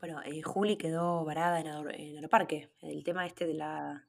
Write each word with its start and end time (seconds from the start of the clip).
Bueno, 0.00 0.20
eh, 0.24 0.42
Juli 0.42 0.76
quedó 0.76 1.24
varada 1.24 1.60
en, 1.60 1.66
Aero- 1.66 1.90
en. 1.90 2.16
El 2.82 3.04
tema 3.04 3.26
este 3.26 3.46
de 3.46 3.54
la... 3.54 4.06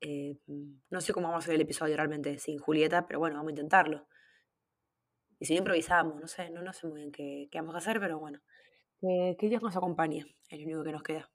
eh, 0.00 0.36
mm, 0.46 0.72
no 0.90 1.00
sé 1.00 1.12
cómo 1.12 1.28
vamos 1.28 1.44
a 1.44 1.44
hacer 1.44 1.54
el 1.54 1.60
episodio 1.60 1.96
realmente 1.96 2.38
sin 2.38 2.58
Julieta, 2.58 3.06
pero 3.06 3.20
bueno, 3.20 3.36
vamos 3.36 3.50
a 3.50 3.52
intentarlo. 3.52 4.06
Y 5.38 5.44
si 5.44 5.54
no 5.54 5.58
improvisamos, 5.58 6.20
no 6.20 6.26
sé, 6.26 6.50
no, 6.50 6.62
no 6.62 6.72
sé 6.72 6.86
muy 6.86 7.00
bien 7.00 7.12
qué, 7.12 7.48
qué 7.50 7.58
vamos 7.60 7.74
a 7.74 7.78
hacer, 7.78 8.00
pero 8.00 8.18
bueno. 8.18 8.40
Que, 9.00 9.36
que 9.38 9.48
Dios 9.48 9.62
nos 9.62 9.76
acompañe, 9.76 10.24
es 10.48 10.58
lo 10.60 10.64
único 10.66 10.84
que 10.84 10.92
nos 10.92 11.02
queda. 11.02 11.30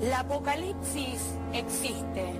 La 0.00 0.20
apocalipsis 0.20 1.38
existe 1.54 2.32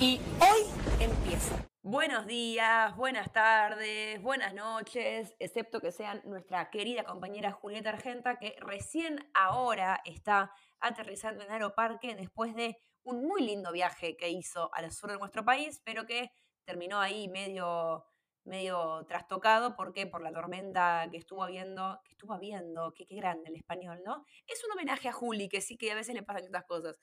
y 0.00 0.18
hoy 0.40 0.62
empieza. 1.00 1.71
Buenos 1.84 2.28
días, 2.28 2.94
buenas 2.94 3.32
tardes, 3.32 4.22
buenas 4.22 4.54
noches, 4.54 5.34
excepto 5.40 5.80
que 5.80 5.90
sean 5.90 6.22
nuestra 6.24 6.70
querida 6.70 7.02
compañera 7.02 7.50
Julieta 7.50 7.90
Argenta, 7.90 8.38
que 8.38 8.54
recién 8.60 9.28
ahora 9.34 10.00
está 10.04 10.52
aterrizando 10.78 11.42
en 11.42 11.50
Aeroparque 11.50 12.14
después 12.14 12.54
de 12.54 12.78
un 13.02 13.26
muy 13.26 13.42
lindo 13.42 13.72
viaje 13.72 14.16
que 14.16 14.28
hizo 14.28 14.72
al 14.74 14.92
sur 14.92 15.10
de 15.10 15.18
nuestro 15.18 15.44
país, 15.44 15.80
pero 15.84 16.06
que 16.06 16.30
terminó 16.64 17.00
ahí 17.00 17.26
medio, 17.26 18.04
medio 18.44 19.04
trastocado, 19.08 19.74
¿por 19.74 19.92
qué? 19.92 20.06
Por 20.06 20.22
la 20.22 20.30
tormenta 20.30 21.08
que 21.10 21.16
estuvo 21.16 21.44
viendo, 21.46 22.00
que 22.04 22.12
estuvo 22.12 22.38
viendo, 22.38 22.94
que 22.94 23.06
qué 23.06 23.16
grande 23.16 23.48
el 23.50 23.56
español, 23.56 24.00
¿no? 24.04 24.24
Es 24.46 24.64
un 24.64 24.70
homenaje 24.70 25.08
a 25.08 25.12
Juli, 25.12 25.48
que 25.48 25.60
sí 25.60 25.76
que 25.76 25.90
a 25.90 25.96
veces 25.96 26.14
le 26.14 26.22
pasan 26.22 26.44
estas 26.44 26.64
cosas. 26.64 26.96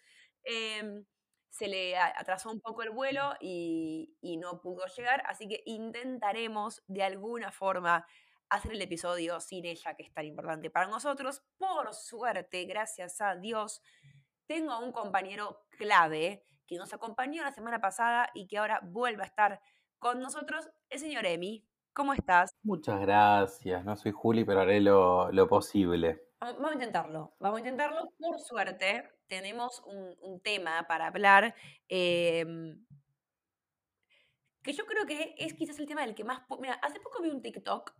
Em, 0.44 1.03
se 1.49 1.67
le 1.67 1.98
atrasó 1.98 2.52
un 2.52 2.62
poco 2.62 2.84
el 2.84 2.91
vuelo 2.91 3.34
y, 3.39 4.16
y 4.21 4.38
no 4.38 4.62
pudo 4.62 4.85
llegar, 4.95 5.23
así 5.26 5.48
que 5.48 5.63
intentaremos 5.66 6.84
de 6.88 7.03
alguna 7.03 7.52
forma 7.52 8.05
hacer 8.49 8.72
el 8.72 8.81
episodio 8.81 9.39
sin 9.39 9.66
ella, 9.66 9.95
que 9.95 10.03
es 10.03 10.13
tan 10.13 10.25
importante 10.25 10.70
para 10.70 10.88
nosotros. 10.88 11.44
Por 11.58 11.94
suerte, 11.94 12.66
gracias 12.66 13.22
a 13.22 13.35
Dios, 13.35 13.81
tengo 14.47 14.72
a 14.72 14.80
un 14.80 14.92
compañero 14.92 15.66
clave 15.77 16.44
que 16.66 16.77
nos 16.77 16.94
acompañó 16.94 17.44
la 17.44 17.52
semana 17.52 17.80
pasada 17.80 18.30
y 18.33 18.47
que 18.47 18.58
ahora 18.58 18.80
vuelve 18.83 19.23
a 19.23 19.27
estar 19.27 19.61
con 19.97 20.20
nosotros, 20.20 20.70
el 20.89 21.00
señor 21.00 21.25
Emi. 21.25 21.66
¿Cómo 21.94 22.14
estás? 22.14 22.52
Muchas 22.64 23.02
gracias. 23.02 23.83
No 23.83 23.95
soy 23.95 24.11
Juli, 24.11 24.45
pero 24.45 24.61
haré 24.61 24.80
lo, 24.80 25.31
lo 25.31 25.47
posible. 25.47 26.30
Vamos 26.39 26.72
a 26.72 26.73
intentarlo, 26.73 27.36
vamos 27.39 27.58
a 27.58 27.59
intentarlo. 27.59 28.09
Por 28.17 28.39
suerte, 28.39 29.09
tenemos 29.30 29.81
un, 29.85 30.16
un 30.22 30.41
tema 30.41 30.85
para 30.88 31.08
hablar 31.08 31.55
em, 31.88 32.83
que 34.61 34.73
yo 34.73 34.86
creo 34.86 35.05
que 35.05 35.36
es 35.38 35.53
quizás 35.53 35.80
el 35.80 35.86
tema 35.88 36.02
del 36.02 36.16
que 36.16 36.23
más... 36.25 36.41
Mira, 36.59 36.73
hace 36.81 36.99
poco 36.99 37.21
vi 37.21 37.30
un 37.30 37.41
TikTok 37.41 37.94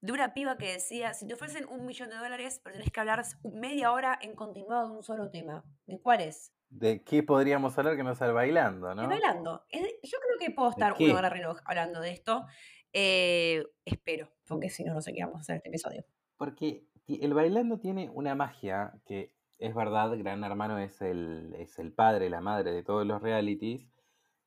de 0.00 0.12
una 0.12 0.32
piba 0.32 0.56
que 0.56 0.72
decía, 0.72 1.12
si 1.12 1.26
te 1.26 1.34
ofrecen 1.34 1.66
un 1.68 1.84
millón 1.84 2.08
de 2.08 2.16
dólares, 2.16 2.60
pero 2.64 2.74
tenés 2.76 2.90
que 2.90 3.00
hablar 3.00 3.22
media 3.44 3.92
hora 3.92 4.18
en 4.22 4.34
continuado 4.34 4.88
de 4.88 4.96
un 4.96 5.02
solo 5.02 5.30
tema. 5.30 5.62
¿De 5.86 6.00
cuál 6.00 6.22
es? 6.22 6.54
¿De 6.70 7.04
qué 7.04 7.22
podríamos 7.22 7.76
hablar 7.76 7.96
que 7.96 8.02
no 8.02 8.14
sea 8.14 8.28
el 8.28 8.32
bailando, 8.32 8.88
De 8.88 8.94
no? 8.94 9.08
bailando. 9.08 9.66
Es 9.68 9.82
de- 9.82 9.98
Yo 10.02 10.18
creo 10.24 10.38
que 10.38 10.54
puedo 10.54 10.70
estar 10.70 10.94
una 10.98 11.14
hora 11.18 11.28
reloj 11.28 11.58
hablando 11.66 12.00
de 12.00 12.12
esto. 12.12 12.46
Eh, 12.92 13.62
espero, 13.84 14.32
porque 14.48 14.70
si 14.70 14.84
no, 14.84 14.94
no 14.94 15.02
sé 15.02 15.12
qué 15.12 15.22
vamos 15.22 15.38
a 15.38 15.40
hacer 15.42 15.56
este 15.56 15.68
episodio. 15.68 16.04
Porque 16.36 16.86
el 17.08 17.34
bailando 17.34 17.78
tiene 17.78 18.08
una 18.08 18.34
magia 18.34 18.94
que 19.04 19.34
es 19.60 19.74
verdad, 19.74 20.16
Gran 20.16 20.42
Hermano 20.42 20.78
es 20.78 21.00
el, 21.02 21.54
es 21.58 21.78
el 21.78 21.92
padre, 21.92 22.30
la 22.30 22.40
madre 22.40 22.72
de 22.72 22.82
todos 22.82 23.06
los 23.06 23.20
realities, 23.20 23.86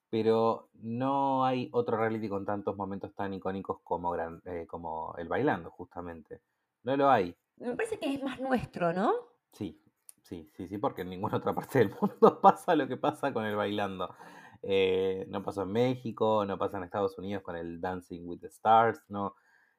pero 0.09 0.69
no 0.73 1.45
hay 1.45 1.69
otro 1.71 1.97
reality 1.97 2.27
con 2.27 2.45
tantos 2.45 2.75
momentos 2.75 3.13
tan 3.13 3.33
icónicos 3.33 3.79
como, 3.83 4.11
Gran, 4.11 4.41
eh, 4.45 4.65
como 4.67 5.13
el 5.17 5.27
bailando, 5.27 5.69
justamente. 5.69 6.41
No 6.81 6.97
lo 6.97 7.09
hay. 7.09 7.35
Me 7.57 7.75
parece 7.75 7.99
que 7.99 8.11
es 8.11 8.23
más 8.23 8.39
nuestro, 8.39 8.91
¿no? 8.91 9.13
Sí, 9.51 9.79
sí, 10.23 10.49
sí, 10.55 10.67
sí, 10.67 10.77
porque 10.79 11.03
en 11.03 11.11
ninguna 11.11 11.37
otra 11.37 11.53
parte 11.53 11.79
del 11.79 11.91
mundo 12.01 12.41
pasa 12.41 12.75
lo 12.75 12.87
que 12.87 12.97
pasa 12.97 13.31
con 13.31 13.45
el 13.45 13.55
bailando. 13.55 14.15
Eh, 14.63 15.25
no 15.29 15.43
pasó 15.43 15.61
en 15.63 15.71
México, 15.71 16.43
no 16.45 16.57
pasa 16.57 16.77
en 16.77 16.85
Estados 16.85 17.17
Unidos 17.19 17.43
con 17.43 17.55
el 17.55 17.79
Dancing 17.79 18.27
with 18.27 18.39
the 18.39 18.47
Stars, 18.47 19.03
no, 19.09 19.35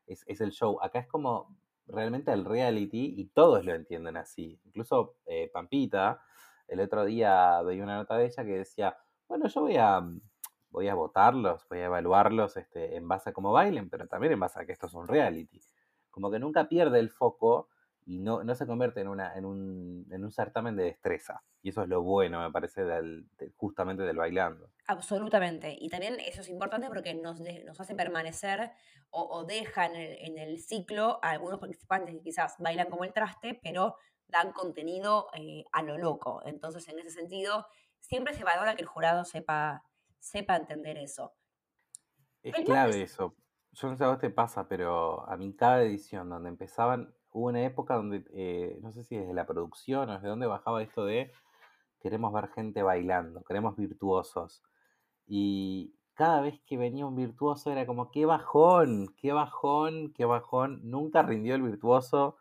es, 0.06 0.22
es 0.28 0.40
el 0.40 0.52
show. 0.52 0.78
Acá 0.80 1.00
es 1.00 1.08
como 1.08 1.56
realmente 1.86 2.32
el 2.32 2.44
reality 2.44 3.14
y 3.16 3.26
todos 3.26 3.64
lo 3.64 3.74
entienden 3.74 4.16
así. 4.16 4.60
Incluso 4.64 5.16
eh, 5.26 5.50
Pampita, 5.52 6.22
el 6.68 6.80
otro 6.80 7.04
día 7.04 7.60
veía 7.62 7.82
una 7.82 7.96
nota 7.96 8.16
de 8.16 8.26
ella 8.26 8.44
que 8.44 8.58
decía, 8.58 8.96
bueno, 9.28 9.48
yo 9.48 9.60
voy 9.60 9.76
a, 9.76 10.02
voy 10.70 10.88
a 10.88 10.94
votarlos, 10.94 11.66
voy 11.68 11.80
a 11.80 11.86
evaluarlos 11.86 12.56
este, 12.56 12.96
en 12.96 13.06
base 13.06 13.30
a 13.30 13.32
cómo 13.32 13.52
bailen, 13.52 13.90
pero 13.90 14.06
también 14.06 14.32
en 14.32 14.40
base 14.40 14.60
a 14.60 14.66
que 14.66 14.72
esto 14.72 14.86
es 14.86 14.94
un 14.94 15.06
reality. 15.06 15.60
Como 16.10 16.30
que 16.30 16.38
nunca 16.38 16.68
pierde 16.68 16.98
el 17.00 17.10
foco 17.10 17.68
y 18.06 18.18
no, 18.18 18.44
no 18.44 18.54
se 18.54 18.66
convierte 18.66 19.00
en, 19.00 19.08
una, 19.08 19.34
en, 19.34 19.44
un, 19.46 20.06
en 20.10 20.24
un 20.24 20.30
certamen 20.30 20.76
de 20.76 20.84
destreza. 20.84 21.42
Y 21.62 21.70
eso 21.70 21.82
es 21.82 21.88
lo 21.88 22.02
bueno, 22.02 22.40
me 22.42 22.50
parece, 22.52 22.84
del, 22.84 23.26
de- 23.38 23.52
justamente 23.56 24.02
del 24.02 24.16
bailando. 24.16 24.70
Absolutamente. 24.86 25.74
Y 25.78 25.88
también 25.88 26.20
eso 26.20 26.42
es 26.42 26.48
importante 26.48 26.88
porque 26.88 27.14
nos, 27.14 27.42
de- 27.42 27.64
nos 27.64 27.80
hace 27.80 27.94
permanecer 27.94 28.72
o, 29.10 29.22
o 29.22 29.44
deja 29.44 29.86
en 29.86 29.96
el, 29.96 30.16
en 30.18 30.38
el 30.38 30.58
ciclo 30.60 31.18
a 31.22 31.30
algunos 31.30 31.58
participantes 31.60 32.14
que 32.14 32.20
quizás 32.20 32.56
bailan 32.58 32.90
como 32.90 33.04
el 33.04 33.12
traste, 33.12 33.58
pero 33.62 33.96
dan 34.28 34.52
contenido 34.52 35.28
eh, 35.34 35.64
a 35.72 35.82
lo 35.82 35.96
loco. 35.96 36.42
Entonces, 36.44 36.86
en 36.88 36.98
ese 36.98 37.10
sentido, 37.10 37.66
siempre 38.00 38.34
se 38.34 38.44
valora 38.44 38.74
que 38.74 38.82
el 38.82 38.88
jurado 38.88 39.24
sepa, 39.24 39.82
sepa 40.18 40.56
entender 40.56 40.98
eso. 40.98 41.32
Es 42.42 42.54
El 42.58 42.64
clave 42.64 43.00
eso. 43.02 43.34
Yo 43.72 43.88
no 43.88 43.96
sé 43.96 44.04
a 44.04 44.08
vos 44.08 44.18
te 44.18 44.30
pasa, 44.30 44.68
pero 44.68 45.26
a 45.28 45.36
mí 45.36 45.54
cada 45.56 45.82
edición 45.82 46.28
donde 46.28 46.48
empezaban, 46.48 47.14
hubo 47.34 47.48
una 47.48 47.62
época 47.64 47.96
donde, 47.96 48.24
eh, 48.32 48.78
no 48.80 48.90
sé 48.92 49.04
si 49.04 49.16
desde 49.16 49.34
la 49.34 49.44
producción 49.46 50.08
o 50.08 50.14
desde 50.14 50.28
dónde 50.28 50.46
bajaba 50.46 50.82
esto 50.82 51.04
de 51.04 51.30
queremos 52.00 52.32
ver 52.32 52.48
gente 52.48 52.82
bailando, 52.82 53.42
queremos 53.44 53.76
virtuosos. 53.76 54.62
Y 55.26 55.94
cada 56.14 56.40
vez 56.40 56.60
que 56.66 56.76
venía 56.76 57.06
un 57.06 57.16
virtuoso 57.16 57.72
era 57.72 57.86
como, 57.86 58.10
qué 58.10 58.24
bajón, 58.26 59.14
qué 59.16 59.32
bajón, 59.32 60.12
qué 60.12 60.24
bajón. 60.24 60.80
Nunca 60.84 61.22
rindió 61.22 61.54
el 61.54 61.62
virtuoso. 61.62 62.36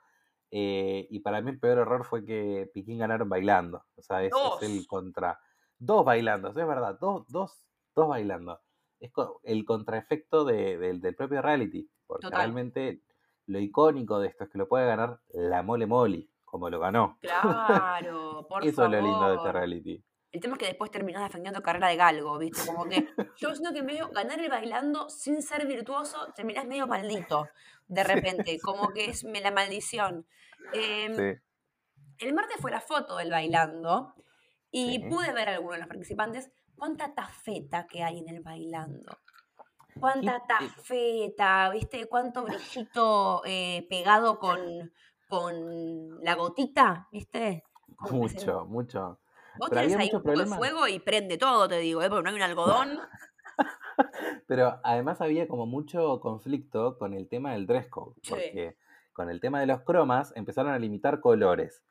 eh, 0.56 1.08
y 1.10 1.22
para 1.22 1.42
mí 1.42 1.50
el 1.50 1.60
peor 1.60 1.80
error 1.80 2.06
fue 2.06 2.24
que 2.26 2.70
Piquín 2.74 3.00
ganaron 3.00 3.28
bailando. 3.30 3.84
O 3.98 4.02
sea, 4.04 4.24
es, 4.24 4.32
es 4.62 4.70
el 4.70 4.86
contra. 4.86 5.40
Dos 5.80 6.06
bailando, 6.06 6.50
es 6.50 6.54
verdad, 6.56 6.98
dos, 7.02 7.26
dos, 7.30 7.66
dos 7.96 8.08
bailando. 8.08 8.62
Es 9.00 9.12
el 9.44 9.66
contraefecto 9.66 10.46
de- 10.46 10.78
del- 10.78 11.02
del 11.02 11.16
propio 11.16 11.42
reality. 11.42 11.90
Porque 12.06 12.28
Total. 12.28 12.40
realmente 12.42 13.02
lo 13.48 13.60
icónico 13.60 14.20
de 14.20 14.28
esto 14.28 14.44
es 14.46 14.50
que 14.50 14.58
lo 14.58 14.68
puede 14.68 14.86
ganar 14.86 15.20
la 15.34 15.64
mole 15.64 15.86
moli, 15.86 16.30
como 16.46 16.70
lo 16.70 16.80
ganó. 16.80 17.18
Claro, 17.22 18.46
por 18.50 18.66
Eso 18.66 18.86
es 18.86 18.92
lo 18.92 19.02
lindo 19.02 19.30
de 19.30 19.36
este 19.36 19.52
reality. 19.52 20.04
El 20.32 20.42
tema 20.42 20.54
es 20.56 20.60
que 20.60 20.66
después 20.66 20.90
terminás 20.90 21.22
defendiendo 21.24 21.62
carrera 21.62 21.90
de 21.90 21.96
galgo, 21.96 22.40
¿viste? 22.40 22.66
Como 22.66 22.86
que 22.86 23.08
yo 23.38 23.54
siento 23.54 23.72
que 23.72 23.84
medio 23.84 24.10
ganar 24.10 24.40
el 24.40 24.50
bailando 24.50 25.08
sin 25.10 25.44
ser 25.44 25.68
virtuoso, 25.68 26.34
terminás 26.36 26.66
medio 26.66 26.88
maldito 26.88 27.48
de 27.88 28.04
repente, 28.04 28.58
como 28.64 28.90
que 28.90 29.06
es 29.06 29.24
la 29.24 29.52
maldición. 29.52 30.26
Em, 30.74 31.14
Sí. 31.16 31.40
El 32.20 32.34
martes 32.34 32.58
fue 32.62 32.72
la 32.72 32.80
foto 32.80 33.18
del 33.18 33.30
bailando 33.32 34.14
y 34.72 34.94
Sí. 34.94 35.00
pude 35.10 35.34
ver 35.34 35.50
a 35.50 35.54
algunos 35.54 35.76
de 35.76 35.80
los 35.80 35.88
participantes 35.88 36.52
cuánta 36.76 37.14
tafeta 37.14 37.86
que 37.88 38.04
hay 38.04 38.20
en 38.20 38.30
el 38.30 38.42
bailando. 38.42 39.18
Cuánta 40.00 40.42
tafeta, 40.48 41.70
¿viste? 41.70 42.08
Cuánto 42.08 42.44
brillito 42.44 43.42
eh, 43.46 43.86
pegado 43.90 44.40
con, 44.40 44.92
con 45.28 46.24
la 46.24 46.36
gotita, 46.36 47.08
¿viste? 47.12 47.64
Se- 48.06 48.14
Mucho, 48.14 48.66
mucho. 48.66 49.20
Vos 49.58 49.70
Pero 49.70 49.82
tenés 49.82 49.98
ahí 49.98 50.10
un 50.14 50.24
poco 50.24 50.40
de 50.40 50.46
fuego 50.48 50.88
y 50.88 51.00
prende 51.00 51.38
todo, 51.38 51.68
te 51.68 51.78
digo, 51.78 52.02
¿eh? 52.02 52.10
porque 52.10 52.24
no 52.24 52.30
hay 52.30 52.36
un 52.36 52.42
algodón. 52.42 53.00
Pero 54.48 54.80
además 54.84 55.22
había 55.22 55.48
como 55.48 55.66
mucho 55.66 56.20
conflicto 56.20 56.98
con 56.98 57.14
el 57.14 57.28
tema 57.28 57.54
del 57.54 57.68
dress 57.68 57.88
code, 57.88 58.16
Sí. 58.24 58.30
porque 58.32 58.78
con 59.14 59.30
el 59.30 59.40
tema 59.40 59.60
de 59.60 59.68
los 59.68 59.82
cromas 59.82 60.34
empezaron 60.36 60.72
a 60.74 60.80
limitar 60.80 61.20
colores. 61.20 61.84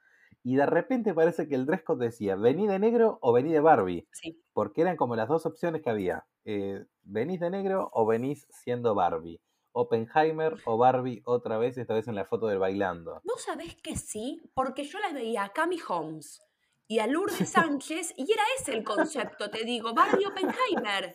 Y 0.45 0.57
de 0.57 0.67
repente 0.67 1.15
parece 1.15 1.47
que 1.49 1.55
el 1.55 1.67
dress 1.67 1.83
code 1.85 2.07
decía, 2.07 2.35
vení 2.37 2.67
de 2.67 2.79
negro 2.79 3.19
o 3.21 3.33
vení 3.33 3.53
de 3.53 3.61
Barbie, 3.61 4.09
Sí. 4.13 4.43
porque 4.53 4.81
eran 4.83 4.97
como 4.97 5.15
las 5.17 5.29
dos 5.29 5.47
opciones 5.47 5.83
que 5.83 5.91
había. 5.91 6.27
eh, 6.45 6.85
venís 7.05 7.39
de 7.39 7.51
negro 7.51 7.89
o 7.93 8.05
venís 8.05 8.47
siendo 8.51 8.95
Barbie. 8.97 9.41
Oppenheimer 9.75 10.57
o 10.67 10.77
Barbie 10.77 11.23
otra 11.25 11.57
vez, 11.59 11.79
esta 11.79 11.95
vez 11.95 12.09
en 12.09 12.15
la 12.17 12.25
foto 12.25 12.47
del 12.49 12.59
bailando. 12.59 13.21
Vos 13.25 13.43
sabés 13.43 13.77
que 13.77 13.97
sí, 13.97 14.43
porque 14.55 14.83
yo 14.85 14.99
las 14.99 15.15
veía 15.15 15.45
a 15.45 15.49
Cami 15.53 15.79
Holmes 15.89 16.43
y 16.89 16.99
a 16.99 17.07
Lourdes 17.07 17.49
Sánchez 17.81 18.13
y 18.17 18.31
era 18.33 18.43
ese 18.59 18.75
el 18.75 18.83
concepto, 18.85 19.49
te 19.51 19.65
digo, 19.65 19.95
Barbie 19.95 20.27
Oppenheimer. 20.27 21.15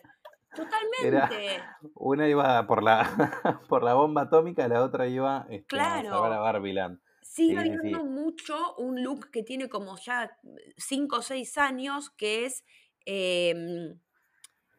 Totalmente. 0.56 1.62
Una 1.94 2.28
iba 2.28 2.66
por 2.66 2.82
la, 2.82 3.02
por 3.68 3.82
la 3.82 3.94
bomba 3.94 4.22
atómica, 4.22 4.66
la 4.68 4.82
otra 4.82 5.06
iba 5.06 5.46
este, 5.50 5.78
a 5.78 6.02
salvar 6.02 6.32
a 6.32 6.36
Claro. 6.36 6.42
Barbieland. 6.42 7.00
Sigue 7.38 7.62
Sí, 7.62 7.70
sí. 7.82 7.94
mucho 8.04 8.74
un 8.76 9.02
look 9.02 9.30
que 9.30 9.42
tiene 9.42 9.68
como 9.68 9.96
ya 9.98 10.30
5 10.76 11.16
o 11.16 11.22
6 11.22 11.56
años, 11.58 12.10
que 12.10 12.44
es 12.46 12.64
em, 13.06 13.98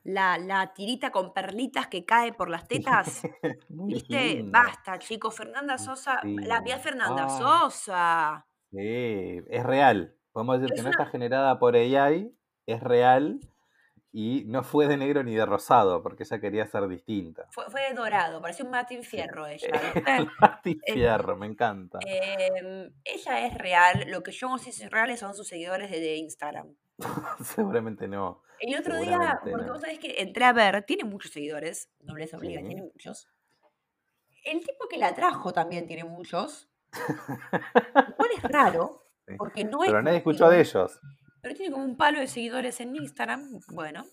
la, 0.03 0.37
la 0.37 0.73
tirita 0.73 1.11
con 1.11 1.33
perlitas 1.33 1.87
que 1.87 2.05
cae 2.05 2.33
por 2.33 2.49
las 2.49 2.67
tetas. 2.67 3.21
¿Viste? 3.69 4.35
linda. 4.35 4.63
Basta, 4.63 4.99
chicos. 4.99 5.35
Fernanda 5.35 5.77
Sosa, 5.77 6.19
Sí. 6.21 6.35
la 6.35 6.61
vi 6.61 6.71
a 6.71 6.79
Fernanda 6.79 7.25
Ah. 7.27 7.37
Sosa. 7.39 8.45
Sí, 8.71 9.41
es 9.49 9.63
real. 9.63 10.15
Podemos 10.31 10.59
decir 10.61 10.73
Es 10.75 10.79
que 10.79 10.83
no 10.83 10.89
está 10.91 11.05
generada 11.07 11.57
por 11.59 11.75
AI, 11.75 12.31
es 12.67 12.81
real 12.81 13.39
y 14.11 14.43
no 14.47 14.63
fue 14.63 14.87
de 14.87 14.97
negro 14.97 15.23
ni 15.23 15.35
de 15.35 15.45
rosado, 15.45 16.01
porque 16.01 16.23
ella 16.23 16.39
quería 16.39 16.65
ser 16.65 16.87
distinta. 16.87 17.45
Fue, 17.51 17.69
fue 17.69 17.81
de 17.89 17.93
dorado, 17.93 18.41
parecía 18.41 18.65
un 18.65 18.71
Martín 18.71 19.03
Fierro 19.03 19.45
ella. 19.47 19.67
¿viste? 19.93 20.27
Martín 20.39 20.81
Eh, 20.85 20.93
Fierro, 20.93 21.37
me 21.37 21.45
encanta. 21.45 21.99
Em, 22.05 22.91
ella 23.03 23.45
es 23.45 23.53
real. 23.53 24.05
Lo 24.07 24.23
que 24.23 24.31
yo 24.31 24.49
no 24.49 24.57
sé 24.57 24.71
si 24.71 24.83
es 24.83 24.89
real 24.89 25.15
son 25.17 25.35
sus 25.35 25.47
seguidores 25.47 25.91
de, 25.91 26.15
Instagram. 26.15 26.75
Seguramente 27.43 28.07
no. 28.07 28.41
El 28.59 28.77
otro 28.77 28.97
día, 28.97 29.39
porque 29.43 29.65
no. 29.65 29.73
vos 29.73 29.81
sabés 29.81 29.99
que 29.99 30.21
entré 30.21 30.43
a 30.45 30.53
ver, 30.53 30.83
tiene 30.83 31.03
muchos 31.05 31.31
seguidores, 31.31 31.89
no 32.01 32.15
les 32.15 32.33
obliga, 32.33 32.59
Sí. 32.61 32.67
tiene 32.67 32.81
muchos. 32.81 33.29
El 34.43 34.59
tipo 34.59 34.87
que 34.89 34.97
la 34.97 35.13
trajo 35.13 35.53
también 35.53 35.85
tiene 35.85 36.03
muchos. 36.03 36.69
Lo 37.95 38.15
cual 38.15 38.29
es 38.35 38.43
raro, 38.43 39.05
porque 39.37 39.63
no 39.63 39.83
es 39.83 39.89
Pero 39.89 40.01
nadie 40.01 40.17
escuchó 40.17 40.49
de 40.49 40.59
ellos. 40.61 40.99
Pero 41.41 41.55
tiene 41.55 41.71
como 41.71 41.85
un 41.85 41.97
palo 41.97 42.19
de 42.19 42.27
seguidores 42.27 42.79
en 42.81 42.95
Instagram. 42.95 43.59
Bueno. 43.69 44.05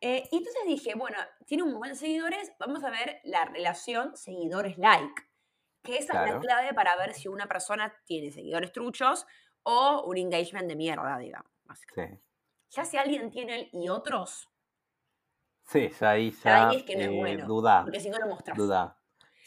Eh, 0.00 0.28
y 0.30 0.36
entonces 0.38 0.62
dije, 0.66 0.94
bueno, 0.94 1.18
tiene 1.46 1.62
un 1.62 1.72
montón 1.72 1.90
de 1.90 1.94
seguidores, 1.96 2.52
vamos 2.58 2.82
a 2.84 2.90
ver 2.90 3.20
la 3.24 3.44
relación 3.44 4.16
seguidores-like. 4.16 5.22
Que 5.82 5.98
esa 5.98 6.24
es 6.24 6.32
la 6.32 6.40
clave 6.40 6.74
para 6.74 6.96
ver 6.96 7.14
si 7.14 7.28
una 7.28 7.46
persona 7.46 7.94
tiene 8.04 8.30
seguidores 8.30 8.72
truchos 8.72 9.26
o 9.62 10.04
un 10.06 10.16
engagement 10.16 10.68
de 10.68 10.76
mierda, 10.76 11.18
digamos. 11.18 11.50
Sí. 11.94 12.02
Ya 12.70 12.84
si 12.84 12.96
alguien 12.96 13.30
tiene 13.30 13.60
el 13.60 13.70
y 13.72 13.88
otros, 13.88 14.50
Sí, 15.70 15.88
ya 16.00 16.10
ahí 16.10 16.32
ya 16.32 16.68
ahí 16.68 16.78
es 16.78 16.82
que 16.82 16.96
no 16.96 17.02
es 17.02 17.08
eh, 17.08 17.16
bueno. 17.16 17.46
dudá, 17.46 17.82
Porque 17.84 18.00
si 18.00 18.10
no 18.10 18.18
lo 18.18 18.26
mostrás. 18.26 18.56
dudá. 18.58 18.99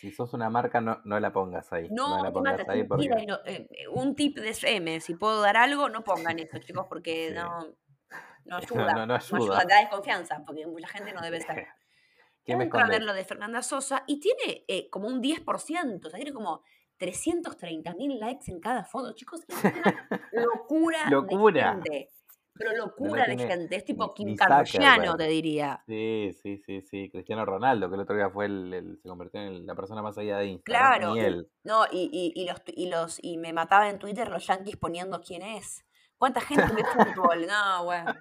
Si 0.04 0.12
sos 0.12 0.34
una 0.34 0.50
marca, 0.50 0.82
no, 0.82 1.00
no 1.06 1.18
la 1.18 1.32
pongas 1.32 1.72
ahí. 1.72 1.88
No, 1.90 2.22
la 2.22 2.30
pongas 2.30 2.58
mata. 2.58 2.74
ahí 2.74 2.84
porque... 2.84 3.08
lo- 3.26 3.46
eh, 3.46 3.70
un 3.94 4.16
tip 4.16 4.38
de 4.38 4.50
SM, 4.50 5.00
si 5.00 5.16
puedo 5.16 5.40
dar 5.42 5.56
algo, 5.56 5.88
no 5.88 6.04
pongan 6.04 6.40
eso, 6.40 6.58
chicos, 6.60 6.88
porque 6.90 7.30
Sí. 7.30 7.36
no, 7.36 7.62
no 7.62 7.68
No, 8.46 8.58
ayuda. 8.58 8.94
no, 8.96 9.06
no 9.06 9.16
ayuda, 9.16 9.38
ayuda. 9.38 9.64
da 9.66 9.80
desconfianza, 9.80 10.44
porque 10.46 10.68
mucha 10.68 10.90
gente 10.90 11.14
no 11.14 11.22
debe 11.22 11.38
estar. 11.38 11.56
¿Qué 12.44 12.58
me 12.58 12.70
a 12.74 12.88
ver 12.88 13.02
lo 13.04 13.14
de 13.14 13.24
Fernanda 13.24 13.62
Sosa 13.62 14.04
y 14.06 14.20
tiene 14.20 14.66
eh, 14.68 14.90
como 14.90 15.08
un 15.08 15.22
10%, 15.24 16.06
o 16.06 16.10
sea, 16.10 16.18
tiene 16.18 16.34
como 16.34 16.62
330 16.98 17.94
mil 17.96 18.20
likes 18.20 18.52
en 18.52 18.60
cada 18.60 18.84
foto, 18.84 19.14
chicos. 19.14 19.46
Es 19.48 19.64
una 19.64 20.44
locura, 20.44 20.98
Locura. 21.10 21.76
de 21.82 21.90
gente. 21.90 22.12
Pero 22.56 22.76
locura 22.76 23.26
lo 23.28 23.36
de 23.36 23.48
gente. 23.48 23.76
Es 23.76 23.84
tipo 23.84 24.14
Kim 24.14 24.36
Kardashian, 24.36 25.18
te 25.18 25.28
diría. 25.28 25.82
Sí, 25.88 26.32
sí, 26.42 26.58
sí, 26.60 26.82
sí. 26.82 27.10
Cristiano 27.10 27.46
Ronaldo, 27.46 27.90
que 27.90 27.96
el 27.96 28.02
otro 28.02 28.16
día 28.16 28.30
fue 28.30 28.46
el, 28.46 28.74
el- 28.74 29.00
se 29.02 29.10
convirtió 29.10 29.42
en 29.42 29.66
la 29.66 29.74
persona 29.76 30.02
más 30.04 30.18
allá 30.18 30.38
de 30.38 30.46
Instagram. 30.48 31.00
Claro. 31.00 31.16
Y- 31.16 31.20
él. 31.20 31.50
No, 31.64 31.86
y, 31.92 32.10
y, 32.14 32.40
y 32.40 32.48
los, 32.48 32.62
y 32.68 32.90
los 32.90 33.24
y 33.24 33.38
me 33.38 33.54
mataba 33.54 33.90
en 33.90 33.98
Twitter 33.98 34.30
los 34.30 34.46
yankees 34.46 34.78
poniendo 34.78 35.20
quién 35.22 35.42
es. 35.42 35.84
¿Cuánta 36.18 36.42
gente 36.42 36.66
ve 36.76 36.84
fútbol? 36.86 37.48
No, 37.50 37.86
bueno. 37.86 38.14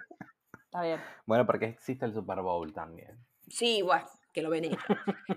Está 0.64 0.82
bien. 0.82 1.00
Bueno, 1.26 1.44
porque 1.44 1.66
existe 1.66 2.06
el 2.06 2.14
Super 2.14 2.40
Bowl 2.40 2.72
también. 2.72 3.18
Sí, 3.48 3.82
bueno, 3.82 4.08
que 4.32 4.40
lo 4.40 4.48
ven. 4.48 4.64
Eh, 4.64 4.76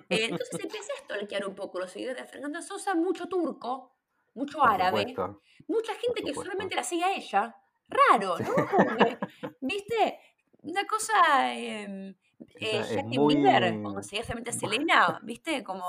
entonces 0.09 0.57
empecé 0.63 0.94
a 0.94 1.03
stalkear 1.03 1.45
un 1.45 1.53
poco 1.56 1.80
los 1.80 1.92
seguidores 1.92 2.21
de 2.21 2.27
Fernanda 2.30 2.62
Sosa, 2.62 2.95
mucho 2.95 3.27
turco, 3.27 3.94
mucho 4.33 4.59
Por 4.59 4.69
árabe, 4.69 5.00
supuesto. 5.09 5.42
mucha 5.68 5.94
gente 5.95 6.24
que 6.24 6.33
solamente 6.33 6.75
la 6.75 6.83
sigue 6.83 7.03
a 7.03 7.13
ella. 7.13 7.56
Raro, 7.87 8.37
¿no? 8.39 8.67
Como 8.69 8.97
que, 8.97 9.17
¿Viste? 9.61 10.19
Una 10.61 10.85
cosa. 10.85 11.53
Eh, 11.53 12.15
Ella 12.55 12.79
es 12.81 12.87
Justin 13.01 13.21
muy- 13.21 13.35
Bieber, 13.35 13.81
cuando 13.81 14.01
seguía 14.03 14.23
solamente 14.23 14.49
a 14.49 14.53
Selena, 14.53 15.19
¿viste? 15.23 15.63
Como. 15.63 15.83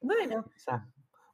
Bueno, 0.00 0.44
Ya. 0.66 0.86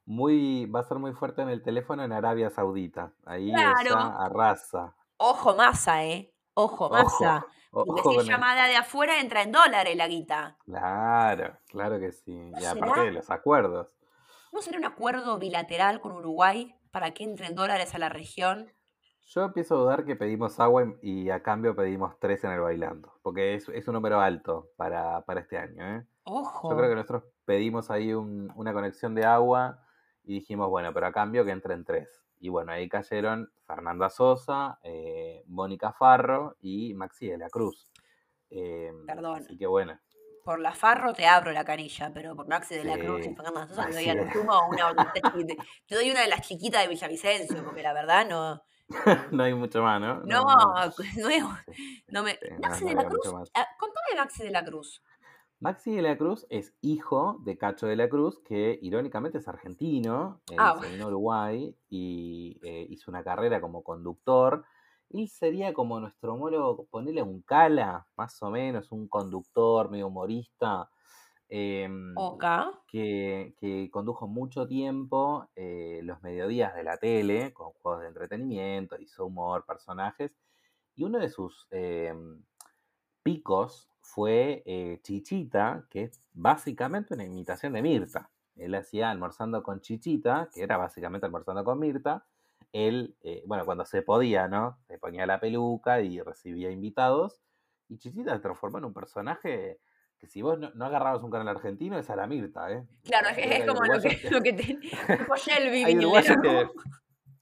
Muy, 0.07 0.65
va 0.67 0.81
a 0.81 0.83
ser 0.83 0.99
muy 0.99 1.13
fuerte 1.13 1.41
en 1.41 1.49
el 1.49 1.63
teléfono 1.63 2.03
en 2.03 2.11
Arabia 2.11 2.49
Saudita. 2.51 3.11
Ahí 3.25 3.51
Claro. 3.51 3.95
arrasa. 3.97 4.95
ojo 5.17 5.55
masa, 5.55 6.03
¿eh? 6.05 6.31
Ojo 6.53 6.85
Ojo, 6.85 6.93
masa. 6.93 7.45
Porque 7.71 8.01
ojo 8.01 8.11
si 8.13 8.17
el- 8.19 8.25
llamada 8.27 8.67
de 8.67 8.75
afuera, 8.75 9.19
entra 9.19 9.41
en 9.41 9.51
dólares 9.51 9.95
la 9.95 10.07
guita. 10.07 10.57
Claro, 10.65 11.57
claro 11.67 11.99
que 11.99 12.11
sí. 12.11 12.31
Y 12.31 12.51
¿No 12.51 12.57
aparte 12.69 12.93
será? 12.93 13.03
de 13.03 13.11
los 13.13 13.29
acuerdos. 13.31 13.87
¿No 14.53 14.61
sería 14.61 14.79
un 14.79 14.85
acuerdo 14.85 15.37
bilateral 15.39 15.99
con 16.01 16.11
Uruguay 16.11 16.75
para 16.91 17.11
que 17.13 17.23
entren 17.23 17.55
dólares 17.55 17.95
a 17.95 17.97
la 17.97 18.09
región? 18.09 18.71
Yo 19.27 19.43
empiezo 19.43 19.75
a 19.75 19.77
dudar 19.79 20.05
que 20.05 20.15
pedimos 20.15 20.59
agua 20.59 20.85
y 21.01 21.29
a 21.31 21.41
cambio 21.41 21.75
pedimos 21.75 22.17
tres 22.19 22.43
en 22.43 22.51
el 22.51 22.59
bailando. 22.61 23.13
Porque 23.23 23.55
es, 23.55 23.67
es 23.69 23.87
un 23.87 23.95
número 23.95 24.19
alto 24.21 24.69
para, 24.77 25.21
para 25.25 25.41
este 25.41 25.57
año. 25.57 25.97
¿eh? 25.97 26.05
Ojo. 26.23 26.69
Yo 26.69 26.77
creo 26.77 26.89
que 26.89 26.95
nosotros 26.95 27.23
pedimos 27.43 27.89
ahí 27.89 28.13
un- 28.13 28.51
una 28.55 28.71
conexión 28.73 29.15
de 29.15 29.25
agua 29.25 29.79
y 30.23 30.35
dijimos, 30.35 30.69
bueno, 30.69 30.93
pero 30.93 31.07
a 31.07 31.11
cambio 31.11 31.43
que 31.43 31.51
entren 31.51 31.83
tres. 31.83 32.23
Y 32.39 32.49
bueno, 32.49 32.71
ahí 32.71 32.87
cayeron 32.87 33.51
Fernanda 33.65 34.09
Sosa, 34.09 34.77
eh, 34.83 35.43
Mónica 35.47 35.91
Farro 35.93 36.55
y 36.61 36.93
Maxi 36.93 37.27
de 37.27 37.37
la 37.39 37.49
Cruz. 37.49 37.91
Eh, 38.51 38.91
Perdón. 39.07 39.37
Así 39.39 39.57
que 39.57 39.65
bueno, 39.65 39.99
Por 40.43 40.59
la 40.59 40.73
Farro 40.73 41.13
te 41.13 41.25
abro 41.25 41.51
la 41.51 41.65
canilla, 41.65 42.11
pero 42.13 42.35
por 42.35 42.47
Maxi 42.47 42.75
de 42.75 42.83
la 42.83 42.99
Cruz 42.99 43.25
y 43.25 43.33
Fernanda 43.33 43.67
Sosa 43.67 43.87
te 43.87 43.93
doy 43.93 44.09
a 44.09 44.13
una, 44.13 45.13
te 45.87 45.95
doy 45.95 46.11
una 46.11 46.21
de 46.21 46.27
las 46.27 46.41
chiquitas 46.41 46.83
de 46.83 46.89
Villavicencio, 46.89 47.63
porque 47.65 47.81
la 47.81 47.93
verdad 47.93 48.27
no. 48.29 48.61
no 49.31 49.43
hay 49.43 49.53
mucho 49.53 49.81
más, 49.83 49.99
¿no? 49.99 50.19
No, 50.21 50.43
no. 50.43 50.73
no, 50.75 50.83
es- 50.83 50.95
no 52.09 52.23
me. 52.23 52.37
Maxi 52.61 52.83
no 52.85 52.89
de 52.89 52.95
la 52.95 53.05
Cruz. 53.07 53.27
ah, 53.53 53.67
Contame 53.79 54.07
de 54.11 54.17
Maxi 54.17 54.43
de 54.43 54.51
la 54.51 54.63
Cruz. 54.65 55.01
Maxi 55.59 55.95
de 55.95 56.01
la 56.01 56.17
Cruz 56.17 56.45
es 56.49 56.73
hijo 56.81 57.39
de 57.43 57.57
Cacho 57.57 57.87
de 57.87 57.95
la 57.95 58.09
Cruz, 58.09 58.39
que 58.45 58.77
irónicamente 58.81 59.37
es 59.39 59.47
argentino, 59.47 60.41
él 60.51 60.57
Ah, 60.59 60.77
se 60.79 60.91
vino 60.91 61.05
a 61.05 61.07
Uruguay 61.07 61.75
y 61.89 62.59
eh, 62.63 62.85
hizo 62.89 63.09
una 63.09 63.23
carrera 63.23 63.61
como 63.61 63.83
conductor. 63.83 64.65
Él 65.09 65.29
sería 65.29 65.73
como 65.73 65.99
nuestro 65.99 66.33
homólogo, 66.33 66.85
ponerle 66.85 67.21
un 67.21 67.41
cala, 67.41 68.05
más 68.17 68.41
o 68.43 68.49
menos, 68.51 68.91
un 68.91 69.07
conductor, 69.07 69.89
medio 69.89 70.07
humorista, 70.07 70.89
em, 71.49 72.13
que 72.87 73.89
condujo 73.91 74.27
mucho 74.27 74.67
tiempo 74.67 75.49
eh, 75.55 76.01
los 76.03 76.21
mediodías 76.21 76.75
de 76.75 76.83
la 76.83 76.97
tele, 76.97 77.53
con 77.53 77.71
juegos 77.71 78.01
de 78.01 78.07
entretenimiento, 78.07 78.99
hizo 78.99 79.25
humor, 79.25 79.65
personajes, 79.65 80.31
y 80.95 81.03
uno 81.03 81.19
de 81.19 81.29
sus 81.29 81.67
em, 81.71 82.41
picos 83.23 83.89
fue 84.01 84.63
eh, 84.65 84.99
Chichita, 85.03 85.85
que 85.89 86.03
es 86.03 86.21
básicamente 86.33 87.13
una 87.13 87.25
imitación 87.25 87.73
de 87.73 87.81
Mirta. 87.81 88.29
Él 88.55 88.75
hacía 88.75 89.09
almorzando 89.09 89.63
con 89.63 89.81
Chichita, 89.81 90.49
que 90.53 90.63
era 90.63 90.77
básicamente 90.77 91.25
almorzando 91.25 91.63
con 91.63 91.79
Mirta. 91.79 92.25
Él, 92.71 93.15
eh, 93.21 93.43
bueno, 93.45 93.65
cuando 93.65 93.85
se 93.85 94.01
podía, 94.01 94.47
¿no? 94.47 94.77
Se 94.87 94.97
ponía 94.97 95.25
la 95.25 95.39
peluca 95.39 96.01
y 96.01 96.21
recibía 96.21 96.71
invitados. 96.71 97.41
Y 97.89 97.97
Chichita 97.97 98.33
se 98.33 98.39
transformó 98.39 98.77
en 98.77 98.85
un 98.85 98.93
personaje 98.93 99.79
que 100.19 100.27
si 100.27 100.41
vos 100.41 100.57
no, 100.57 100.71
no 100.73 100.85
agarrabas 100.85 101.23
un 101.23 101.31
canal 101.31 101.47
argentino, 101.49 101.97
esa 101.97 102.13
era 102.13 102.27
Mirta, 102.27 102.71
¿eh? 102.71 102.83
Claro, 103.03 103.29
es, 103.29 103.37
es 103.37 103.65
como 103.65 103.83
lo 103.83 104.01
que, 104.01 104.29
lo 104.29 104.41
que 104.41 104.53
te. 104.53 104.79
Hay 105.85 105.95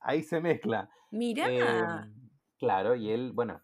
ahí 0.01 0.24
se 0.24 0.42
mezcla. 0.42 0.89
Mirá. 1.12 1.48
Eh, 1.50 2.12
claro, 2.58 2.96
y 2.96 3.12
él, 3.12 3.32
bueno, 3.34 3.62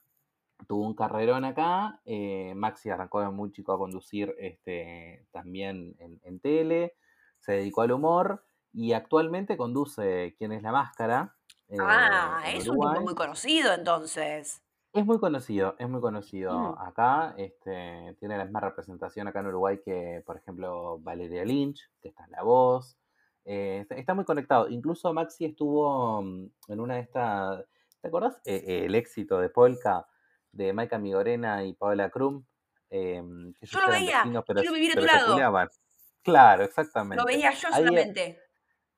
tuvo 0.67 0.85
un 0.85 0.95
carrerón 0.95 1.45
acá. 1.45 1.99
eh, 2.05 2.53
Maxi 2.55 2.89
arrancó 2.89 3.21
de 3.21 3.29
muy 3.29 3.51
chico 3.51 3.73
a 3.73 3.77
conducir 3.77 4.35
este, 4.39 5.25
también 5.31 5.95
en, 5.99 6.19
en 6.23 6.39
tele. 6.39 6.95
Se 7.39 7.53
dedicó 7.53 7.81
al 7.81 7.91
humor 7.91 8.45
y 8.73 8.93
actualmente 8.93 9.57
conduce 9.57 10.35
¿Quién 10.37 10.51
es 10.51 10.61
la 10.61 10.71
máscara? 10.71 11.35
eh, 11.69 11.77
ah, 11.81 12.41
es 12.47 12.67
un 12.67 12.75
tipo 12.75 13.01
muy 13.01 13.15
conocido 13.15 13.73
entonces. 13.73 14.61
Es 14.91 15.05
muy 15.05 15.19
conocido, 15.19 15.75
es 15.77 15.87
muy 15.87 16.01
conocido 16.01 16.51
Mm. 16.51 16.79
acá. 16.79 17.35
Este, 17.37 18.15
tiene 18.19 18.37
la 18.37 18.45
misma 18.45 18.59
representación 18.59 19.27
acá 19.27 19.39
en 19.41 19.47
Uruguay 19.47 19.79
que, 19.83 20.23
por 20.25 20.37
ejemplo, 20.37 20.99
Valeria 20.99 21.45
Lynch, 21.45 21.89
que 22.01 22.09
está 22.09 22.25
en 22.25 22.31
La 22.31 22.43
Voz. 22.43 22.97
Eh, 23.45 23.85
está, 23.89 24.13
muy 24.13 24.25
conectado. 24.25 24.67
Incluso 24.69 25.13
Maxi 25.13 25.45
estuvo 25.45 26.21
mm, 26.21 26.51
en 26.69 26.79
una 26.79 26.95
de 26.95 27.01
estas. 27.01 27.65
¿Te 28.01 28.07
acordás? 28.07 28.41
Eh, 28.45 28.63
eh, 28.65 28.85
el 28.85 28.95
éxito 28.95 29.39
de 29.39 29.49
Polka 29.49 30.07
de 30.51 30.73
Maika 30.73 30.97
Migorena 30.97 31.63
y 31.63 31.73
Paola 31.73 32.09
Krum. 32.09 32.43
Eh, 32.89 33.21
que 33.59 33.65
Yo 33.67 33.79
lo 33.81 33.89
veía, 33.89 34.19
vecinos, 34.19 34.43
pero, 34.47 34.61
quiero 34.61 34.73
vivir 34.73 34.91
a 34.91 34.99
tu 34.99 35.05
lado. 35.05 35.69
Claro, 36.23 36.63
exactamente. 36.63 37.21
Lo 37.21 37.25
veía 37.25 37.51
yo 37.53 37.67
Ahí, 37.71 37.85
solamente. 37.85 38.39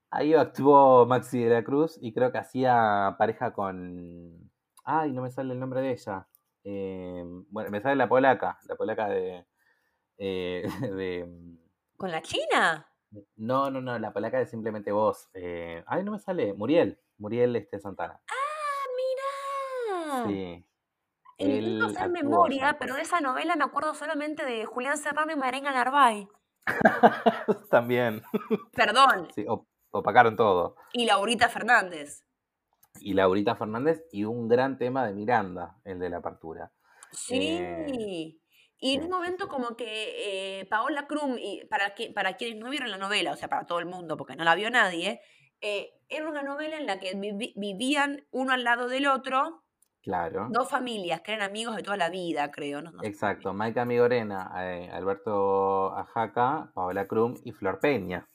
Ahí 0.09 0.33
actuó 0.33 1.05
Maxi 1.05 1.43
de 1.43 1.49
la 1.49 1.63
Cruz 1.63 1.97
y 2.01 2.13
creo 2.13 2.31
que 2.31 2.37
hacía 2.37 3.15
pareja 3.17 3.53
con. 3.53 4.50
Ay, 4.83 5.11
no 5.11 5.21
me 5.21 5.31
sale 5.31 5.53
el 5.53 5.59
nombre 5.59 5.81
de 5.81 5.91
ella. 5.91 6.27
Eh, 6.63 7.23
bueno, 7.49 7.69
me 7.71 7.81
sale 7.81 7.95
la 7.95 8.07
polaca, 8.09 8.59
la 8.67 8.75
polaca 8.75 9.07
de. 9.09 9.45
eh, 10.17 10.63
de 10.95 11.57
¿Con 11.97 12.11
la 12.11 12.21
China? 12.21 12.87
no, 13.35 13.69
no, 13.69 13.81
no, 13.81 13.99
la 13.99 14.13
polaca 14.13 14.37
de 14.39 14.45
simplemente 14.47 14.91
vos. 14.91 15.29
Eh, 15.33 15.83
ay, 15.87 16.03
no 16.03 16.11
me 16.13 16.19
sale. 16.19 16.53
Muriel, 16.53 16.99
Muriel 17.17 17.55
este, 17.55 17.79
Santana. 17.79 18.21
Ah, 18.27 18.85
mirá. 18.95 20.27
Sí. 20.27 20.65
Él 21.37 21.81
hacer 21.83 22.03
actuó 22.03 22.13
memoria, 22.13 22.77
pero 22.79 22.95
de 22.95 23.01
esa 23.01 23.19
novela 23.19 23.55
me 23.55 23.63
acuerdo 23.63 23.93
solamente 23.95 24.45
de 24.45 24.65
Julián 24.65 24.97
Serrano 24.97 25.31
y 25.31 25.35
Marenga 25.35 25.71
Narváez. 25.71 26.27
También. 27.71 28.21
Perdón, 28.73 29.27
Sí, 29.33 29.45
op- 29.47 29.67
opacaron 29.91 30.35
todo. 30.35 30.75
y 30.93 31.05
Laurita 31.05 31.49
Fernández. 31.49 32.23
Y 33.01 33.13
Laurita 33.13 33.55
Fernández 33.55 34.05
y 34.11 34.23
un 34.25 34.47
gran 34.47 34.77
tema 34.77 35.05
de 35.05 35.13
Miranda, 35.13 35.77
el 35.83 35.99
de 35.99 36.09
la 36.09 36.17
apertura. 36.17 36.71
Sí. 37.11 37.35
Eh, 37.37 38.37
Y 38.83 38.95
en 38.95 39.01
sí, 39.01 39.05
un 39.05 39.09
sí, 39.09 39.09
momento 39.11 39.45
sí. 39.45 39.49
como 39.49 39.75
que 39.75 40.59
eh, 40.61 40.65
Paola 40.65 41.07
Krum, 41.07 41.37
y 41.37 41.65
para, 41.65 41.93
que, 41.95 42.11
para 42.11 42.35
quienes 42.37 42.59
no 42.59 42.69
vieron 42.69 42.89
la 42.91 42.97
novela, 42.97 43.31
o 43.33 43.35
sea, 43.35 43.49
para 43.49 43.65
todo 43.65 43.79
el 43.79 43.85
mundo, 43.85 44.17
porque 44.17 44.35
no 44.35 44.43
la 44.43 44.55
vio 44.55 44.69
nadie, 44.71 45.21
eh, 45.61 45.93
era 46.09 46.27
una 46.27 46.43
novela 46.43 46.77
en 46.77 46.87
la 46.87 46.99
que 46.99 47.13
vivían 47.55 48.25
uno 48.31 48.53
al 48.53 48.63
lado 48.63 48.87
del 48.87 49.07
otro 49.07 49.63
Claro. 50.01 50.47
dos 50.49 50.67
familias 50.67 51.21
que 51.21 51.33
eran 51.33 51.47
amigos 51.47 51.75
de 51.75 51.83
toda 51.83 51.95
la 51.97 52.09
vida, 52.09 52.49
creo. 52.49 52.81
No, 52.81 52.91
no. 52.91 53.03
Exacto. 53.03 53.53
Maika 53.53 53.85
Migorena, 53.85 54.47
Alberto 54.93 55.91
Ajaca, 55.95 56.71
Paola 56.73 57.07
Krum 57.07 57.35
y 57.45 57.51
Flor 57.51 57.79
Peña. 57.79 58.27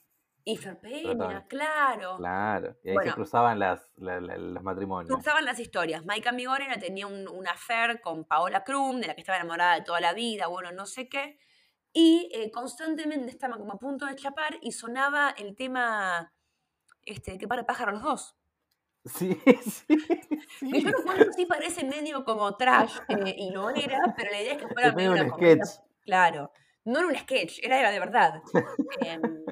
Y 0.49 0.55
Flor 0.55 0.79
Peña, 0.79 1.01
Protagonista. 1.11 1.47
claro. 1.49 2.17
Claro. 2.17 2.77
Y 2.83 2.89
ahí 2.89 2.93
Bueno. 2.95 3.11
se 3.11 3.15
cruzaban 3.15 3.59
las, 3.59 3.91
la- 3.97 4.21
la- 4.21 4.37
los 4.37 4.63
matrimonios. 4.63 5.13
Cruzaban 5.13 5.43
las 5.43 5.59
historias. 5.59 6.05
Maika 6.05 6.31
Migorena 6.31 6.79
tenía 6.79 7.05
un, 7.05 7.27
un 7.27 7.47
affair 7.47 7.99
con 7.99 8.23
Paola 8.23 8.63
Krum, 8.63 9.01
de 9.01 9.07
la 9.07 9.13
que 9.15 9.21
estaba 9.21 9.37
enamorada 9.39 9.75
de 9.75 9.81
toda 9.81 9.99
la 9.99 10.13
vida, 10.13 10.47
bueno, 10.47 10.71
no 10.71 10.85
sé 10.85 11.09
qué. 11.09 11.37
Y 11.91 12.29
eh, 12.33 12.49
constantemente 12.51 13.29
estaban 13.29 13.59
como 13.59 13.73
a 13.73 13.77
punto 13.77 14.05
de 14.05 14.15
chapar 14.15 14.57
y 14.61 14.71
sonaba 14.71 15.31
el 15.37 15.55
tema 15.55 16.33
este, 17.03 17.37
que 17.37 17.47
para 17.47 17.65
pájaros 17.65 17.95
los 17.95 18.03
dos. 18.03 18.37
Sí, 19.03 19.37
sí, 19.65 19.85
Que 19.87 19.97
yo 20.81 20.89
sí. 20.89 20.91
lo 20.91 21.03
cuento 21.03 21.29
así 21.29 21.45
parece 21.45 21.83
medio 21.85 22.23
como 22.23 22.55
trash 22.55 22.97
eh, 23.09 23.35
y 23.37 23.51
lo 23.51 23.69
era, 23.71 23.99
pero 24.15 24.31
la 24.31 24.41
idea 24.41 24.53
es 24.53 24.59
que 24.59 24.67
fuera 24.73 24.93
medio 24.93 25.11
una 25.11 25.23
un 25.23 25.31
sketch. 25.31 25.67
Claro. 26.05 26.51
No 26.85 26.99
era 26.99 27.07
un 27.09 27.15
sketch, 27.17 27.59
era, 27.63 27.91
de 27.91 27.99
verdad. 27.99 28.41
Em, 29.01 29.43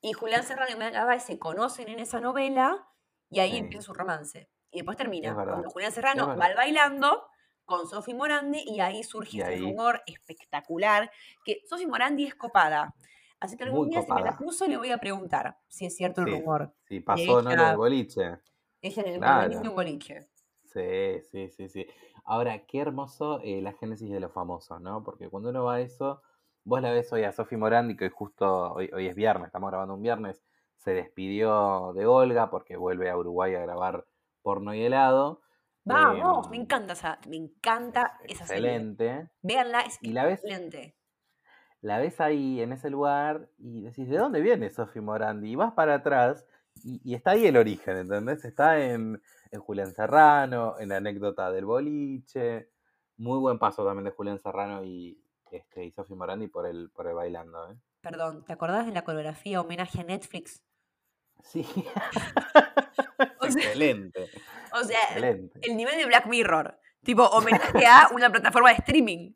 y 0.00 0.12
Julián 0.12 0.42
Serrano 0.44 0.70
y 0.70 0.90
Gabay 0.92 1.20
se 1.20 1.38
conocen 1.38 1.88
en 1.88 1.98
esa 2.00 2.20
novela 2.20 2.86
y 3.30 3.40
ahí 3.40 3.52
Sí. 3.52 3.56
empieza 3.58 3.86
su 3.86 3.94
romance. 3.94 4.48
Y 4.70 4.78
después 4.78 4.96
termina 4.96 5.34
cuando 5.34 5.70
Julián 5.70 5.92
Serrano 5.92 6.36
va 6.36 6.44
al 6.46 6.54
bailando 6.54 7.26
con 7.64 7.86
Sofi 7.86 8.14
Morandi 8.14 8.60
y 8.66 8.80
ahí 8.80 9.02
surge 9.02 9.38
ese 9.38 9.56
rumor 9.58 10.02
espectacular 10.06 11.10
que 11.44 11.60
Sofi 11.68 11.86
Morandi 11.86 12.24
es 12.26 12.34
copada. 12.34 12.94
Así 13.40 13.56
que 13.56 13.64
algún 13.64 13.80
muy 13.82 13.90
día 13.90 14.02
si 14.02 14.12
me 14.12 14.22
la 14.22 14.32
copada. 14.32 14.38
puso 14.38 14.66
le 14.66 14.76
voy 14.76 14.90
a 14.90 14.98
preguntar 14.98 15.58
si 15.68 15.86
es 15.86 15.94
cierto 15.96 16.22
el 16.22 16.28
rumor 16.32 16.74
sí, 16.84 17.00
pasó, 17.00 17.42
¿no? 17.42 17.54
Lo 17.54 17.62
del 17.66 17.74
ella, 17.74 17.76
boliche. 17.76 18.38
ella 18.82 19.02
en 19.02 19.08
el 19.14 19.18
Claro. 19.18 19.60
un 19.60 19.74
boliche. 19.74 20.28
Sí, 20.64 21.20
sí, 21.30 21.48
sí, 21.50 21.68
sí. 21.68 21.86
Ahora, 22.24 22.66
qué 22.66 22.80
hermoso 22.80 23.40
eh, 23.42 23.62
la 23.62 23.72
génesis 23.72 24.10
de 24.10 24.20
los 24.20 24.32
famosos, 24.32 24.80
¿no? 24.80 25.02
Porque 25.02 25.28
cuando 25.30 25.48
uno 25.50 25.64
va 25.64 25.76
a 25.76 25.80
eso, 25.80 26.22
vos 26.68 26.82
la 26.82 26.92
ves 26.92 27.12
hoy 27.12 27.24
a 27.24 27.32
Sofi 27.32 27.56
Morandi, 27.56 27.96
que 27.96 28.04
hoy 28.06 28.10
justo, 28.14 28.72
hoy, 28.74 28.90
hoy 28.94 29.06
es 29.08 29.14
viernes, 29.16 29.46
estamos 29.48 29.70
grabando 29.70 29.94
un 29.94 30.02
viernes, 30.02 30.42
se 30.76 30.92
despidió 30.92 31.92
de 31.94 32.06
Olga 32.06 32.50
porque 32.50 32.76
vuelve 32.76 33.10
a 33.10 33.16
Uruguay 33.16 33.54
a 33.54 33.60
grabar 33.60 34.06
Porno 34.42 34.74
y 34.74 34.82
Helado. 34.84 35.42
Vamos, 35.84 36.48
me 36.50 36.56
Em, 36.56 36.62
encanta 36.62 36.92
esa, 36.92 37.18
me 37.28 37.36
encanta 37.36 38.20
es 38.22 38.32
esa 38.32 38.46
serie. 38.46 38.92
excelente. 38.92 39.30
Véanla, 39.42 39.80
es 39.82 39.98
Y 40.00 40.12
la 40.12 40.26
ves, 40.26 40.40
excelente. 40.40 40.96
la 41.80 41.98
ves 41.98 42.20
ahí 42.20 42.60
en 42.60 42.72
ese 42.72 42.90
lugar 42.90 43.48
y 43.58 43.82
decís, 43.82 44.08
¿de 44.08 44.18
dónde 44.18 44.40
viene 44.40 44.70
Sofi 44.70 45.00
Morandi? 45.00 45.50
Y 45.52 45.56
vas 45.56 45.72
para 45.74 45.94
atrás 45.94 46.44
y, 46.82 47.00
y 47.08 47.14
está 47.14 47.32
ahí 47.32 47.46
el 47.46 47.56
origen, 47.56 47.96
¿entendés? 47.98 48.44
Está 48.44 48.80
en, 48.84 49.22
en 49.50 49.60
Julián 49.60 49.92
Serrano, 49.94 50.76
en 50.80 50.88
la 50.90 50.96
anécdota 50.96 51.50
del 51.52 51.64
boliche. 51.66 52.70
Muy 53.16 53.38
buen 53.38 53.58
paso 53.58 53.84
también 53.84 54.04
de 54.04 54.10
Julián 54.12 54.40
Serrano 54.40 54.84
y, 54.84 55.22
este, 55.52 55.84
y 55.84 55.90
Sofi 55.92 56.14
Morandi 56.14 56.48
por 56.48 56.66
el, 56.66 56.90
por 56.90 57.06
el 57.06 57.14
bailando, 57.14 57.70
¿eh? 57.70 57.76
Perdón, 58.00 58.44
¿te 58.44 58.52
acordás 58.52 58.86
de 58.86 58.92
la 58.92 59.02
coreografía 59.02 59.60
homenaje 59.60 60.00
a 60.00 60.04
Netflix? 60.04 60.62
Sí, 61.42 61.62
O 63.40 63.50
sea, 63.50 63.62
excelente, 63.62 64.28
o 64.72 64.84
sea, 64.84 64.98
excelente. 65.04 65.60
el 65.62 65.76
nivel 65.76 65.96
de 65.96 66.06
Black 66.06 66.26
Mirror. 66.26 66.78
Tipo, 67.02 67.24
homenaje 67.24 67.86
a 67.86 68.08
una 68.12 68.30
plataforma 68.30 68.70
de 68.70 68.76
streaming. 68.76 69.32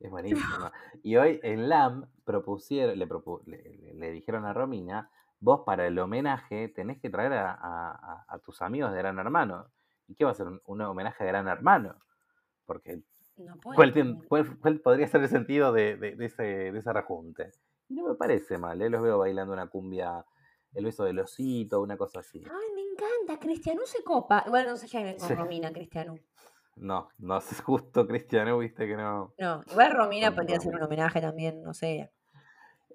Es 0.00 0.10
buenísima. 0.10 0.72
Y 1.02 1.16
hoy 1.16 1.40
en 1.42 1.68
LAM 1.68 2.08
propusieron, 2.24 2.98
le, 2.98 3.08
propu- 3.08 3.42
le, 3.44 3.58
le- 3.76 3.94
le 3.94 4.10
dijeron 4.12 4.44
a 4.46 4.52
Romina, 4.52 5.10
vos 5.40 5.62
para 5.66 5.86
el 5.86 5.98
homenaje 5.98 6.68
tenés 6.68 7.00
que 7.00 7.10
traer 7.10 7.32
a, 7.34 7.50
a- 7.52 7.90
a- 7.92 8.24
a 8.28 8.38
tus 8.38 8.62
amigos 8.62 8.92
de 8.92 8.98
Gran 8.98 9.18
Hermano. 9.18 9.66
¿Y 10.08 10.14
qué 10.14 10.24
va 10.24 10.30
a 10.30 10.34
ser? 10.34 10.46
¿Un, 10.46 10.60
un 10.64 10.80
homenaje 10.82 11.22
a 11.22 11.26
Gran 11.26 11.48
Hermano? 11.48 11.96
Porque 12.66 13.02
No 13.36 13.56
puede 13.56 13.76
¿cuál, 14.28 14.80
podría 14.80 15.08
ser 15.08 15.22
el 15.22 15.28
sentido 15.28 15.72
de, 15.72 15.96
de- 15.96 16.16
de 16.16 16.24
ese, 16.26 16.42
de 16.42 16.78
ese 16.78 16.92
rejunte? 16.92 17.50
Y 17.88 17.94
no 17.94 18.08
me 18.08 18.14
parece 18.14 18.58
mal, 18.58 18.80
¿eh? 18.82 18.90
los 18.90 19.02
veo 19.02 19.18
bailando 19.18 19.52
una 19.52 19.68
cumbia, 19.68 20.24
el 20.74 20.84
beso 20.84 21.04
del 21.04 21.18
osito, 21.18 21.80
una 21.80 21.96
cosa 21.96 22.20
así. 22.20 22.42
Ay, 22.44 22.74
me 22.74 22.82
encanta, 22.82 23.38
Cristiano 23.40 23.82
se 23.84 24.02
copa. 24.04 24.44
Igual 24.46 24.66
no 24.66 24.76
se 24.76 24.86
lleven 24.86 25.18
con 25.18 25.28
Sí. 25.28 25.34
Romina, 25.34 25.72
Cristiano. 25.72 26.14
No, 26.76 27.08
no 27.18 27.38
es 27.38 27.60
justo, 27.62 28.06
Cristiano, 28.06 28.58
viste 28.58 28.86
que 28.86 28.96
no. 28.96 29.34
No, 29.38 29.62
igual 29.70 29.92
Romina 29.92 30.34
podría 30.34 30.56
hacer 30.56 30.74
un 30.74 30.82
homenaje 30.82 31.20
también, 31.20 31.62
no 31.62 31.74
sé. 31.74 32.12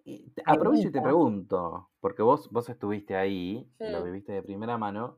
Y 0.05 0.31
aprovecho 0.45 0.87
y 0.87 0.91
te 0.91 1.01
pregunto, 1.01 1.89
porque 1.99 2.21
vos, 2.21 2.49
vos 2.49 2.69
estuviste 2.69 3.15
ahí, 3.15 3.69
y 3.79 3.91
lo 3.91 4.03
viviste 4.03 4.31
de 4.31 4.41
primera 4.41 4.77
mano. 4.77 5.17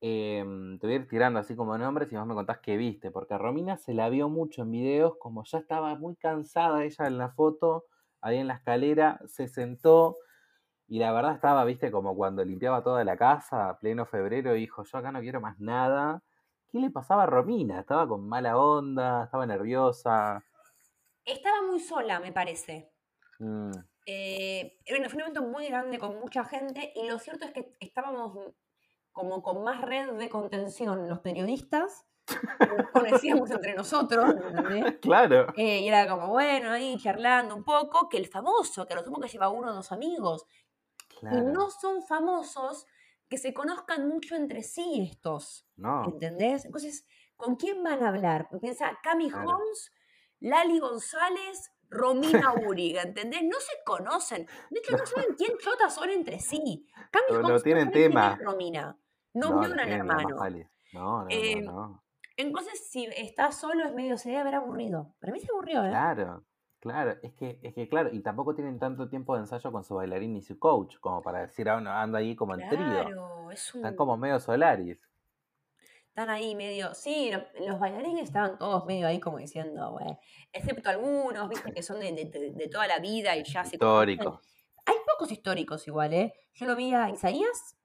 Em, 0.00 0.78
te 0.78 0.86
voy 0.86 0.94
a 0.96 0.98
ir 1.00 1.08
tirando 1.08 1.38
así 1.40 1.56
como 1.56 1.76
nombres 1.78 2.12
y 2.12 2.16
vos 2.16 2.26
me 2.26 2.34
contás 2.34 2.58
qué 2.60 2.76
viste, 2.76 3.10
porque 3.10 3.34
a 3.34 3.38
Romina 3.38 3.76
se 3.76 3.94
la 3.94 4.08
vio 4.08 4.28
mucho 4.28 4.62
en 4.62 4.70
videos, 4.72 5.16
como 5.18 5.44
ya 5.44 5.58
estaba 5.58 5.94
muy 5.96 6.16
cansada 6.16 6.84
ella 6.84 7.06
en 7.06 7.18
la 7.18 7.30
foto, 7.30 7.86
ahí 8.20 8.38
en 8.38 8.46
la 8.48 8.54
escalera, 8.54 9.20
se 9.26 9.48
sentó 9.48 10.16
y 10.88 10.98
la 10.98 11.12
verdad 11.12 11.34
estaba, 11.34 11.64
viste, 11.64 11.90
como 11.90 12.16
cuando 12.16 12.44
limpiaba 12.44 12.82
toda 12.82 13.04
la 13.04 13.16
casa, 13.16 13.78
pleno 13.80 14.06
febrero, 14.06 14.56
y 14.56 14.60
dijo, 14.60 14.84
yo 14.84 14.98
acá 14.98 15.12
no 15.12 15.20
quiero 15.20 15.40
más 15.40 15.58
nada. 15.60 16.22
¿Qué 16.68 16.78
le 16.78 16.90
pasaba 16.90 17.24
a 17.24 17.26
Romina? 17.26 17.80
Estaba 17.80 18.08
con 18.08 18.28
mala 18.28 18.58
onda, 18.58 19.24
estaba 19.24 19.46
nerviosa. 19.46 20.42
Estaba 21.24 21.62
muy 21.62 21.78
sola, 21.78 22.18
me 22.18 22.32
parece. 22.32 22.90
Mm, 23.40 23.82
Eh, 24.06 24.78
era 24.86 24.98
un- 24.98 25.04
fue 25.10 25.16
un 25.16 25.20
evento 25.22 25.42
muy 25.42 25.66
grande 25.68 25.98
con 25.98 26.18
mucha 26.18 26.44
gente 26.44 26.92
y 26.94 27.06
lo 27.08 27.18
cierto 27.18 27.44
es 27.44 27.52
que 27.52 27.76
estábamos 27.80 28.54
como 29.18 29.42
con 29.42 29.64
más 29.64 29.80
red 29.82 30.12
de 30.12 30.28
contención 30.28 31.08
los 31.08 31.18
periodistas, 31.18 32.06
nos 32.78 32.90
conocíamos 32.92 33.50
entre 33.50 33.74
nosotros, 33.74 34.34
¿entendés? 34.46 34.98
claro. 35.02 35.52
Eh, 35.56 35.80
y 35.80 35.88
era 35.88 36.06
como, 36.08 36.28
bueno, 36.28 36.70
ahí 36.70 36.96
charlando 36.98 37.56
un 37.56 37.64
poco, 37.64 38.08
que 38.08 38.16
el 38.18 38.26
famoso, 38.28 38.86
que 38.86 38.94
lo 38.94 39.02
sumo 39.02 39.18
que 39.20 39.28
lleva 39.28 39.48
uno 39.48 39.70
o 39.70 39.74
dos 39.74 39.90
amigos. 39.92 40.46
Y 41.10 41.16
Claro. 41.20 41.42
no 41.52 41.68
son 41.70 42.02
famosos 42.02 42.86
que 43.28 43.38
se 43.38 43.52
conozcan 43.52 44.06
mucho 44.08 44.36
entre 44.36 44.62
sí 44.62 45.08
estos, 45.10 45.66
No, 45.76 46.04
¿entendés? 46.04 46.64
Entonces, 46.64 47.04
¿con 47.36 47.56
quién 47.56 47.82
van 47.82 48.04
a 48.04 48.08
hablar? 48.08 48.48
Piensa 48.60 48.96
Cami 49.02 49.28
Claro. 49.30 49.50
Holmes, 49.50 49.92
Lali 50.38 50.78
González, 50.78 51.72
Romina 51.90 52.52
Uriga, 52.68 53.02
¿entendés? 53.02 53.42
No 53.42 53.58
se 53.58 53.72
conocen. 53.84 54.46
De 54.70 54.78
hecho, 54.78 54.96
no 54.96 55.04
saben 55.06 55.34
quién 55.36 55.58
chotas 55.58 55.92
son 55.94 56.08
entre 56.10 56.38
sí. 56.38 56.86
Cami 57.10 57.24
No, 57.30 57.40
no 57.40 57.46
Holmes 57.48 57.62
tienen 57.64 57.84
sabe 57.86 57.92
quién 57.94 58.10
tema. 58.12 58.38
Romina. 58.40 58.96
No, 59.34 59.50
no, 59.50 59.60
vio 59.60 59.68
no 59.68 59.74
Gran 59.74 59.86
tienen 59.86 60.02
ni 60.02 60.08
la 60.08 60.14
más 60.14 60.22
Hermano. 60.24 60.70
No, 60.92 61.22
no, 61.24 61.26
Eh, 61.30 61.60
no, 61.62 61.72
no. 61.72 62.04
Entonces, 62.36 62.88
si 62.88 63.04
está 63.06 63.50
solo, 63.52 63.84
es 63.84 63.92
medio, 63.94 64.16
se 64.16 64.28
debe 64.28 64.40
haber 64.42 64.54
aburrido. 64.54 65.14
Para 65.20 65.32
mí 65.32 65.40
se 65.40 65.50
aburrió, 65.50 65.84
¿eh? 65.84 65.88
Claro, 65.88 66.44
claro, 66.78 67.16
es 67.22 67.34
que, 67.34 67.58
es 67.62 67.74
que 67.74 67.88
claro, 67.88 68.10
y 68.12 68.20
tampoco 68.20 68.54
tienen 68.54 68.78
tanto 68.78 69.08
tiempo 69.08 69.34
de 69.34 69.40
ensayo 69.40 69.72
con 69.72 69.82
su 69.84 69.96
bailarín 69.96 70.36
y 70.36 70.42
su 70.42 70.58
coach, 70.58 70.98
como 71.00 71.20
para 71.20 71.40
decir, 71.40 71.68
ah, 71.68 71.80
no, 71.80 71.90
anda 71.90 72.20
ahí 72.20 72.36
como 72.36 72.54
en 72.54 72.68
trío. 72.68 72.78
Claro, 72.78 73.50
es 73.50 73.74
Están 73.74 73.90
un... 73.92 73.96
como 73.96 74.16
medio 74.16 74.38
solaris. 74.38 75.08
Están 76.08 76.30
ahí 76.30 76.54
medio, 76.56 76.94
sí, 76.94 77.30
lo- 77.32 77.66
los 77.68 77.78
bailarines 77.78 78.24
estaban 78.24 78.58
todos 78.58 78.84
medio 78.86 79.06
ahí 79.06 79.20
como 79.20 79.38
diciendo, 79.38 79.92
güey, 79.92 80.18
excepto 80.52 80.90
algunos, 80.90 81.48
viste, 81.48 81.72
que 81.72 81.82
son 81.82 82.00
de, 82.00 82.12
de- 82.12 82.68
toda 82.68 82.86
la 82.88 82.98
vida 82.98 83.36
y 83.36 83.44
ya 83.44 83.64
se 83.64 83.78
conocen. 83.78 84.10
Histórico. 84.10 84.40
Hay 84.86 84.96
pocos 85.06 85.30
históricos 85.30 85.86
igual, 85.86 86.12
¿eh? 86.14 86.34
Yo 86.54 86.66
lo 86.66 86.74
vi 86.74 86.92
a 86.92 87.08
Isaías, 87.10 87.76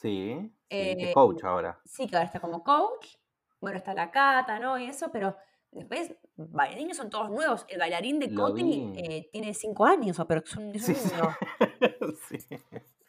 Sí, 0.00 0.52
sí, 0.70 0.96
eh, 1.00 1.12
coach 1.12 1.44
ahora. 1.44 1.80
sí, 1.84 2.06
que 2.06 2.16
ahora 2.16 2.26
está 2.26 2.40
como 2.40 2.62
coach, 2.62 3.16
bueno, 3.60 3.78
está 3.78 3.94
la 3.94 4.10
Cata, 4.10 4.58
¿no? 4.60 4.78
Y 4.78 4.86
eso, 4.86 5.10
pero 5.12 5.36
después 5.72 6.14
bailarines 6.36 6.96
son 6.96 7.10
todos 7.10 7.30
nuevos. 7.30 7.64
El 7.68 7.78
bailarín 7.78 8.18
de 8.20 8.32
Coti 8.32 8.90
eh, 8.94 9.28
tiene 9.32 9.54
cinco 9.54 9.84
años, 9.86 10.16
pero 10.28 10.40
es 10.44 10.56
un, 10.56 10.74
es 10.74 10.88
un 10.88 10.94
Sí, 10.94 10.94
niño. 10.94 11.38
Sí. 12.28 12.38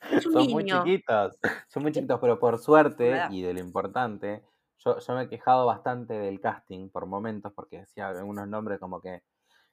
Es 0.10 0.26
un 0.26 0.34
Son 0.34 0.48
muy 0.50 0.64
chiquitos, 0.66 1.38
son 1.68 1.84
muy 1.84 1.92
chiquitos, 1.92 2.20
pero 2.20 2.40
por 2.40 2.58
suerte, 2.60 3.26
y 3.30 3.42
de 3.42 3.54
lo 3.54 3.60
importante, 3.60 4.44
yo, 4.80 5.00
yo 5.00 5.14
me 5.16 5.24
he 5.24 5.30
quejado 5.30 5.66
bastante 5.66 6.14
del 6.14 6.40
casting 6.40 6.90
por 6.90 7.06
momentos, 7.06 7.54
porque 7.54 7.80
decía 7.82 8.10
algunos 8.10 8.48
nombres 8.48 8.80
como 8.80 9.02
que, 9.02 9.24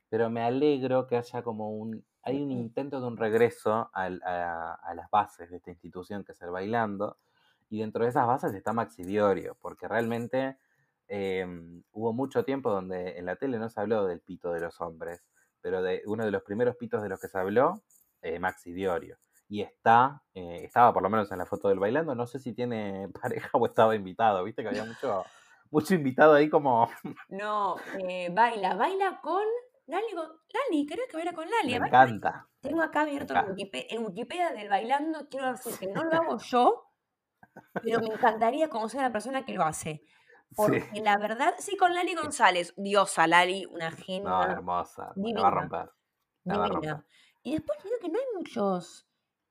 pero 0.09 0.31
me 0.31 0.43
alegro 0.43 1.07
que 1.07 1.17
haya 1.17 1.43
como 1.43 1.71
un, 1.71 2.05
hay 2.23 2.41
un 2.43 2.51
intento 2.51 3.01
de 3.01 3.07
un 3.07 3.17
regreso 3.17 3.91
al- 3.93 4.23
a, 4.25 4.75
a 4.75 4.95
las 4.95 5.11
bases 5.11 5.51
de 5.51 5.57
esta 5.59 5.71
institución 5.71 6.25
que 6.25 6.33
es 6.33 6.43
el 6.43 6.51
bailando, 6.51 7.19
y 7.69 7.81
dentro 7.81 8.05
de 8.05 8.11
esas 8.11 8.27
bases 8.27 8.55
está 8.55 8.73
Maxi 8.73 9.03
Diorio, 9.03 9.57
porque 9.61 9.89
realmente 9.89 10.59
em, 11.09 11.83
hubo 11.93 12.13
mucho 12.13 12.45
tiempo 12.45 12.71
donde 12.71 13.19
en 13.19 13.27
la 13.27 13.37
tele 13.37 13.59
no 13.59 13.69
se 13.69 13.81
habló 13.81 14.07
del 14.07 14.21
pito 14.21 14.53
de 14.53 14.61
los 14.61 14.81
hombres, 14.81 15.25
pero 15.61 15.83
de 15.83 16.03
uno 16.07 16.25
de 16.25 16.31
los 16.31 16.43
primeros 16.43 16.77
pitos 16.77 17.03
de 17.03 17.09
los 17.09 17.21
que 17.21 17.29
se 17.29 17.39
habló, 17.39 17.83
eh, 18.23 18.39
Maxi 18.39 18.73
Diorio. 18.73 19.19
Y 19.49 19.63
está, 19.63 20.23
eh, 20.35 20.61
estaba 20.65 20.93
por 20.93 21.03
lo 21.03 21.11
menos 21.11 21.31
en 21.31 21.39
la 21.39 21.47
foto 21.47 21.69
del 21.69 21.79
bailando, 21.79 22.15
no 22.15 22.27
sé 22.27 22.39
si 22.39 22.53
tiene 22.53 23.09
pareja 23.21 23.51
o 23.53 23.67
estaba 23.67 23.95
invitado, 23.95 24.43
viste 24.45 24.63
que 24.63 24.69
había 24.69 24.85
mucho, 24.85 25.25
mucho 25.71 25.95
invitado 25.95 26.35
ahí 26.35 26.49
como... 26.49 26.89
No, 27.29 27.77
eh, 28.09 28.31
baila, 28.33 28.75
baila 28.75 29.21
con 29.21 29.45
Lali, 29.87 30.07
Lali, 30.15 30.87
creo 30.87 31.07
que 31.09 31.17
baila 31.17 31.33
con 31.33 31.49
Lali. 31.51 31.79
Me 31.79 31.87
encanta. 31.87 32.49
Tengo 32.61 32.83
acá 32.83 33.03
abierto 33.03 33.33
el 33.35 33.39
encanta. 33.41 33.53
Wikipedia, 33.53 33.87
el 33.91 33.99
Wikipedia 34.01 34.51
del 34.53 34.69
bailando, 34.69 35.29
quiero 35.29 35.53
decir 35.53 35.79
que 35.79 35.87
no 35.89 36.03
lo 36.05 36.13
hago 36.17 36.39
yo, 36.39 36.91
pero 37.83 38.01
me 38.01 38.07
encantaría 38.09 38.69
conocer 38.69 39.01
a 39.01 39.05
la 39.05 39.13
persona 39.13 39.45
que 39.45 39.53
lo 39.55 39.63
hace. 39.65 40.03
Porque 40.55 40.81
Sí. 40.93 41.01
la 41.03 41.19
verdad, 41.19 41.55
sí, 41.59 41.77
con 41.77 41.95
Lali 41.95 42.15
González, 42.15 42.73
diosa 42.77 43.27
Lali, 43.27 43.67
una 43.67 43.91
No, 43.91 43.97
genia 43.97 44.43
hermosa. 44.51 45.03
La 45.33 45.41
va 45.43 45.49
a 45.49 45.51
divina. 45.51 45.51
romper. 45.51 45.91
La 46.45 46.59
va 46.59 46.65
a 46.65 46.69
romper. 46.69 46.97
divina. 46.97 47.07
Y 47.43 47.53
después 47.55 47.79
digo 47.83 47.97
que 48.01 48.09
no 48.09 48.19
hay 48.19 48.25
muchos 48.37 49.07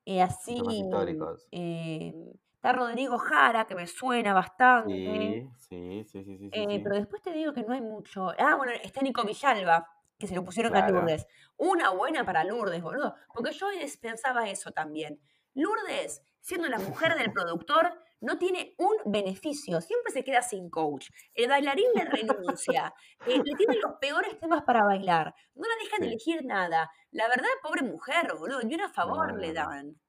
eh, 0.05 0.21
así. 0.21 0.55
históricos. 0.69 1.47
eh, 1.51 2.13
está 2.55 2.73
Rodrigo 2.73 3.17
Jara, 3.17 3.65
que 3.65 3.75
me 3.75 3.87
suena 3.87 4.33
bastante. 4.33 5.49
Sí, 5.59 6.03
sí, 6.03 6.03
sí, 6.05 6.23
sí, 6.23 6.37
sí, 6.37 6.49
sí, 6.49 6.49
eh, 6.51 6.65
sí. 6.69 6.79
pero 6.79 6.95
después 6.95 7.21
te 7.21 7.31
digo 7.33 7.53
que 7.53 7.63
no 7.63 7.73
hay 7.73 7.81
mucho. 7.81 8.31
Ah, 8.37 8.55
bueno, 8.55 8.73
está 8.83 9.01
Nico 9.01 9.23
Villalba, 9.23 9.87
que 10.17 10.27
se 10.27 10.35
lo 10.35 10.43
pusieron 10.43 10.75
a. 10.75 10.87
Lourdes. 10.89 11.27
Una 11.57 11.89
buena 11.91 12.25
para 12.25 12.43
Lourdes, 12.43 12.81
boludo. 12.81 13.15
Porque 13.33 13.51
yo 13.51 13.67
pensaba 14.01 14.49
eso 14.49 14.71
también. 14.71 15.19
Lourdes, 15.53 16.21
siendo 16.41 16.67
la 16.67 16.79
mujer 16.79 17.15
del 17.15 17.31
productor, 17.33 17.93
no 18.21 18.37
tiene 18.37 18.75
un 18.77 19.11
beneficio. 19.11 19.81
Siempre 19.81 20.11
se 20.11 20.23
queda 20.23 20.41
sin 20.41 20.69
coach. 20.69 21.09
El 21.33 21.49
bailarín 21.49 21.87
le 21.93 22.05
renuncia. 22.05 22.93
eh, 23.25 23.41
le 23.43 23.55
tienen 23.55 23.79
los 23.81 23.93
peores 23.99 24.39
temas 24.39 24.63
para 24.63 24.83
bailar. 24.85 25.35
No 25.53 25.67
la 25.67 25.75
dejan 25.83 25.99
Sí. 25.99 26.07
elegir 26.07 26.45
nada. 26.45 26.89
La 27.11 27.27
verdad, 27.27 27.47
pobre 27.61 27.83
mujer, 27.83 28.33
boludo. 28.37 28.61
Ni 28.63 28.75
una 28.75 28.89
favor 28.89 29.33
No, 29.33 29.37
le 29.37 29.53
no, 29.53 29.53
dan. 29.53 29.99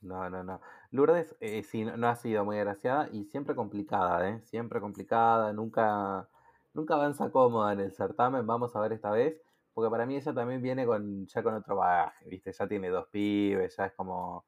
No, 0.00 0.30
no, 0.30 0.44
no. 0.44 0.60
Lourdes 0.90 1.36
eh, 1.40 1.62
sí, 1.64 1.84
no, 1.84 1.96
no 1.96 2.08
ha 2.08 2.16
sido 2.16 2.44
muy 2.44 2.56
agraciada 2.58 3.08
y 3.12 3.24
siempre 3.24 3.54
complicada, 3.56 4.28
¿eh? 4.28 4.40
Siempre 4.42 4.80
complicada, 4.80 5.52
nunca, 5.52 6.28
nunca 6.72 6.94
avanza 6.94 7.30
cómoda 7.30 7.72
en 7.72 7.80
el 7.80 7.92
certamen, 7.92 8.46
vamos 8.46 8.74
a 8.76 8.80
ver 8.80 8.92
esta 8.92 9.10
vez, 9.10 9.40
porque 9.78 9.92
para 9.92 10.06
mí 10.06 10.16
ella 10.16 10.34
también 10.34 10.60
viene 10.60 10.84
con, 10.84 11.24
ya 11.28 11.40
con 11.40 11.54
otro 11.54 11.76
bagaje, 11.76 12.28
¿viste? 12.28 12.50
Ya 12.52 12.66
tiene 12.66 12.88
dos 12.88 13.06
pibes, 13.12 13.76
ya 13.76 13.86
es 13.86 13.92
como, 13.92 14.44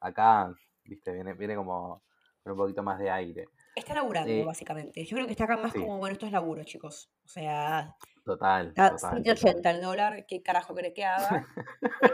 acá, 0.00 0.50
¿viste? 0.84 1.12
Viene, 1.12 1.34
viene 1.34 1.54
como 1.54 2.02
con 2.42 2.52
un 2.52 2.58
poquito 2.58 2.82
más 2.82 2.98
de 2.98 3.10
aire. 3.10 3.44
Está 3.76 3.92
laburando, 3.92 4.30
Eh, 4.32 4.42
básicamente. 4.42 5.04
Yo 5.04 5.16
creo 5.16 5.26
que 5.26 5.32
está 5.32 5.44
acá 5.44 5.58
más 5.58 5.72
sí. 5.72 5.80
como, 5.80 5.98
bueno, 5.98 6.14
esto 6.14 6.24
es 6.24 6.32
laburo, 6.32 6.64
chicos. 6.64 7.10
O 7.26 7.28
sea, 7.28 7.94
Total, 8.24 8.72
total. 8.72 9.22
7.80 9.22 9.70
el 9.70 9.82
dólar, 9.82 10.24
¿qué 10.26 10.42
carajo 10.42 10.74
querés 10.74 10.94
que 10.94 11.04
haga? 11.04 11.46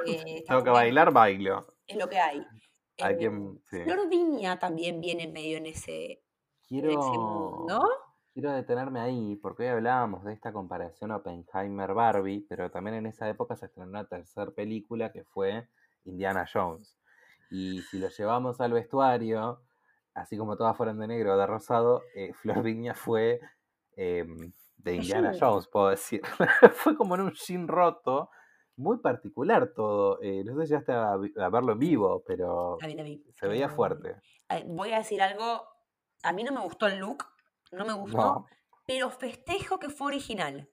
Eh, 0.04 0.42
Tengo 0.48 0.64
que 0.64 0.70
bailar, 0.70 1.12
bailo. 1.12 1.68
es 1.86 1.96
lo 1.96 2.08
que 2.08 2.18
hay. 2.18 2.44
Hay 2.98 3.14
Eh, 3.14 3.16
quien, 3.16 3.62
sí. 3.70 3.78
Flor 3.84 4.08
Viña 4.08 4.58
también 4.58 5.00
viene 5.00 5.28
medio 5.28 5.58
en 5.58 5.66
ese, 5.66 6.20
en 6.70 6.84
ese 6.86 6.96
mundo. 6.96 7.88
Quiero, 8.36 8.52
detenerme 8.52 9.00
ahí, 9.00 9.36
porque 9.36 9.62
hoy 9.62 9.68
hablábamos 9.70 10.22
de 10.22 10.34
esta 10.34 10.52
comparación 10.52 11.10
Oppenheimer-Barbie, 11.10 12.44
pero 12.46 12.70
también 12.70 12.96
en 12.96 13.06
esa 13.06 13.26
época 13.30 13.56
se 13.56 13.64
estrenó 13.64 13.88
una 13.88 14.06
tercera 14.06 14.50
película 14.50 15.10
que 15.10 15.24
fue 15.24 15.66
Indiana 16.04 16.44
Jones. 16.52 16.98
Y 17.50 17.80
si 17.80 17.98
lo 17.98 18.10
llevamos 18.10 18.60
al 18.60 18.74
vestuario, 18.74 19.62
así 20.12 20.36
como 20.36 20.58
todas 20.58 20.76
fueron 20.76 20.98
de 20.98 21.06
negro 21.06 21.32
o 21.32 21.38
de 21.38 21.46
rosado, 21.46 22.02
eh, 22.14 22.34
Flor 22.34 22.62
Viña 22.62 22.92
fue 22.92 23.40
em, 23.96 24.52
de 24.76 24.96
Indiana. 24.96 25.32
Jones, 25.40 25.66
puedo 25.68 25.88
decir. 25.88 26.20
fue 26.74 26.94
como 26.94 27.14
en 27.14 27.22
un 27.22 27.32
jean 27.32 27.66
roto, 27.66 28.28
muy 28.76 28.98
particular 28.98 29.72
todo. 29.74 30.20
eh, 30.20 30.44
no 30.44 30.54
sé 30.56 30.66
si 30.66 30.72
llegaste 30.74 30.92
a, 30.92 31.12
a 31.14 31.48
verlo 31.48 31.72
en 31.72 31.78
vivo, 31.78 32.22
pero 32.26 32.76
se 33.34 33.48
veía 33.48 33.70
fuerte. 33.70 34.16
voy 34.66 34.92
a 34.92 34.98
decir 34.98 35.22
algo, 35.22 35.62
a 36.22 36.34
mí 36.34 36.44
no 36.44 36.52
me 36.52 36.60
gustó 36.60 36.86
el 36.86 36.98
look, 36.98 37.24
no 37.72 37.84
me 37.84 37.92
gustó, 37.94 38.16
No, 38.16 38.46
pero 38.86 39.10
festejo 39.10 39.78
que 39.78 39.90
fue 39.90 40.08
original. 40.08 40.68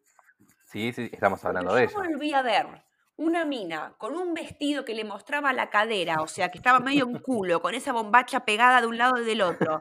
sí, 0.63 0.91
sí, 0.93 1.09
estamos 1.11 1.39
Porque 1.41 1.47
hablando 1.47 1.73
de 1.75 1.83
yo 1.87 1.89
ella. 1.89 2.03
volví 2.03 2.33
a 2.33 2.41
ver 2.41 2.85
una 3.15 3.45
mina 3.45 3.95
con 3.97 4.15
un 4.15 4.33
vestido 4.33 4.85
que 4.85 4.95
le 4.95 5.03
mostraba 5.03 5.53
la 5.53 5.69
cadera, 5.69 6.21
o 6.21 6.27
sea, 6.27 6.49
que 6.51 6.57
estaba 6.57 6.79
medio 6.79 7.05
en 7.05 7.19
culo, 7.19 7.61
con 7.61 7.75
esa 7.75 7.93
bombacha 7.93 8.43
pegada 8.45 8.81
de 8.81 8.87
un 8.87 8.97
lado 8.97 9.19
y 9.21 9.25
del 9.25 9.41
otro, 9.41 9.79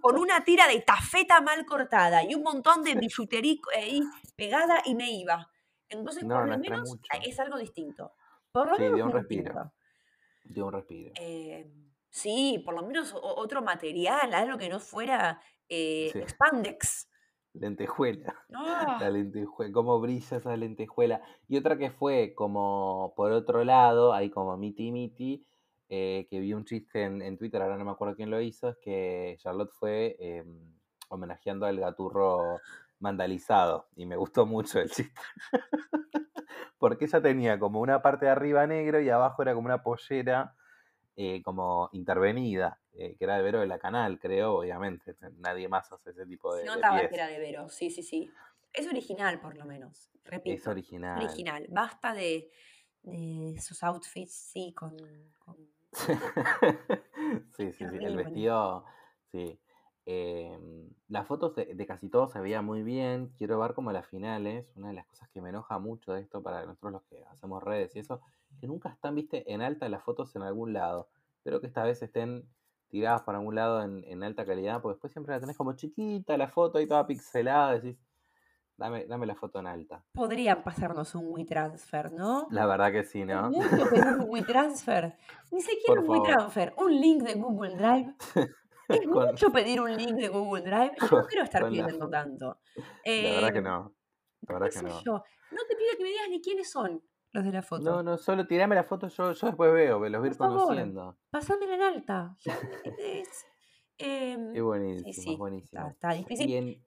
con 0.00 0.18
una 0.18 0.44
tira 0.44 0.66
de 0.68 0.80
tafeta 0.80 1.40
mal 1.40 1.64
cortada 1.66 2.24
y 2.24 2.34
un 2.34 2.42
montón 2.42 2.82
de 2.82 2.94
billutería 2.94 3.56
ahí 3.76 4.02
pegada 4.36 4.82
y 4.84 4.94
me 4.94 5.10
iba. 5.12 5.50
Entonces, 5.88 6.24
No, 6.24 6.36
por 6.36 6.46
no 6.46 6.46
lo 6.46 6.54
extrae 6.54 6.82
menos 6.82 6.88
mucho. 6.88 7.02
es 7.22 7.38
algo 7.40 7.58
distinto. 7.58 8.12
Por 8.52 8.68
lo 8.70 8.78
Sí, 8.78 8.82
menos 8.82 8.94
dio 8.96 9.04
un 9.04 9.10
es 9.10 9.14
respiro. 9.14 9.54
distinto. 9.54 9.74
Dio 10.44 10.66
un 10.66 10.72
respiro. 10.72 11.16
Eh, 11.16 11.70
sí, 12.10 12.62
por 12.64 12.74
lo 12.74 12.82
menos 12.82 13.14
otro 13.14 13.62
material, 13.62 14.34
algo 14.34 14.58
que 14.58 14.68
no 14.68 14.80
fuera 14.80 15.40
eh, 15.70 16.10
Sí. 16.12 16.20
spandex. 16.28 17.08
Lentejuela. 17.54 18.34
Ah, 18.54 18.98
La 19.00 19.10
lentejuela. 19.10 19.72
Cómo 19.72 20.00
brilla 20.00 20.36
esa 20.36 20.56
lentejuela. 20.56 21.22
Y 21.48 21.56
otra 21.56 21.78
que 21.78 21.90
fue 21.90 22.34
como 22.36 23.12
por 23.16 23.32
otro 23.32 23.64
lado, 23.64 24.12
ahí 24.12 24.30
como 24.30 24.56
miti 24.56 24.92
miti, 24.92 25.46
eh, 25.88 26.26
que 26.30 26.40
vi 26.40 26.52
un 26.54 26.64
chiste 26.64 27.02
en, 27.04 27.22
en 27.22 27.36
Twitter, 27.38 27.60
ahora 27.62 27.76
no 27.76 27.84
me 27.84 27.90
acuerdo 27.92 28.14
quién 28.16 28.30
lo 28.30 28.40
hizo, 28.40 28.68
es 28.68 28.76
que 28.82 29.36
Charlotte 29.40 29.72
fue 29.72 30.16
eh, 30.20 30.44
homenajeando 31.08 31.66
al 31.66 31.80
gaturro 31.80 32.58
vandalizado. 33.00 33.88
Y 33.96 34.06
me 34.06 34.16
gustó 34.16 34.46
mucho 34.46 34.78
el 34.80 34.90
chiste. 34.90 35.20
Porque 36.78 37.04
ella 37.06 37.20
tenía 37.20 37.58
como 37.58 37.80
una 37.80 38.02
parte 38.02 38.26
de 38.26 38.32
arriba 38.32 38.66
negro 38.66 39.00
y 39.00 39.08
abajo 39.10 39.42
era 39.42 39.54
como 39.54 39.66
una 39.66 39.82
pollera 39.82 40.54
eh, 41.22 41.42
como 41.42 41.90
intervenida, 41.92 42.80
eh, 42.94 43.14
que 43.18 43.24
era 43.24 43.36
de 43.36 43.42
Vero 43.42 43.60
de 43.60 43.66
la 43.66 43.78
Canal, 43.78 44.18
creo, 44.18 44.54
obviamente. 44.60 45.16
Nadie 45.36 45.68
más 45.68 45.92
hace 45.92 46.10
ese 46.12 46.24
tipo 46.24 46.54
de, 46.54 46.62
se 46.62 46.70
de 46.70 46.74
notaba 46.76 47.06
que 47.06 47.14
era 47.14 47.26
de 47.26 47.38
Vero, 47.38 47.68
sí, 47.68 47.90
sí, 47.90 48.02
sí. 48.02 48.30
Es 48.72 48.86
original, 48.86 49.38
por 49.38 49.54
lo 49.58 49.66
menos. 49.66 50.08
Repito, 50.24 50.54
es 50.54 50.66
original. 50.66 51.22
original. 51.22 51.66
Basta 51.68 52.14
de, 52.14 52.50
de 53.02 53.60
sus 53.60 53.82
outfits, 53.82 54.32
sí, 54.32 54.72
con. 54.72 54.96
con- 55.38 55.68
Sí, 55.92 56.12
sí, 57.72 57.72
sí. 57.72 57.84
El 58.00 58.16
vestido, 58.16 58.86
sí. 59.30 59.60
Em, 60.06 60.88
las 61.08 61.26
fotos 61.26 61.54
de, 61.54 61.74
de 61.74 61.86
casi 61.86 62.08
todos 62.08 62.32
se 62.32 62.40
veía 62.40 62.62
muy 62.62 62.82
bien. 62.82 63.32
Quiero 63.36 63.58
ver 63.58 63.74
como 63.74 63.92
las 63.92 64.06
finales. 64.06 64.66
Una 64.76 64.88
de 64.88 64.94
las 64.94 65.06
cosas 65.06 65.28
que 65.28 65.40
me 65.40 65.50
enoja 65.50 65.78
mucho 65.78 66.12
de 66.12 66.20
esto 66.22 66.42
para 66.42 66.64
nosotros 66.64 66.92
los 66.92 67.02
que 67.04 67.24
hacemos 67.26 67.62
redes 67.62 67.94
y 67.96 68.00
eso, 68.00 68.20
que 68.60 68.66
nunca 68.66 68.88
están, 68.88 69.14
viste, 69.14 69.52
en 69.52 69.62
alta 69.62 69.88
las 69.88 70.02
fotos 70.02 70.34
en 70.36 70.42
algún 70.42 70.72
lado. 70.72 71.08
Espero 71.36 71.60
que 71.60 71.66
esta 71.66 71.84
vez 71.84 72.02
estén 72.02 72.44
tiradas 72.88 73.22
por 73.22 73.34
algún 73.34 73.54
lado 73.54 73.82
en, 73.82 74.04
en 74.04 74.22
alta 74.22 74.44
calidad, 74.44 74.82
porque 74.82 74.94
después 74.94 75.12
siempre 75.12 75.34
la 75.34 75.40
tenés 75.40 75.56
como 75.56 75.74
chiquita 75.74 76.36
la 76.36 76.48
foto 76.48 76.78
ahí 76.78 76.86
toda 76.86 77.06
pixelada. 77.06 77.74
Decís, 77.74 77.98
dame, 78.76 79.06
dame 79.06 79.26
la 79.26 79.34
foto 79.36 79.60
en 79.60 79.66
alta. 79.66 80.02
Podrían 80.12 80.62
pasarnos 80.62 81.14
un 81.14 81.28
WeTransfer, 81.28 82.12
¿no? 82.12 82.48
La 82.50 82.66
verdad 82.66 82.90
que 82.90 83.04
sí, 83.04 83.24
¿no? 83.24 83.50
mucho 83.50 83.88
pedir 83.90 84.06
un 84.18 84.24
WeTransfer. 84.28 85.16
Ni 85.52 85.60
siquiera 85.60 86.00
Por 86.00 86.10
un. 86.10 86.10
WeTransfer, 86.10 86.74
un 86.78 87.00
link 87.00 87.22
de 87.22 87.34
Google 87.34 87.76
Drive. 87.76 88.14
Es 89.02 89.08
Con- 89.08 89.26
mucho 89.28 89.50
pedir 89.52 89.80
un 89.80 89.96
link 89.96 90.12
de 90.16 90.28
Google 90.28 90.62
Drive. 90.62 90.92
Yo 91.00 91.16
no 91.18 91.26
quiero 91.28 91.44
estar 91.44 91.62
la 91.62 91.68
pidiendo 91.68 92.08
tanto. 92.08 92.58
La 93.04 93.30
verdad 93.34 93.52
que 93.52 93.58
Eh, 93.58 93.62
no. 93.62 93.94
La 94.48 94.54
verdad 94.58 94.70
que 94.72 94.82
no. 94.82 95.02
yo. 95.02 95.12
No 95.52 95.58
te 95.68 95.76
pido 95.76 95.90
que 95.96 96.02
me 96.02 96.08
digas 96.10 96.28
ni 96.30 96.40
quiénes 96.40 96.70
son 96.70 97.02
los 97.32 97.44
de 97.44 97.52
la 97.52 97.62
foto. 97.62 97.82
No, 97.82 98.02
no, 98.02 98.16
solo 98.18 98.46
tirame 98.46 98.74
la 98.74 98.84
foto, 98.84 99.08
yo, 99.08 99.32
yo 99.32 99.46
después 99.46 99.72
veo, 99.72 99.98
me 100.00 100.10
los 100.10 100.20
voy 100.20 100.28
a 100.28 100.32
ir 100.32 100.38
conociendo. 100.38 101.18
Pásamela 101.30 101.74
en 101.74 101.82
alta. 101.82 102.36
Ya, 102.40 102.58
es- 102.98 103.46
em, 103.98 104.54
Es 104.56 104.62
buenísimo, 104.62 105.12
sí, 105.12 105.22
sí, 105.22 105.36
buenísimo. 105.36 105.88
está 105.88 106.12
difícil. 106.12 106.48
Y 106.48 106.54
en, 106.56 106.84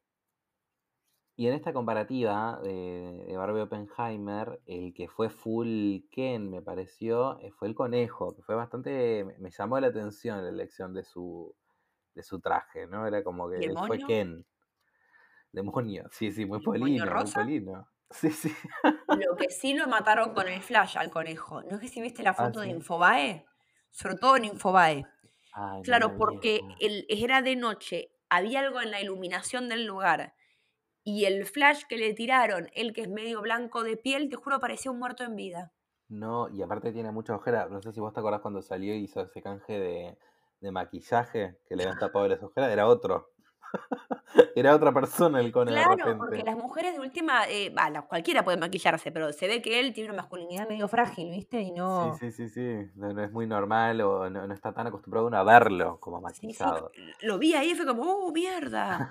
y 1.35 1.47
en 1.47 1.53
esta 1.53 1.73
comparativa 1.73 2.59
de, 2.63 3.25
de 3.27 3.37
Barbie 3.37 3.61
Oppenheimer, 3.61 4.61
el 4.65 4.93
que 4.93 5.07
fue 5.07 5.29
full 5.29 5.99
Ken, 6.11 6.49
me 6.49 6.61
pareció, 6.61 7.39
eh, 7.39 7.51
fue 7.51 7.67
el 7.67 7.75
conejo, 7.75 8.35
que 8.35 8.43
fue 8.43 8.55
bastante, 8.55 9.25
me 9.39 9.49
llamó 9.49 9.79
la 9.79 9.87
atención 9.87 10.43
la 10.43 10.49
elección 10.49 10.93
de 10.93 11.03
su, 11.03 11.55
de 12.15 12.23
su 12.23 12.39
traje, 12.39 12.87
¿no? 12.87 13.05
Era 13.07 13.23
como 13.23 13.51
¿Y 13.51 13.59
que 13.59 13.65
él 13.65 13.77
fue? 13.87 13.99
Ken. 13.99 14.45
Demonio, 15.51 16.07
sí, 16.11 16.31
sí, 16.31 16.45
muy 16.45 16.59
¿El 16.59 16.63
moño 16.63 16.79
polino, 16.79 17.15
muy 17.15 17.31
polino. 17.31 17.87
Sí, 18.13 18.29
sí. 18.29 18.53
Lo 19.07 19.35
que 19.35 19.49
sí 19.49 19.73
lo 19.73 19.87
mataron 19.87 20.33
con 20.33 20.47
el 20.47 20.61
flash 20.61 20.97
al 20.97 21.09
conejo. 21.09 21.61
No 21.63 21.79
sé 21.79 21.87
si 21.87 22.01
viste 22.01 22.21
la 22.21 22.31
Ah, 22.31 22.33
foto 22.33 22.59
de. 22.61 22.69
Infobae. 22.69 23.45
Sobre 23.91 24.15
todo 24.15 24.37
en 24.37 24.45
Infobae. 24.45 25.05
Ay, 25.53 25.81
Claro, 25.83 26.15
porque 26.17 26.61
el, 26.79 27.05
era 27.09 27.41
de 27.41 27.55
noche, 27.55 28.11
había 28.29 28.61
algo 28.61 28.81
en 28.81 28.91
la 28.91 29.01
iluminación 29.01 29.69
del 29.69 29.85
lugar. 29.85 30.35
Y 31.03 31.25
el 31.25 31.45
flash 31.45 31.83
que 31.89 31.97
le 31.97 32.13
tiraron, 32.13 32.69
el 32.73 32.93
que 32.93 33.01
es 33.01 33.09
medio 33.09 33.41
blanco 33.41 33.83
de 33.83 33.97
piel, 33.97 34.29
te 34.29 34.37
juro, 34.37 34.59
parecía 34.59 34.91
un 34.91 34.99
muerto 34.99 35.23
en 35.23 35.35
vida. 35.35 35.73
No, 36.07 36.47
y 36.49 36.61
aparte 36.61 36.91
tiene 36.93 37.11
mucha 37.11 37.35
ojera. 37.35 37.67
No 37.67 37.81
sé 37.81 37.91
si 37.91 37.99
vos 37.99 38.13
te 38.13 38.19
acordás 38.21 38.41
cuando 38.41 38.61
salió 38.61 38.93
y 38.95 38.99
hizo 39.03 39.21
ese 39.21 39.41
canje 39.41 39.79
de, 39.79 40.17
de 40.63 40.71
maquillaje 40.71 41.57
que 41.67 41.75
le 41.75 41.83
habían 41.83 41.99
tapado 41.99 42.27
las 42.27 42.41
ojeras. 42.41 42.71
Era 42.71 42.87
otro. 42.87 43.29
Era 44.55 44.75
otra 44.75 44.91
persona 44.93 45.39
el 45.39 45.51
Cone 45.51 45.71
de 45.71 45.77
Claro, 45.77 46.17
porque 46.17 46.43
las 46.43 46.55
mujeres 46.55 46.93
de 46.93 46.99
última, 46.99 47.45
eh, 47.49 47.73
cualquiera 48.07 48.43
puede 48.43 48.57
maquillarse, 48.57 49.11
pero 49.11 49.33
se 49.33 49.47
ve 49.47 49.61
que 49.61 49.79
él 49.79 49.93
tiene 49.93 50.09
una 50.11 50.21
masculinidad 50.21 50.67
medio 50.67 50.87
frágil, 50.87 51.31
¿viste? 51.31 51.61
Y 51.61 51.67
Sí, 51.67 51.77
no. 51.77 52.13
sí, 52.19 52.31
sí, 52.31 52.49
sí. 52.49 52.91
No, 52.95 53.11
no 53.13 53.23
es 53.23 53.31
muy 53.31 53.45
normal 53.47 54.01
o 54.01 54.29
no, 54.29 54.47
no 54.47 54.53
está 54.53 54.73
tan 54.73 54.87
acostumbrado 54.87 55.27
uno 55.27 55.37
a 55.37 55.43
verlo 55.43 55.99
como 55.99 56.17
Sí, 56.29 56.53
sí, 56.53 56.63
maquillado. 56.63 56.91
lo 57.21 57.37
vi 57.39 57.53
ahí 57.55 57.71
y 57.71 57.75
fue 57.75 57.85
como, 57.85 58.03
¡oh, 58.03 58.31
mierda! 58.31 59.09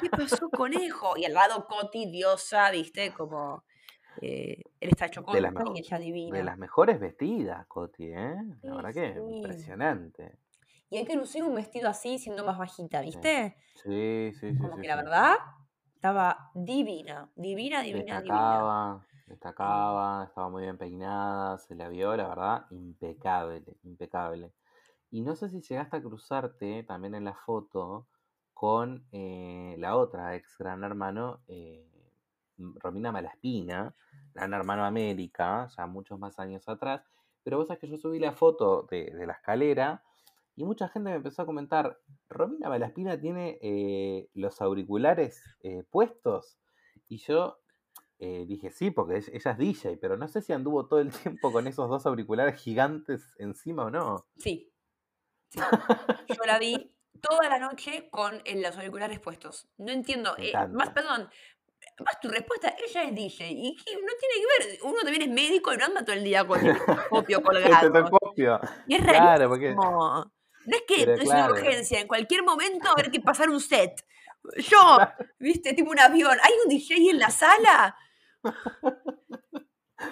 ¿Qué 0.00 0.10
pasó, 0.10 0.48
conejo? 0.50 1.16
Y 1.16 1.24
al 1.24 1.34
lado 1.34 1.66
Coti, 1.66 2.10
diosa, 2.10 2.70
¿viste? 2.70 3.12
Como 3.12 3.64
eh, 4.20 4.62
él 4.80 4.88
está 4.90 5.06
hecho 5.06 5.22
De 5.22 5.26
concha 5.52 5.62
y 5.74 5.78
ella 5.80 5.98
de 5.98 6.04
divina. 6.04 6.44
las 6.44 6.58
mejores 6.58 7.00
vestidas, 7.00 7.66
Coti, 7.66 8.06
¿eh? 8.12 8.36
La 8.62 8.76
Sí, 8.76 8.76
verdad 8.76 8.92
que 8.92 9.14
sí. 9.14 9.20
impresionante. 9.36 10.38
Y 10.90 10.98
hay 10.98 11.04
que 11.06 11.16
lucir 11.16 11.42
un 11.44 11.54
vestido 11.54 11.88
así 11.88 12.18
siendo 12.18 12.44
más 12.44 12.58
bajita, 12.58 13.00
¿viste? 13.00 13.56
sí, 13.74 14.32
sí, 14.40 14.54
sí, 14.54 14.56
Como 14.58 14.76
sí. 14.76 14.80
que 14.80 14.88
la 14.88 14.96
sí. 14.96 15.02
verdad 15.02 15.36
estaba 15.94 16.50
divina, 16.54 17.30
divina, 17.36 17.82
divina, 17.82 18.20
divina. 18.22 18.58
Destacaba, 18.58 19.06
Eh, 19.58 19.84
destacaba, 19.96 20.24
estaba 20.24 20.48
muy 20.48 20.62
bien 20.62 20.78
peinada, 20.78 21.58
se 21.58 21.74
la 21.74 21.88
vio, 21.88 22.16
la 22.16 22.28
verdad, 22.28 22.66
impecable, 22.70 23.62
impecable. 23.82 24.52
Y 25.10 25.22
no 25.22 25.36
sé 25.36 25.48
si 25.50 25.60
llegaste 25.62 25.96
a 25.98 26.02
cruzarte 26.02 26.84
también 26.84 27.14
en 27.14 27.24
la 27.24 27.34
foto 27.34 28.08
con 28.54 29.06
eh, 29.12 29.76
la 29.78 29.96
otra 29.96 30.36
ex 30.36 30.56
Gran 30.58 30.84
Hermano, 30.84 31.42
eh, 31.48 32.12
Romina 32.58 33.12
Malaspina, 33.12 33.94
Gran 34.34 34.54
Hermano 34.54 34.84
América, 34.84 35.68
ya 35.76 35.86
muchos 35.86 36.18
más 36.18 36.38
años 36.38 36.68
atrás. 36.68 37.02
Pero 37.44 37.58
vos 37.58 37.68
sabés 37.68 37.80
que 37.80 37.88
yo 37.88 37.98
subí 37.98 38.18
la 38.20 38.32
foto 38.32 38.86
de, 38.90 39.06
de 39.14 39.26
la 39.26 39.34
escalera 39.34 40.02
y 40.56 40.64
mucha 40.64 40.88
gente 40.88 41.10
me 41.10 41.16
empezó 41.16 41.42
a 41.42 41.46
comentar, 41.46 41.98
Romina 42.28 42.68
Malaspina 42.68 43.20
tiene 43.20 43.58
eh, 43.60 44.28
los 44.34 44.60
auriculares 44.62 45.42
eh, 45.62 45.84
puestos. 45.90 46.58
Y 47.08 47.18
yo 47.18 47.58
eh, 48.18 48.44
dije, 48.46 48.70
sí, 48.70 48.90
porque 48.90 49.16
ella 49.32 49.50
es 49.50 49.58
DJ, 49.58 49.96
pero 49.96 50.16
no 50.16 50.28
sé 50.28 50.42
si 50.42 50.52
anduvo 50.52 50.86
todo 50.86 51.00
el 51.00 51.10
tiempo 51.12 51.50
con 51.52 51.66
esos 51.66 51.88
dos 51.88 52.06
auriculares 52.06 52.60
gigantes 52.60 53.34
encima 53.38 53.84
o 53.84 53.90
no. 53.90 54.26
Sí, 54.38 54.72
sí. 55.50 55.60
Yo 56.28 56.44
la 56.46 56.58
vi 56.58 56.92
toda 57.20 57.48
la 57.48 57.58
noche 57.58 58.08
con 58.10 58.40
los 58.54 58.76
auriculares 58.76 59.20
puestos. 59.20 59.68
No 59.78 59.92
entiendo. 59.92 60.34
Más, 60.72 60.90
perdón, 60.90 61.28
más 62.04 62.20
tu 62.20 62.28
respuesta, 62.28 62.74
ella 62.78 63.02
es 63.04 63.14
DJ. 63.14 63.50
Y 63.50 63.72
no 63.72 64.12
tiene 64.18 64.34
que 64.38 64.66
ver. 64.66 64.78
Uno 64.84 64.98
también 65.02 65.22
es 65.22 65.28
médico 65.28 65.72
y 65.72 65.76
no 65.76 65.84
anda 65.84 66.04
todo 66.04 66.16
el 66.16 66.24
día 66.24 66.46
con 66.46 66.60
el 66.60 66.70
estetoscopio 66.76 67.38
El 67.38 67.44
colgado. 67.44 67.74
estetoscopio. 67.74 68.60
Y 68.86 68.94
es 68.94 69.02
Claro, 69.02 69.48
porque. 69.48 69.74
No 70.66 70.76
es 70.76 70.82
que 70.86 71.04
Pero 71.04 71.22
es 71.22 71.28
una 71.28 71.48
urgencia. 71.48 72.00
En 72.00 72.08
cualquier 72.08 72.42
momento 72.42 72.90
haber 72.90 73.10
que 73.10 73.20
pasar 73.20 73.50
un 73.50 73.60
set. 73.60 74.04
Yo, 74.58 74.98
viste, 75.38 75.72
tipo 75.72 75.90
un 75.90 75.98
avión. 75.98 76.36
¿Hay 76.42 76.52
un 76.64 76.68
DJ 76.68 77.10
en 77.10 77.18
la 77.18 77.30
sala? 77.30 77.96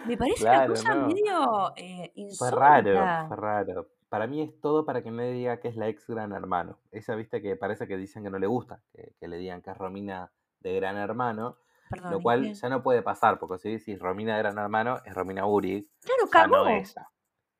Me 0.06 0.16
parece 0.16 0.44
una 0.44 0.66
cosa 0.66 0.94
no. 0.94 1.06
medio 1.06 1.72
eh, 1.76 2.12
Fue 2.38 2.50
raro, 2.50 3.28
fue 3.28 3.36
raro. 3.36 3.88
Para 4.08 4.26
mí 4.26 4.42
es 4.42 4.60
todo 4.60 4.84
para 4.84 5.02
que 5.02 5.10
nadie 5.10 5.32
diga 5.32 5.60
que 5.60 5.68
es 5.68 5.76
la 5.76 5.88
ex 5.88 6.06
Gran 6.06 6.32
Hermano. 6.32 6.78
Esa, 6.90 7.14
viste, 7.14 7.40
que 7.40 7.56
parece 7.56 7.86
que 7.86 7.96
dicen 7.96 8.22
que 8.22 8.30
no 8.30 8.38
le 8.38 8.46
gusta, 8.46 8.80
que, 8.92 9.14
que 9.18 9.28
le 9.28 9.38
digan 9.38 9.62
que 9.62 9.70
es 9.70 9.76
Romina 9.78 10.30
de 10.60 10.74
Gran 10.74 10.96
Hermano, 10.96 11.56
Perdón, 11.90 12.12
lo 12.12 12.18
¿y 12.18 12.22
cual 12.22 12.42
qué? 12.42 12.54
ya 12.54 12.68
no 12.68 12.82
puede 12.82 13.02
pasar, 13.02 13.38
porque 13.38 13.58
si 13.58 13.70
decís 13.72 13.98
Romina 13.98 14.34
de 14.36 14.42
Gran 14.42 14.58
Hermano, 14.58 15.00
es 15.04 15.14
Romina 15.14 15.46
Uri, 15.46 15.88
Claro, 16.00 16.30
ya 16.32 16.46
no 16.46 16.64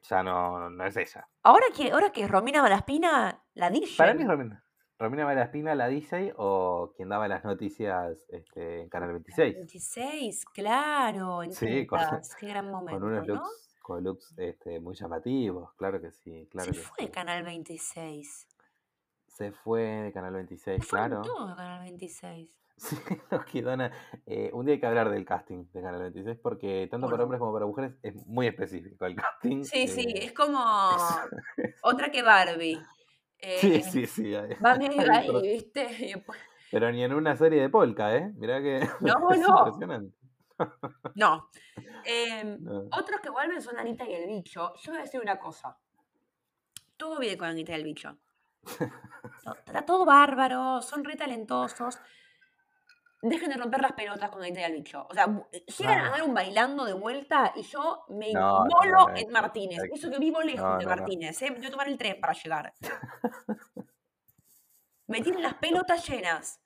ella. 0.02 0.08
Ya 0.16 0.22
no, 0.22 0.70
no 0.70 0.84
es 0.86 0.96
ella. 0.96 1.28
Ahora 1.42 1.66
que, 1.74 1.90
ahora 1.92 2.10
que 2.10 2.26
Romina 2.28 2.62
Malaspina, 2.62 3.42
la 3.54 3.70
Para 3.96 4.14
mí 4.14 4.22
es. 4.22 4.28
Romina. 4.28 4.64
Romina 4.98 5.24
Malaspina, 5.24 5.74
la 5.74 5.88
DJ, 5.88 6.34
o 6.36 6.92
quien 6.96 7.08
daba 7.08 7.26
las 7.26 7.44
noticias 7.44 8.24
este, 8.28 8.82
en 8.82 8.88
Canal 8.88 9.10
26. 9.12 9.54
26, 9.56 10.44
claro, 10.46 11.42
en 11.42 11.52
Sí, 11.52 11.86
con. 11.86 11.98
Qué 12.38 12.46
gran 12.46 12.66
con 12.66 12.72
momento, 12.72 13.06
unos 13.06 13.26
¿no? 13.26 13.34
looks, 13.34 13.78
con 13.82 14.04
looks 14.04 14.34
este, 14.38 14.78
muy 14.78 14.94
llamativos, 14.94 15.72
claro 15.74 16.00
que 16.00 16.12
sí, 16.12 16.46
claro 16.50 16.72
Se 16.72 16.78
que 16.80 16.86
fue 16.86 16.96
de 17.00 17.06
sí. 17.06 17.12
Canal 17.12 17.42
26. 17.42 18.48
Se 19.26 19.50
fue 19.50 19.82
de 19.82 20.12
Canal 20.12 20.32
Se 20.32 20.36
26, 20.36 20.86
fueron 20.86 21.08
claro. 21.08 21.22
todos 21.22 21.48
de 21.50 21.56
Canal 21.56 21.80
26. 21.80 22.61
Sí, 22.76 22.96
no 23.30 23.44
quedó. 23.44 23.74
Eh, 24.26 24.50
un 24.52 24.66
día 24.66 24.74
hay 24.74 24.80
que 24.80 24.86
hablar 24.86 25.10
del 25.10 25.24
casting 25.24 25.66
de 25.72 25.82
Canal 25.82 26.00
26 26.02 26.38
porque 26.42 26.88
tanto 26.90 27.08
para 27.08 27.22
hombres 27.22 27.38
como 27.38 27.52
para 27.52 27.66
mujeres 27.66 27.94
es 28.02 28.14
muy 28.26 28.46
específico 28.48 29.04
el 29.06 29.14
casting. 29.14 29.62
Sí, 29.64 29.86
sí, 29.86 30.00
eh, 30.08 30.24
es 30.26 30.32
como 30.32 30.60
otra 31.82 32.10
que 32.10 32.22
Barbie. 32.22 32.76
sí, 33.38 33.74
Eh, 33.74 33.82
sí, 33.82 34.06
sí. 34.06 34.34
hay- 34.34 34.56
medio 34.78 35.00
hay 35.02 35.08
ahí, 35.10 35.28
otros- 35.28 35.42
¿viste? 35.42 35.82
Y 36.00 36.12
después- 36.14 36.38
Pero 36.70 36.90
ni 36.90 37.04
en 37.04 37.12
una 37.14 37.36
serie 37.36 37.60
de 37.60 37.68
Polka, 37.68 38.16
¿eh? 38.16 38.32
Mirá 38.36 38.60
que 38.62 38.80
No, 39.00 39.30
es 39.30 39.40
no, 39.40 39.58
impresionante. 39.58 40.16
no. 41.14 41.48
Em, 42.04 42.58
No. 42.64 42.80
otros 42.98 43.20
que 43.20 43.30
vuelven 43.30 43.60
son 43.62 43.78
Anita 43.78 44.04
y 44.08 44.14
el 44.14 44.26
bicho. 44.26 44.72
Yo 44.82 44.92
voy 44.92 44.98
a 45.00 45.04
decir 45.04 45.20
una 45.20 45.38
cosa. 45.38 45.76
Todo 46.96 47.18
bien 47.18 47.36
con 47.38 47.48
Anita 47.48 47.72
y 47.72 47.74
el 47.76 47.84
bicho. 47.84 48.16
Está 49.66 49.84
todo 49.84 50.04
bárbaro, 50.04 50.80
son 50.82 51.04
re 51.04 51.16
talentosos. 51.16 51.98
Dejen 53.24 53.50
de 53.50 53.56
romper 53.56 53.80
las 53.80 53.92
pelotas 53.92 54.30
con 54.30 54.42
Anita 54.42 54.60
y 54.60 54.64
el 54.64 54.72
bicho. 54.72 55.06
O 55.08 55.14
sea, 55.14 55.28
bu- 55.28 55.46
llegan 55.78 56.00
a 56.06 56.10
dar 56.10 56.22
un 56.24 56.34
bailando 56.34 56.84
de 56.84 56.92
vuelta 56.92 57.52
y 57.54 57.62
yo 57.62 58.04
me 58.08 58.32
No, 58.32 58.64
no, 58.90 59.06
en 59.16 59.30
Martínez. 59.30 59.80
Eso 59.94 60.10
que 60.10 60.18
vivo 60.18 60.40
lejos 60.42 60.78
de. 60.78 60.86
Martínez, 60.86 61.40
¿eh? 61.42 61.44
Me 61.50 61.54
tengo 61.56 61.66
que 61.66 61.70
tomar 61.70 61.88
el 61.88 61.96
tren 61.98 62.20
para 62.20 62.32
llegar. 62.32 62.72
Me 65.06 65.20
tienen 65.20 65.42
las 65.42 65.54
pelotas 65.54 66.06
llenas. 66.08 66.60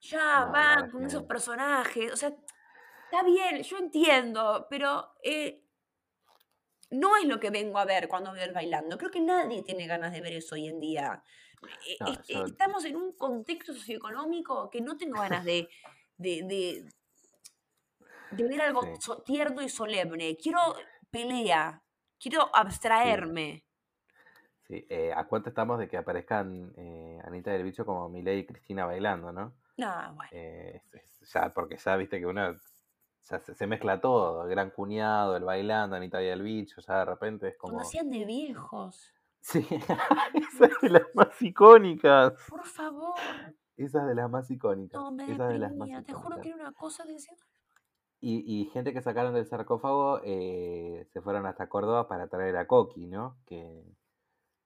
Ya 0.00 0.46
van 0.46 0.90
con 0.90 1.02
es 1.02 1.08
esos 1.08 1.24
personajes. 1.24 2.12
O 2.12 2.16
sea, 2.16 2.28
está 2.28 3.22
bien, 3.24 3.62
yo 3.62 3.76
entiendo, 3.78 4.66
pero 4.70 5.12
eh, 5.22 5.64
no 6.90 7.16
es 7.16 7.24
lo 7.24 7.38
que 7.38 7.50
vengo 7.50 7.78
a 7.78 7.84
ver 7.84 8.08
cuando 8.08 8.32
veo 8.32 8.44
el 8.44 8.52
bailando. 8.52 8.96
Creo 8.96 9.10
que 9.10 9.20
nadie 9.20 9.62
tiene 9.62 9.86
ganas 9.86 10.12
de 10.12 10.20
ver 10.20 10.32
eso 10.34 10.54
hoy 10.54 10.68
en 10.68 10.80
día. 10.80 11.22
Eh, 11.62 11.96
No, 12.00 12.06
es- 12.12 12.26
yo- 12.26 12.44
Estamos 12.46 12.84
en 12.84 12.96
un 12.96 13.12
contexto 13.12 13.74
socioeconómico 13.74 14.70
que 14.70 14.80
no 14.80 14.96
tengo 14.96 15.20
ganas 15.20 15.44
de, 15.44 15.68
de, 16.16 16.42
de, 16.44 16.88
de 18.30 18.44
ver 18.48 18.62
algo 18.62 18.82
Sí. 18.82 19.12
tierno 19.24 19.62
y 19.62 19.68
solemne. 19.68 20.36
Quiero 20.36 20.58
pelea, 21.10 21.82
quiero 22.18 22.54
abstraerme. 22.54 23.64
Sí, 24.66 24.86
eh, 24.88 25.12
¿a 25.14 25.26
cuánto 25.26 25.48
estamos 25.48 25.78
de 25.80 25.88
que 25.88 25.96
aparezcan 25.96 26.72
eh, 26.76 27.18
Anita 27.24 27.50
del 27.50 27.64
Bicho 27.64 27.84
como 27.84 28.08
Milei 28.08 28.40
y 28.40 28.46
Cristina 28.46 28.86
bailando, 28.86 29.32
no? 29.32 29.54
No, 29.76 30.14
bueno. 30.14 30.30
Eh, 30.32 30.80
ya, 31.32 31.52
porque 31.52 31.76
ya 31.76 31.96
viste 31.96 32.20
que 32.20 32.26
uno 32.26 32.54
ya 33.28 33.38
se, 33.40 33.54
se 33.54 33.66
mezcla 33.66 34.00
todo, 34.00 34.44
el 34.44 34.50
gran 34.50 34.70
cuñado, 34.70 35.36
el 35.36 35.42
bailando, 35.44 35.96
Anita 35.96 36.22
y 36.22 36.28
el 36.28 36.42
bicho, 36.42 36.80
ya 36.80 37.00
de 37.00 37.04
repente 37.04 37.48
es 37.48 37.56
Cuando 37.58 37.78
como. 37.78 37.88
hacían 37.88 38.10
de 38.10 38.24
viejos. 38.24 39.12
Sí, 39.40 39.66
esa 40.34 40.66
es 40.66 40.80
de 40.82 40.90
las 40.90 41.14
más 41.14 41.40
icónicas. 41.42 42.34
Por 42.48 42.64
favor. 42.64 43.14
Esa 43.76 44.02
es 44.02 44.06
de 44.08 44.14
las 44.14 44.30
más 44.30 44.50
icónicas. 44.50 45.00
No, 45.00 45.10
me 45.10 45.24
Esa 45.24 45.46
es 45.46 45.52
de 45.54 45.58
las 45.58 45.74
más 45.74 45.88
deprimía. 45.88 46.02
Te 46.02 46.12
juro 46.12 46.36
icónicas. 46.36 46.42
que 46.42 46.48
era 46.48 46.68
una 46.68 46.72
cosa 46.72 47.04
que 47.04 47.12
decía. 47.12 47.34
Y, 48.20 48.60
y 48.60 48.66
gente 48.66 48.92
que 48.92 49.00
sacaron 49.00 49.32
del 49.32 49.46
sarcófago 49.46 50.20
eh, 50.24 51.08
se 51.10 51.22
fueron 51.22 51.46
hasta 51.46 51.70
Córdoba 51.70 52.06
para 52.06 52.28
traer 52.28 52.56
a 52.58 52.66
Coqui, 52.66 53.06
¿no? 53.06 53.38
Que, 53.46 53.82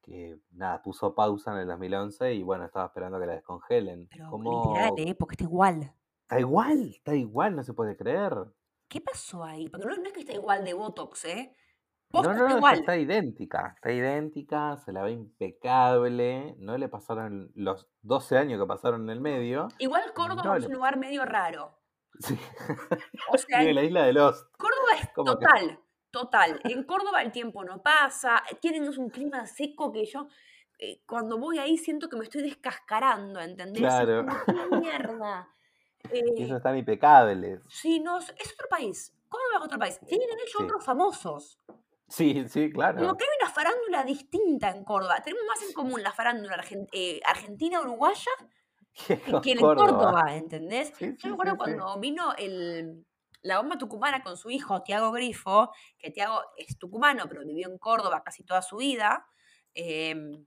que 0.03 0.41
nada, 0.51 0.83
puso 0.83 1.15
pausa 1.15 1.53
en 1.53 1.61
el 1.61 1.69
2011 1.69 2.35
y 2.35 2.43
bueno, 2.43 2.65
estaba 2.65 2.87
esperando 2.87 3.21
que 3.21 3.27
la 3.27 3.35
descongelen. 3.35 4.09
Pero 4.11 4.29
¿Cómo? 4.29 4.65
literal, 4.67 4.93
¿eh? 4.97 5.15
Porque 5.15 5.35
está 5.35 5.45
igual. 5.45 5.95
Está 6.23 6.41
igual, 6.41 6.89
está 6.97 7.15
igual, 7.15 7.55
no 7.55 7.63
se 7.63 7.75
puede 7.75 7.97
creer. 7.97 8.35
¿Qué 8.89 9.01
pasó 9.01 9.45
ahí? 9.45 9.69
Porque 9.69 9.87
no, 9.87 9.97
no 9.97 10.03
es 10.03 10.13
que 10.13 10.21
está 10.21 10.33
igual 10.33 10.65
de 10.65 10.75
Botox, 10.75 11.25
¿eh? 11.27 11.55
No, 12.23 12.29
no, 12.29 12.31
está 12.33 12.49
no, 12.49 12.57
igual. 12.57 12.79
está 12.79 12.97
idéntica, 12.97 13.73
está 13.77 13.93
idéntica, 13.93 14.77
se 14.79 14.93
la 14.93 15.03
ve 15.03 15.13
impecable, 15.13 16.55
no 16.59 16.77
le 16.79 16.89
pasaron 16.89 17.51
los 17.55 17.89
12 18.03 18.37
años 18.39 18.61
que 18.61 18.67
pasaron 18.67 19.03
en 19.05 19.11
el 19.11 19.21
medio. 19.21 19.69
Igual 19.79 20.13
Córdoba 20.15 20.43
No 20.45 20.55
es 20.55 20.61
le 20.63 20.67
un 20.69 20.75
lugar 20.75 20.97
medio 20.99 21.25
raro. 21.25 21.79
Sí. 22.21 22.39
O 23.33 23.37
sea, 23.39 23.61
Vive 23.61 23.75
la 23.75 23.83
isla 23.83 24.05
de 24.05 24.13
los. 24.13 24.45
Córdoba 24.57 24.93
es 25.01 25.07
que- 25.09 25.15
total, 25.25 25.81
total. 26.13 26.61
En 26.65 26.85
Córdoba 26.85 27.23
el 27.23 27.33
tiempo 27.33 27.65
no 27.65 27.83
pasa, 27.83 28.41
tienen 28.61 28.89
un 28.97 29.11
clima 29.11 29.45
seco 29.47 29.91
que 29.91 30.05
yo 30.07 30.29
eh, 30.79 31.03
cuando 31.07 31.39
voy 31.39 31.59
ahí 31.59 31.77
siento 31.77 32.09
que 32.09 32.17
me 32.17 32.25
estoy 32.25 32.43
descascarando, 32.43 33.41
¿entendés? 33.41 33.81
Claro. 33.83 34.27
como, 34.27 34.37
"¿Qué 34.71 34.77
mierda? 34.77 35.49
Eh, 36.11 36.23
ellos 36.37 36.57
están 36.59 36.77
impecables. 36.77 37.61
sí, 37.69 37.99
no, 38.01 38.19
es 38.19 38.33
es 38.39 38.53
otro 38.53 38.69
país. 38.69 39.13
Córdoba 39.29 39.59
es 39.59 39.65
otro 39.65 39.79
país. 39.79 39.99
Tienen 40.07 40.29
ellos 40.39 40.53
Sí. 40.57 40.63
otros 40.63 40.85
famosos. 40.85 41.59
Sí, 42.17 42.45
sí, 42.49 42.71
Como 42.73 42.75
claro. 42.93 43.17
que 43.17 43.25
hay 43.25 43.31
una 43.43 43.51
farándula 43.53 44.05
distinta 44.05 44.71
en 44.71 44.85
Córdoba. 44.85 45.21
Tenemos 45.23 45.45
más 45.49 45.63
en 45.63 45.73
común 45.73 46.03
la 46.03 46.13
farándula 46.13 46.57
argen- 46.57 46.89
eh, 46.93 47.21
argentina-uruguaya 47.25 48.31
Que 49.43 49.53
en 49.53 49.59
Córdoba. 49.59 49.75
Córdoba, 49.87 50.37
¿entendés? 50.37 50.93
Sí, 50.97 51.15
Yo 51.19 51.29
me 51.29 51.35
acuerdo 51.35 51.53
sí, 51.53 51.59
cuando 51.59 51.99
vino 51.99 52.33
el, 52.39 53.05
la 53.43 53.59
bomba 53.59 53.77
tucumana 53.79 54.23
con 54.23 54.37
su 54.37 54.51
hijo, 54.51 54.83
Tiago 54.83 55.11
Grifo, 55.13 55.73
que 55.99 56.11
Tiago 56.11 56.41
es 56.57 56.79
tucumano, 56.79 57.25
pero 57.29 57.45
vivió 57.45 57.69
en 57.69 57.79
Córdoba 57.79 58.23
casi 58.25 58.45
toda 58.45 58.63
su 58.63 58.77
vida. 58.77 59.27
em, 59.75 60.47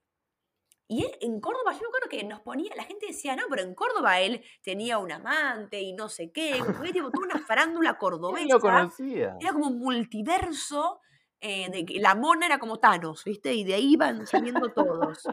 Y 0.89 1.03
él 1.03 1.11
en 1.19 1.41
Córdoba, 1.41 1.73
yo 1.73 1.79
me 1.81 1.87
acuerdo 1.87 2.07
que 2.09 2.23
nos 2.23 2.39
ponía, 2.39 2.73
la 2.77 2.83
gente 2.85 3.07
decía, 3.07 3.35
no, 3.35 3.43
pero 3.49 3.61
en 3.63 3.75
Córdoba 3.75 4.21
él 4.21 4.41
tenía 4.63 4.97
un 4.99 5.11
amante 5.11 5.81
y 5.81 5.91
no 5.91 6.07
sé 6.07 6.31
qué, 6.31 6.59
como 6.65 6.81
que 6.81 6.93
tipo, 6.93 7.11
toda 7.11 7.25
una 7.25 7.39
farándula 7.45 7.89
¿Quién 7.97 7.99
cordobesa. 7.99 8.47
lo 8.53 8.59
conocía? 8.61 9.35
Era 9.41 9.51
como 9.51 9.67
un 9.67 9.79
multiverso 9.79 11.01
eh, 11.41 11.69
de 11.69 11.99
la 11.99 12.15
mona 12.15 12.45
era 12.45 12.59
como 12.59 12.79
Thanos, 12.79 13.23
¿viste? 13.23 13.53
Y 13.53 13.63
de 13.63 13.75
ahí 13.75 13.93
iban 13.93 14.25
saliendo 14.27 14.71
todos. 14.73 15.23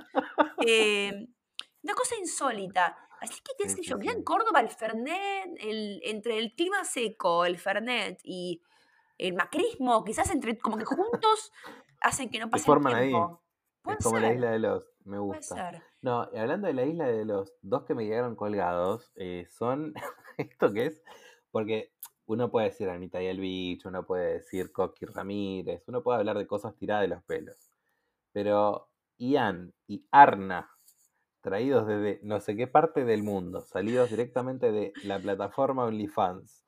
Eh, 0.67 1.27
una 1.83 1.95
cosa 1.95 2.17
insólita. 2.17 2.97
Así 3.21 3.41
que, 3.43 3.53
qué 3.59 3.69
sé 3.69 3.83
yo, 3.83 3.99
ya 4.01 4.13
en. 4.13 4.23
Córdoba 4.23 4.61
el 4.61 4.69
Fernet, 4.69 5.57
el, 5.61 6.01
entre 6.05 6.39
el 6.39 6.55
clima 6.55 6.85
seco, 6.85 7.45
el 7.45 7.59
Fernet 7.59 8.21
y 8.23 8.63
el 9.19 9.35
macrismo, 9.35 10.05
quizás 10.05 10.31
entre, 10.31 10.59
como 10.59 10.77
que 10.77 10.85
juntos 10.85 11.53
hacen 12.01 12.29
que 12.31 12.39
no 12.39 12.47
Se 12.47 12.51
pase 12.51 12.63
el 12.63 12.67
forman 12.67 12.95
ahí. 12.95 13.09
tiempo. 13.11 13.43
Es 13.43 13.83
Puede 13.83 13.99
como 14.03 14.19
la 14.19 14.33
isla 14.33 14.51
de 14.51 14.59
los. 14.59 14.91
Me 15.05 15.19
puede 15.19 15.39
gusta. 15.39 15.71
ser. 15.71 15.83
No, 16.01 16.29
y 16.33 16.39
hablando 16.39 16.67
de 16.67 16.75
la 16.75 16.85
isla 16.85 17.07
de 17.07 17.25
los 17.25 17.55
dos 17.63 17.85
que 17.85 17.95
me 17.95 18.05
llegaron 18.05 18.37
colgados, 18.37 19.13
eh, 19.17 19.47
son. 19.51 19.95
¿Esto 20.39 20.73
qué 20.73 20.87
es? 20.87 21.03
Porque 21.51 21.94
uno 22.27 22.51
puede 22.51 22.69
decir 22.69 22.89
Anita 22.89 23.23
y 23.23 23.27
el 23.27 23.41
bicho, 23.41 23.89
uno 23.89 24.05
puede 24.07 24.35
decir 24.35 24.73
Coqui 24.73 25.07
Ramírez, 25.07 25.85
uno 25.89 26.03
puede 26.03 26.19
hablar 26.19 26.39
de 26.39 26.47
cosas 26.47 26.75
tiradas 26.77 27.03
de 27.03 27.09
los 27.09 27.23
pelos. 27.25 27.71
Pero 28.33 28.89
Ian 29.19 29.75
y 29.87 30.07
Arna, 30.11 30.71
traídos 31.43 31.87
desde 31.87 32.21
no 32.23 32.41
sé 32.41 32.57
qué 32.57 32.67
parte 32.67 33.05
del 33.05 33.23
mundo, 33.23 33.63
salidos 33.63 34.11
directamente 34.11 34.73
de 34.73 34.93
la 35.05 35.19
plataforma 35.21 35.85
OnlyFans, 35.85 36.65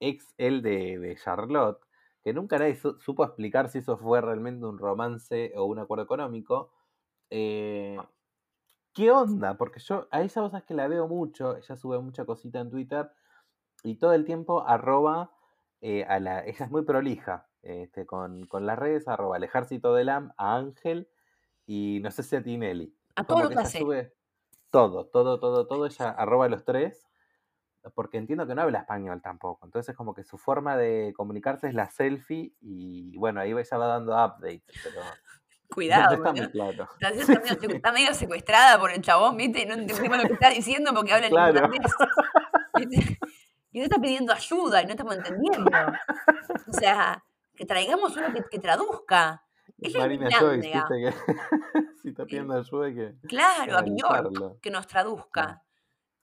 ex 0.00 0.34
el 0.38 0.62
de, 0.62 1.16
Charlotte, 1.22 1.80
que 2.22 2.32
nunca 2.32 2.58
nadie 2.58 2.76
su- 2.76 2.98
supo 3.00 3.24
explicar 3.24 3.68
si 3.70 3.78
eso 3.78 3.96
fue 3.98 4.20
realmente 4.20 4.66
un 4.66 4.78
romance 4.78 5.52
o 5.56 5.64
un 5.64 5.78
acuerdo 5.78 6.04
económico. 6.04 6.72
eh, 7.30 7.98
¿Qué 8.94 9.10
onda? 9.10 9.56
Porque 9.56 9.80
yo 9.80 10.06
a 10.10 10.22
ella 10.22 10.42
vos 10.42 10.52
sabés 10.52 10.64
que 10.66 10.74
la 10.74 10.88
veo 10.88 11.08
mucho, 11.08 11.56
ella 11.56 11.76
sube 11.76 11.98
mucha 12.00 12.24
cosita 12.24 12.60
en 12.60 12.70
Twitter 12.70 13.10
y 13.84 13.96
todo 13.96 14.14
el 14.14 14.24
tiempo 14.24 14.66
arroba 14.66 15.30
eh, 15.80 16.04
a 16.08 16.18
la. 16.18 16.44
Ella 16.44 16.64
es 16.64 16.70
muy 16.70 16.82
prolija 16.82 17.46
este, 17.62 18.06
con, 18.06 18.46
con 18.46 18.66
las 18.66 18.78
redes, 18.78 19.06
arroba 19.06 19.36
al 19.36 19.44
ejército 19.44 19.94
del 19.94 20.08
AM, 20.08 20.32
a 20.36 20.56
Ángel 20.56 21.08
y 21.66 22.00
no 22.02 22.10
sé 22.10 22.24
si 22.24 22.34
a 22.34 22.42
Tinelli. 22.42 22.92
A 23.14 23.24
todo 23.24 23.44
lo 23.44 23.48
que 23.50 23.58
hace. 23.58 23.78
sube 23.78 24.12
todo, 24.70 25.06
todo, 25.06 25.38
todo, 25.38 25.68
todo, 25.68 25.86
ella 25.86 26.10
arroba 26.10 26.46
a 26.46 26.48
los 26.48 26.64
tres, 26.64 27.06
porque 27.94 28.18
entiendo 28.18 28.44
que 28.44 28.56
no 28.56 28.62
habla 28.62 28.80
español 28.80 29.22
tampoco. 29.22 29.66
Entonces 29.66 29.94
como 29.94 30.14
que 30.14 30.24
su 30.24 30.36
forma 30.36 30.76
de 30.76 31.12
comunicarse 31.16 31.68
es 31.68 31.74
la 31.74 31.88
selfie 31.90 32.54
y 32.60 33.16
bueno, 33.16 33.40
ahí 33.40 33.52
ella 33.52 33.78
va 33.78 33.86
dando 33.86 34.12
updates, 34.12 34.64
pero 34.82 35.00
no, 35.00 35.10
no 35.10 35.74
Cuidado, 35.74 36.14
está 36.14 36.32
muy 36.32 36.50
claro. 36.50 36.88
Está, 37.00 37.10
medio, 37.10 37.60
sí, 37.60 37.66
está 37.70 37.92
medio 37.92 38.14
secuestrada 38.14 38.80
por 38.80 38.90
el 38.90 39.00
chabón, 39.00 39.36
¿viste? 39.36 39.64
No 39.64 39.74
entendemos 39.74 40.18
lo 40.18 40.24
que 40.24 40.34
está 40.34 40.50
diciendo 40.50 40.92
porque 40.92 41.12
habla 41.12 41.26
en 41.26 41.32
claro. 41.32 41.56
irlandés. 41.56 41.92
¿viste? 42.76 43.18
Y 43.74 43.78
no 43.80 43.84
está 43.84 43.98
pidiendo 44.00 44.32
ayuda 44.32 44.80
y 44.80 44.86
no 44.86 44.92
estamos 44.92 45.16
entendiendo. 45.16 45.70
O 46.68 46.72
sea, 46.72 47.22
que 47.56 47.66
traigamos 47.66 48.16
uno 48.16 48.32
que, 48.32 48.42
que 48.50 48.58
traduzca. 48.60 49.44
Es 49.78 49.94
Marina 49.96 50.28
Joyce, 50.38 50.70
que 50.88 51.12
si 52.02 52.08
está 52.10 52.24
pidiendo 52.24 52.54
ayuda 52.54 52.86
hay 52.86 52.94
que 52.94 53.14
Claro, 53.28 53.76
a 53.76 53.82
Bjork, 53.82 54.60
que 54.60 54.70
nos 54.70 54.86
traduzca. 54.86 55.42
claro. 55.42 55.60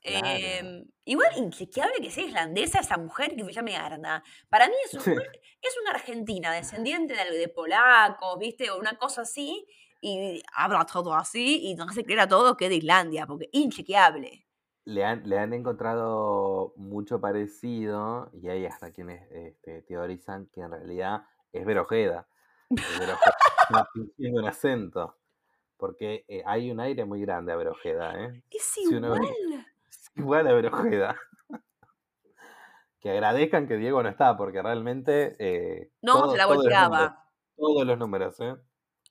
Eh, 0.04 0.84
igual 1.04 1.28
inchequeable 1.36 1.94
que 2.00 2.10
sea 2.10 2.24
islandesa 2.24 2.80
esa 2.80 2.96
mujer 2.96 3.36
que 3.36 3.44
se 3.44 3.52
llame 3.52 3.76
Arna. 3.76 4.24
Para 4.48 4.66
mí 4.68 4.74
es, 4.86 4.94
un- 4.94 5.00
Sí, 5.02 5.12
es 5.60 5.74
una 5.82 5.90
argentina, 5.92 6.50
descendiente 6.52 7.14
de, 7.14 7.36
de 7.38 7.48
polacos, 7.48 8.38
¿viste? 8.38 8.70
O 8.70 8.78
una 8.78 8.96
cosa 8.96 9.22
así, 9.22 9.64
y 10.00 10.42
habla 10.54 10.84
todo 10.86 11.14
así, 11.14 11.60
y 11.68 11.74
nos 11.74 11.90
hace 11.90 12.02
creer 12.02 12.20
a 12.20 12.28
todos 12.28 12.56
que 12.56 12.64
es 12.64 12.70
de 12.70 12.76
Islandia, 12.76 13.26
porque 13.26 13.48
inchequeable. 13.52 14.46
Le 14.84 15.04
han, 15.04 15.28
le 15.28 15.38
han 15.38 15.52
encontrado 15.52 16.72
mucho 16.76 17.20
parecido 17.20 18.30
y 18.32 18.48
hay 18.48 18.66
hasta 18.66 18.92
quienes 18.92 19.30
este, 19.30 19.82
teorizan 19.82 20.46
que 20.52 20.60
en 20.60 20.70
realidad 20.72 21.22
es 21.52 21.64
Verojeda. 21.64 22.26
Es 22.70 22.98
Verojeda 22.98 23.34
fingiendo 23.92 24.40
un 24.42 24.46
acento. 24.46 25.16
Porque 25.76 26.24
eh, 26.28 26.42
hay 26.46 26.70
un 26.70 26.78
aire 26.80 27.04
muy 27.04 27.20
grande 27.22 27.52
a 27.52 27.56
Verojeda, 27.56 28.14
¿eh? 28.24 28.42
Es 28.50 28.62
Si 28.62 28.94
uno 28.94 29.10
ve, 29.12 29.16
igual. 29.18 29.66
es 29.90 30.10
igual 30.16 30.46
a 30.46 30.52
Verojeda. 30.52 31.16
Que 33.00 33.10
agradezcan 33.10 33.66
que 33.66 33.76
Diego 33.78 34.00
no 34.00 34.08
está, 34.08 34.36
porque 34.36 34.62
realmente 34.62 35.34
eh, 35.40 35.90
No, 36.02 36.30
se 36.30 36.36
la 36.36 36.46
volteaba. 36.46 37.24
todos 37.56 37.84
los 37.84 37.98
números, 37.98 38.38
¿eh? 38.38 38.54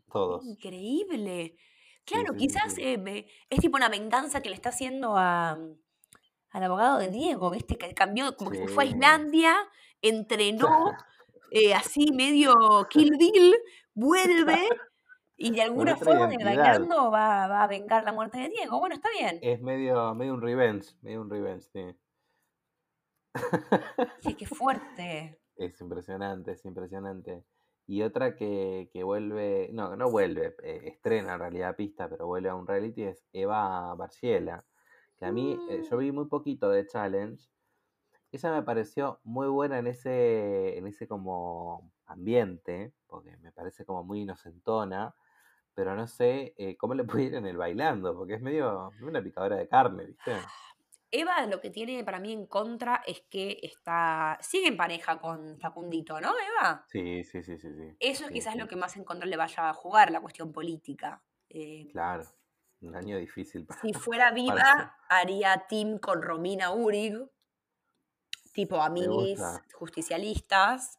Todos. 0.09 0.45
Increíble. 0.45 1.57
Claro, 2.05 2.33
sí, 2.33 2.37
quizás 2.37 2.73
sí. 2.73 2.81
eh, 2.83 3.27
es 3.49 3.59
tipo 3.59 3.77
una 3.77 3.89
venganza 3.89 4.41
que 4.41 4.49
le 4.49 4.55
está 4.55 4.69
haciendo 4.69 5.17
a, 5.17 5.57
al 6.49 6.63
abogado 6.63 6.99
de 6.99 7.09
Diego, 7.09 7.49
¿viste? 7.49 7.77
Que 7.77 7.93
cambió, 7.93 8.35
como 8.35 8.51
que 8.51 8.57
se 8.57 8.67
fue 8.67 8.83
a. 8.83 8.87
Islandia, 8.87 9.55
entrenó 10.01 10.91
eh, 11.51 11.73
así 11.73 12.11
medio 12.11 12.53
Kill 12.89 13.17
Bill, 13.17 13.55
vuelve 13.93 14.67
y 15.37 15.51
de 15.51 15.61
alguna 15.63 15.97
forma, 15.97 16.27
bailando, 16.27 17.09
va, 17.09 17.47
va 17.47 17.63
a 17.63 17.67
vengar 17.67 18.03
la 18.03 18.11
muerte 18.11 18.37
de 18.37 18.49
Diego. 18.49 18.79
Bueno, 18.79 18.95
está 18.95 19.09
bien. 19.17 19.39
Es 19.41 19.59
medio, 19.61 20.13
medio 20.13 20.35
un 20.35 20.41
revenge, 20.41 20.95
medio 21.01 21.21
un 21.21 21.29
revenge, 21.29 21.65
sí. 21.73 21.95
Sí, 24.21 24.35
qué 24.35 24.45
fuerte. 24.45 25.37
Es 25.57 25.79
impresionante, 25.79 26.53
es 26.53 26.65
impresionante. 26.65 27.43
Y 27.91 28.03
otra 28.03 28.37
que, 28.37 28.89
que 28.93 29.03
vuelve, 29.03 29.69
no, 29.73 29.97
no 29.97 30.09
vuelve, 30.09 30.55
eh, 30.63 30.83
estrena 30.85 31.33
en 31.33 31.39
realidad 31.39 31.75
pista, 31.75 32.07
pero 32.07 32.25
vuelve 32.25 32.47
a 32.47 32.55
un 32.55 32.65
reality 32.65 33.03
es 33.03 33.27
Eva 33.33 33.93
Barciela, 33.95 34.63
que 35.19 35.25
a 35.25 35.31
mí, 35.33 35.59
eh, 35.69 35.81
yo 35.89 35.97
Mm, 35.97 35.99
vi 35.99 36.13
muy 36.13 36.27
poquito 36.27 36.69
de 36.69 36.87
Challenge, 36.87 37.43
ella 38.31 38.51
me 38.53 38.63
pareció 38.63 39.19
muy 39.25 39.49
buena 39.49 39.79
en 39.79 39.87
ese, 39.87 40.77
en 40.77 40.87
ese 40.87 41.05
como 41.05 41.91
ambiente, 42.05 42.93
porque 43.07 43.35
me 43.35 43.51
parece 43.51 43.83
como 43.83 44.05
muy 44.05 44.21
inocentona, 44.21 45.13
pero 45.73 45.93
no 45.93 46.07
sé 46.07 46.53
eh, 46.57 46.77
cómo 46.77 46.93
le 46.93 47.03
en 47.35 47.45
el 47.45 47.57
bailando, 47.57 48.15
porque 48.15 48.35
es 48.35 48.41
medio 48.41 48.93
una 49.01 49.21
picadora 49.21 49.57
de 49.57 49.67
carne, 49.67 50.05
¿viste? 50.05 50.31
Eva 51.11 51.45
lo 51.45 51.59
que 51.59 51.69
tiene 51.69 52.03
para 52.03 52.19
mí 52.19 52.31
en 52.31 52.45
contra 52.45 53.03
es 53.05 53.21
que 53.29 53.59
está, 53.61 54.37
sigue 54.41 54.67
en 54.67 54.77
pareja 54.77 55.19
con 55.19 55.59
Facundito, 55.59 56.19
¿no, 56.21 56.29
Eva? 56.39 56.85
Sí, 56.87 57.23
sí, 57.25 57.43
sí, 57.43 57.57
sí, 57.57 57.73
sí, 57.73 57.95
Eso 57.99 58.23
es 58.23 58.27
sí, 58.29 58.33
quizás 58.33 58.55
lo 58.55 58.67
que 58.67 58.77
más 58.77 58.95
en 58.95 59.03
contra 59.03 59.27
le 59.27 59.35
vaya 59.35 59.69
a 59.69 59.73
jugar, 59.73 60.09
la 60.11 60.21
cuestión 60.21 60.53
política. 60.53 61.21
Eh, 61.49 61.89
claro, 61.91 62.23
un 62.81 62.95
año 62.95 63.17
difícil 63.17 63.65
para, 63.67 63.81
si 63.81 63.93
fuera 63.93 64.25
para 64.25 64.35
viva, 64.35 64.97
haría 65.09 65.65
team 65.67 65.99
con 65.99 66.21
Romina 66.21 66.71
Urig, 66.71 67.19
tipo 68.53 68.77
Me 68.89 69.07
gusta, 69.07 69.63
justicialistas, 69.73 70.97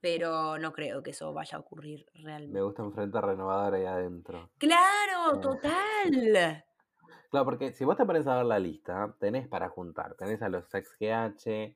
pero 0.00 0.58
no 0.58 0.72
creo 0.72 1.02
que 1.02 1.10
eso 1.12 1.32
vaya 1.32 1.58
a 1.58 1.60
ocurrir 1.60 2.06
me 2.14 2.22
realmente. 2.24 2.60
gusta 2.60 2.82
un 2.82 2.92
frente 2.92 3.20
renovador 3.20 3.74
ahí 3.74 3.84
adentro. 3.84 4.50
¡Claro! 4.58 5.36
Eh, 5.36 5.40
¡Total! 5.40 6.64
Claro, 7.34 7.46
porque 7.46 7.72
si 7.72 7.84
vos 7.84 7.96
te 7.96 8.06
pones 8.06 8.28
a 8.28 8.36
ver 8.36 8.46
la 8.46 8.60
lista, 8.60 9.12
tenés 9.18 9.48
para 9.48 9.68
juntar. 9.68 10.14
Tenés 10.14 10.40
a 10.40 10.48
los 10.48 10.72
ex 10.72 10.96
GH, 11.00 11.74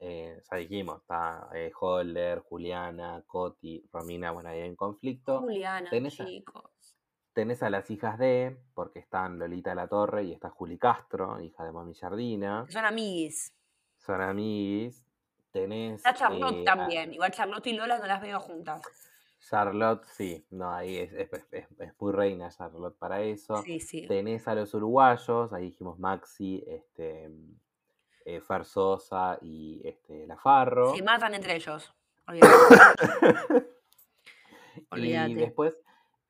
eh, 0.00 0.42
ya 0.50 0.56
dijimos, 0.56 1.00
está 1.00 1.48
eh, 1.54 1.70
Holder, 1.78 2.40
Juliana, 2.40 3.22
Coti, 3.24 3.88
Romina, 3.92 4.32
bueno, 4.32 4.48
ahí 4.48 4.62
en 4.62 4.74
conflicto. 4.74 5.42
Juliana, 5.42 5.88
Tenés 5.90 6.20
a, 6.20 6.24
chicos. 6.24 6.96
tenés 7.32 7.62
a 7.62 7.70
las 7.70 7.88
hijas 7.88 8.18
de, 8.18 8.58
porque 8.74 8.98
están 8.98 9.38
Lolita 9.38 9.76
La 9.76 9.86
Torre 9.86 10.24
y 10.24 10.32
está 10.32 10.50
Juli 10.50 10.76
Castro, 10.76 11.40
hija 11.40 11.62
de 11.62 11.70
Mami 11.70 11.94
Jardina. 11.94 12.66
Son 12.68 12.84
amiguis. 12.84 13.52
Son 13.98 14.20
amiguis. 14.20 15.06
Tenés 15.52 15.98
Está 15.98 16.14
Charlotte 16.14 16.56
eh, 16.56 16.62
a 16.62 16.74
también. 16.74 17.14
Igual 17.14 17.30
Charlotte 17.30 17.68
y 17.68 17.74
Lola 17.74 18.00
no 18.00 18.06
las 18.08 18.20
veo 18.20 18.40
juntas. 18.40 18.82
Charlotte, 19.48 20.04
sí, 20.06 20.44
no, 20.50 20.72
ahí 20.72 20.96
es, 20.98 21.12
es- 21.12 21.30
es- 21.52 21.68
es 21.80 21.92
muy 22.00 22.12
reina 22.12 22.50
Charlotte 22.50 22.96
para 22.98 23.20
eso. 23.22 23.62
Sí, 23.62 23.78
sí. 23.80 24.06
Tenés 24.06 24.48
a 24.48 24.54
los 24.54 24.74
uruguayos, 24.74 25.52
ahí 25.52 25.66
dijimos 25.66 25.98
Maxi, 25.98 26.64
este, 26.66 27.30
eh, 28.24 28.40
Fer 28.40 28.64
Sosa 28.64 29.38
y 29.40 29.80
este, 29.84 30.26
La 30.26 30.36
Se 30.94 31.02
matan 31.02 31.34
entre 31.34 31.54
ellos. 31.56 31.94
Olvídate. 32.26 32.50
Y 34.96 35.34
después 35.34 35.78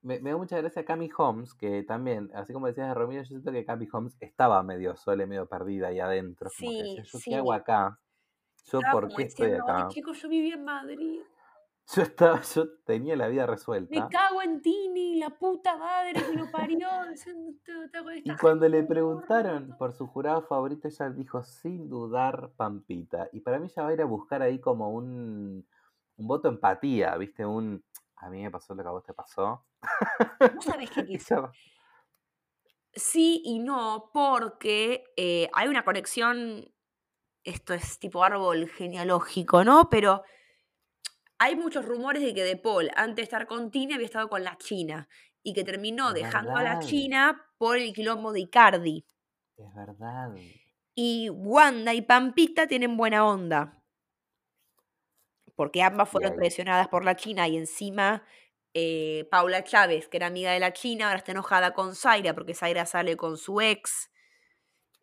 me, 0.02 0.20
me 0.20 0.30
da 0.30 0.36
mucha 0.36 0.56
gracia 0.58 0.84
Cami 0.84 1.10
Holmes, 1.16 1.54
que 1.54 1.82
también, 1.82 2.30
así 2.34 2.52
como 2.52 2.66
decías 2.66 2.88
de 2.88 2.94
Romina, 2.94 3.22
yo 3.22 3.28
siento 3.28 3.50
que 3.50 3.64
Cami 3.64 3.88
Holmes 3.92 4.16
estaba 4.20 4.62
medio 4.62 4.94
sola, 4.96 5.24
y 5.24 5.26
medio 5.26 5.46
perdida 5.46 5.88
ahí 5.88 6.00
adentro. 6.00 6.50
Como 6.58 6.70
que 6.70 6.82
decía, 6.82 7.04
Sí, 7.04 7.10
¿yo 7.12 7.18
qué 7.24 7.34
hago 7.36 7.52
sí. 7.52 7.58
acá? 7.58 7.98
¿Yo 8.70 8.78
Estaba 8.78 8.92
por 8.92 9.08
qué 9.14 9.22
estoy 9.22 9.46
diciendo, 9.46 9.72
acá? 9.72 9.88
chicos, 9.88 10.22
yo 10.22 10.28
vivía 10.28 10.54
en 10.54 10.64
Madrid. 10.64 11.20
Yo 11.94 12.02
estaba, 12.02 12.40
yo 12.42 12.68
tenía 12.84 13.14
la 13.16 13.28
vida 13.28 13.42
Me 13.46 13.52
resuelta. 13.52 14.08
cago 14.10 14.42
en 14.42 14.60
Tini, 14.60 15.16
la 15.16 15.30
puta 15.30 15.76
madre 15.76 16.14
que 16.14 16.32
lo 16.34 16.50
parió. 16.50 16.88
diciendo, 17.08 17.52
"Te- 17.64 17.88
te 17.88 17.98
hago 17.98 18.10
Y 18.12 18.36
cuando 18.36 18.68
le 18.68 18.82
preguntaron 18.82 19.54
horrenda". 19.56 19.78
por 19.78 19.92
su 19.94 20.06
jurado 20.08 20.42
favorito, 20.42 20.88
ella 20.88 21.10
dijo 21.10 21.42
sin 21.44 21.88
dudar 21.88 22.50
Pampita. 22.56 23.28
Y 23.32 23.40
para 23.40 23.58
mí 23.60 23.66
ella 23.66 23.82
va 23.84 23.88
a 23.90 23.92
ir 23.92 24.02
a 24.02 24.06
buscar 24.06 24.42
ahí 24.42 24.60
como 24.60 24.90
un, 24.90 25.66
un 26.16 26.26
voto 26.26 26.48
empatía, 26.48 27.16
¿viste? 27.16 27.46
Un 27.46 27.84
a 28.16 28.30
mí 28.30 28.42
me 28.42 28.50
pasó 28.50 28.74
lo 28.74 28.82
que 28.82 28.88
a 28.88 28.92
vos 28.92 29.04
te 29.04 29.12
pasó. 29.14 29.64
¿Vos 30.54 30.64
sabés 30.64 30.90
qué 30.90 31.02
va- 31.36 31.52
Sí 32.92 33.42
y 33.44 33.58
no, 33.58 34.10
porque 34.12 35.04
eh, 35.16 35.50
hay 35.52 35.68
una 35.68 35.84
conexión, 35.84 36.72
esto 37.44 37.74
es 37.74 37.98
tipo 37.98 38.24
árbol 38.24 38.68
genealógico, 38.68 39.64
¿no? 39.64 39.88
Pero 39.90 40.22
hay 41.38 41.56
muchos 41.56 41.84
rumores 41.84 42.22
de 42.22 42.34
que 42.34 42.44
De 42.44 42.56
Paul, 42.56 42.90
antes 42.96 43.16
de 43.16 43.22
estar 43.22 43.46
con 43.46 43.70
Tini, 43.70 43.94
había 43.94 44.06
estado 44.06 44.28
con 44.28 44.44
la 44.44 44.56
China 44.58 45.08
y 45.42 45.52
que 45.52 45.64
terminó 45.64 46.12
Es 46.12 46.14
dejando 46.14 46.56
a 46.56 46.62
la. 46.62 46.78
China 46.80 47.44
por 47.58 47.78
el 47.78 47.92
quilombo 47.92 48.32
de 48.32 48.40
Icardi. 48.40 49.04
Es 49.56 49.74
verdad. 49.74 50.34
Y 50.94 51.30
Wanda 51.30 51.94
y 51.94 52.02
Pampita 52.02 52.66
tienen 52.66 52.96
buena 52.96 53.26
onda. 53.26 53.82
Porque 55.54 55.82
ambas 55.82 56.08
fueron 56.08 56.32
ahí. 56.32 56.38
traicionadas 56.38 56.88
por 56.88 57.04
la 57.04 57.16
China 57.16 57.48
y 57.48 57.56
encima 57.56 58.22
eh, 58.74 59.26
Paula 59.30 59.64
Chávez, 59.64 60.06
que 60.06 60.18
era 60.18 60.26
amiga 60.26 60.52
de 60.52 60.60
la 60.60 60.74
China, 60.74 61.06
ahora 61.06 61.18
está 61.18 61.32
enojada 61.32 61.72
con 61.72 61.94
Zaira 61.94 62.34
porque 62.34 62.52
Zaira 62.54 62.84
sale 62.84 63.16
con 63.16 63.38
su 63.38 63.62
ex. 63.62 64.10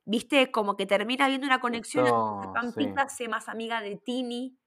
¿Viste? 0.06 0.52
Como 0.52 0.76
que 0.76 0.86
termina 0.86 1.26
habiendo 1.26 1.48
una 1.48 1.60
conexión 1.60 2.06
donde 2.06 2.48
Esto, 2.48 2.54
sí. 2.54 2.84
Pampita 2.84 3.10
sea 3.10 3.30
más 3.30 3.50
amiga 3.50 3.82
de 3.82 3.96
Tini. 3.96 4.60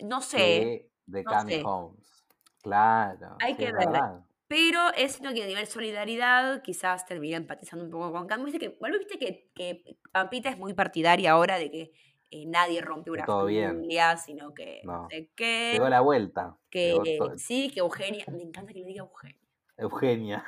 No 0.00 0.20
sé, 0.20 0.90
de 1.06 1.22
no 1.22 1.30
Cami 1.30 1.52
sé. 1.54 1.62
Holmes. 1.64 2.24
Claro, 2.62 3.36
Hay 3.40 3.56
que 3.56 3.66
es 3.66 3.72
ver. 3.72 3.86
verdad. 3.86 4.20
Pero 4.48 4.80
es 4.96 5.12
sino 5.12 5.32
que 5.34 5.42
a 5.42 5.46
nivel 5.46 5.66
solidaridad 5.66 6.62
quizás 6.62 7.04
termina 7.04 7.36
empatizando 7.36 7.84
un 7.84 7.90
poco 7.90 8.12
con 8.12 8.26
Cami. 8.26 8.44
Viste 8.44 8.58
que, 8.60 8.76
bueno, 8.78 8.98
viste 8.98 9.18
que, 9.18 9.50
que 9.54 9.98
Pampita 10.12 10.50
es 10.50 10.58
muy 10.58 10.72
partidaria 10.74 11.32
ahora 11.32 11.58
de 11.58 11.70
que 11.70 11.92
eh, 12.30 12.44
nadie 12.46 12.80
rompe 12.80 13.10
una 13.10 13.24
todo 13.24 13.46
bien. 13.46 13.68
familia, 13.68 14.16
sino 14.16 14.52
que 14.54 14.82
no 14.84 15.02
No. 15.02 15.08
sé 15.10 15.30
qué. 15.34 15.70
Llegó 15.74 15.88
la 15.88 16.00
vuelta. 16.00 16.56
Que 16.70 17.18
sí, 17.36 17.70
que 17.72 17.80
Eugenia. 17.80 18.24
Me 18.30 18.42
encanta 18.42 18.72
que 18.72 18.80
le 18.80 18.86
diga 18.86 19.00
Eugenia. 19.02 19.40
Eugenia. 19.78 20.44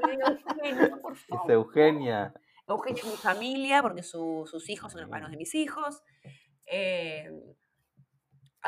Eugenia, 0.00 0.96
por 1.02 1.12
Es 1.16 1.20
favor. 1.26 1.50
Eugenia. 1.52 2.34
Eugenia 2.66 3.02
es 3.02 3.08
mi 3.10 3.16
familia 3.16 3.82
porque 3.82 4.02
su- 4.02 4.46
sus 4.50 4.68
hijos 4.68 4.92
son 4.92 5.00
hermanos 5.02 5.30
de 5.30 5.36
mis 5.36 5.54
hijos. 5.54 6.02
Eh, 6.66 7.30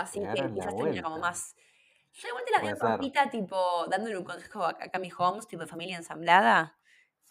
así 0.01 0.21
que 0.21 0.53
quizás 0.55 0.77
termina 0.77 1.03
como 1.03 1.19
más. 1.19 1.57
Yo 2.13 2.29
igual 2.29 2.45
te 2.45 2.51
la 2.53 2.59
veo 2.59 2.71
Puede 2.71 2.73
a 2.73 2.77
ser. 2.77 2.89
Pampita, 2.89 3.31
tipo, 3.31 3.87
dándole 3.89 4.19
un 4.19 4.25
consejo 4.25 4.65
a 4.65 4.71
a 4.71 4.89
Cami 4.91 5.11
Holmes, 5.17 5.47
tipo 5.47 5.63
de 5.63 5.69
familia 5.69 5.97
ensamblada. 5.97 6.77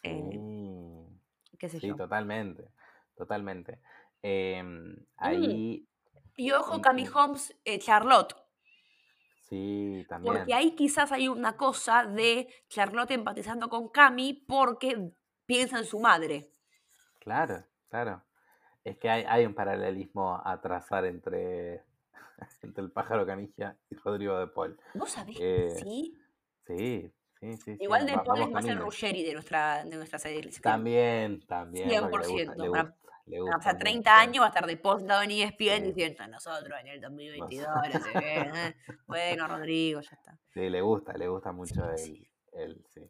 Eh, 0.03 0.29
Sí. 0.32 1.58
qué 1.58 1.69
sé 1.69 1.79
Sí, 1.79 1.88
yo. 1.88 1.95
totalmente. 1.95 2.71
Totalmente. 3.15 3.82
Em, 4.21 4.93
Mm. 4.93 5.05
ahí, 5.17 5.86
Y 6.38 6.51
ojo, 6.51 6.79
Cami 6.82 7.05
Holmes, 7.13 7.53
eh, 7.65 7.79
Charlotte. 7.79 8.34
sí, 9.39 10.05
Porque 10.21 10.45
también. 10.45 10.53
ahí 10.53 10.75
quizás 10.75 11.12
hay 11.12 11.27
una 11.27 11.58
cosa 11.58 12.05
de 12.05 12.47
Charlotte 12.69 13.12
empatizando 13.12 13.69
con 13.69 13.89
Cami 13.89 14.34
porque 14.47 15.12
piensa 15.45 15.77
en 15.79 15.86
su 15.86 15.99
madre. 15.99 16.53
Claro, 17.19 17.65
claro. 17.89 18.23
Es 18.84 18.97
que 18.97 19.10
hay, 19.10 19.23
hay 19.27 19.45
un 19.45 19.53
paralelismo 19.53 20.41
a 20.43 20.62
trazar 20.62 21.05
entre, 21.05 21.84
entre 22.62 22.84
el 22.84 22.91
pájaro 22.91 23.25
canilla 23.25 23.78
y 23.89 23.95
Rodrigo 23.95 24.38
de 24.39 24.47
Paul. 24.47 24.80
¿Vos 24.93 25.10
sabés 25.12 25.38
que 25.38 25.65
Eh, 25.65 25.69
sí? 25.71 26.17
sí, 26.65 27.13
sí, 27.39 27.58
sí, 27.58 27.58
sí. 27.58 27.78
Igual 27.80 28.06
de 28.06 28.17
Paul 28.19 28.41
es 28.41 28.49
más 28.52 28.65
el. 28.65 28.78
Ruggeri 28.80 29.23
de 29.23 29.34
nuestra, 29.34 29.84
de 29.84 29.95
nuestra 29.95 30.19
serie. 30.19 30.52
También, 30.62 31.41
también, 31.47 31.89
porque 32.10 32.28
le 32.28 32.34
gusta, 32.34 32.54
100%. 32.54 32.63
le 32.63 32.69
Van 32.69 32.80
a- 32.80 32.84
gusta, 32.89 32.99
le 33.25 33.39
gusta 33.41 33.58
pasar 33.58 33.78
30 33.78 34.12
mucho. 34.12 34.21
años, 34.21 34.41
va 34.41 34.45
a 34.45 34.49
estar 34.49 34.65
de 34.65 34.78
post 34.78 34.99
sentado 34.99 35.21
en 35.23 35.32
ESPN 35.32 35.78
Sí. 35.86 35.91
diciendo 35.93 36.28
nosotros 36.28 36.80
en 36.82 36.88
el 36.88 37.02
No 37.02 37.10
2022, 37.10 37.67
sé. 37.86 37.93
no 37.97 37.99
sé 38.06 38.12
qué, 38.13 38.19
eh. 38.56 38.75
Bueno, 39.08 39.47
Rodrigo, 39.47 40.02
ya 40.02 40.10
está. 40.15 40.38
Sí, 40.54 40.69
le 40.69 40.82
gusta, 40.82 41.13
le 41.13 41.28
gusta 41.28 41.52
mucho 41.52 41.82
sí. 41.97 42.28
el, 42.54 42.62
el 42.71 42.86
sí. 42.93 43.10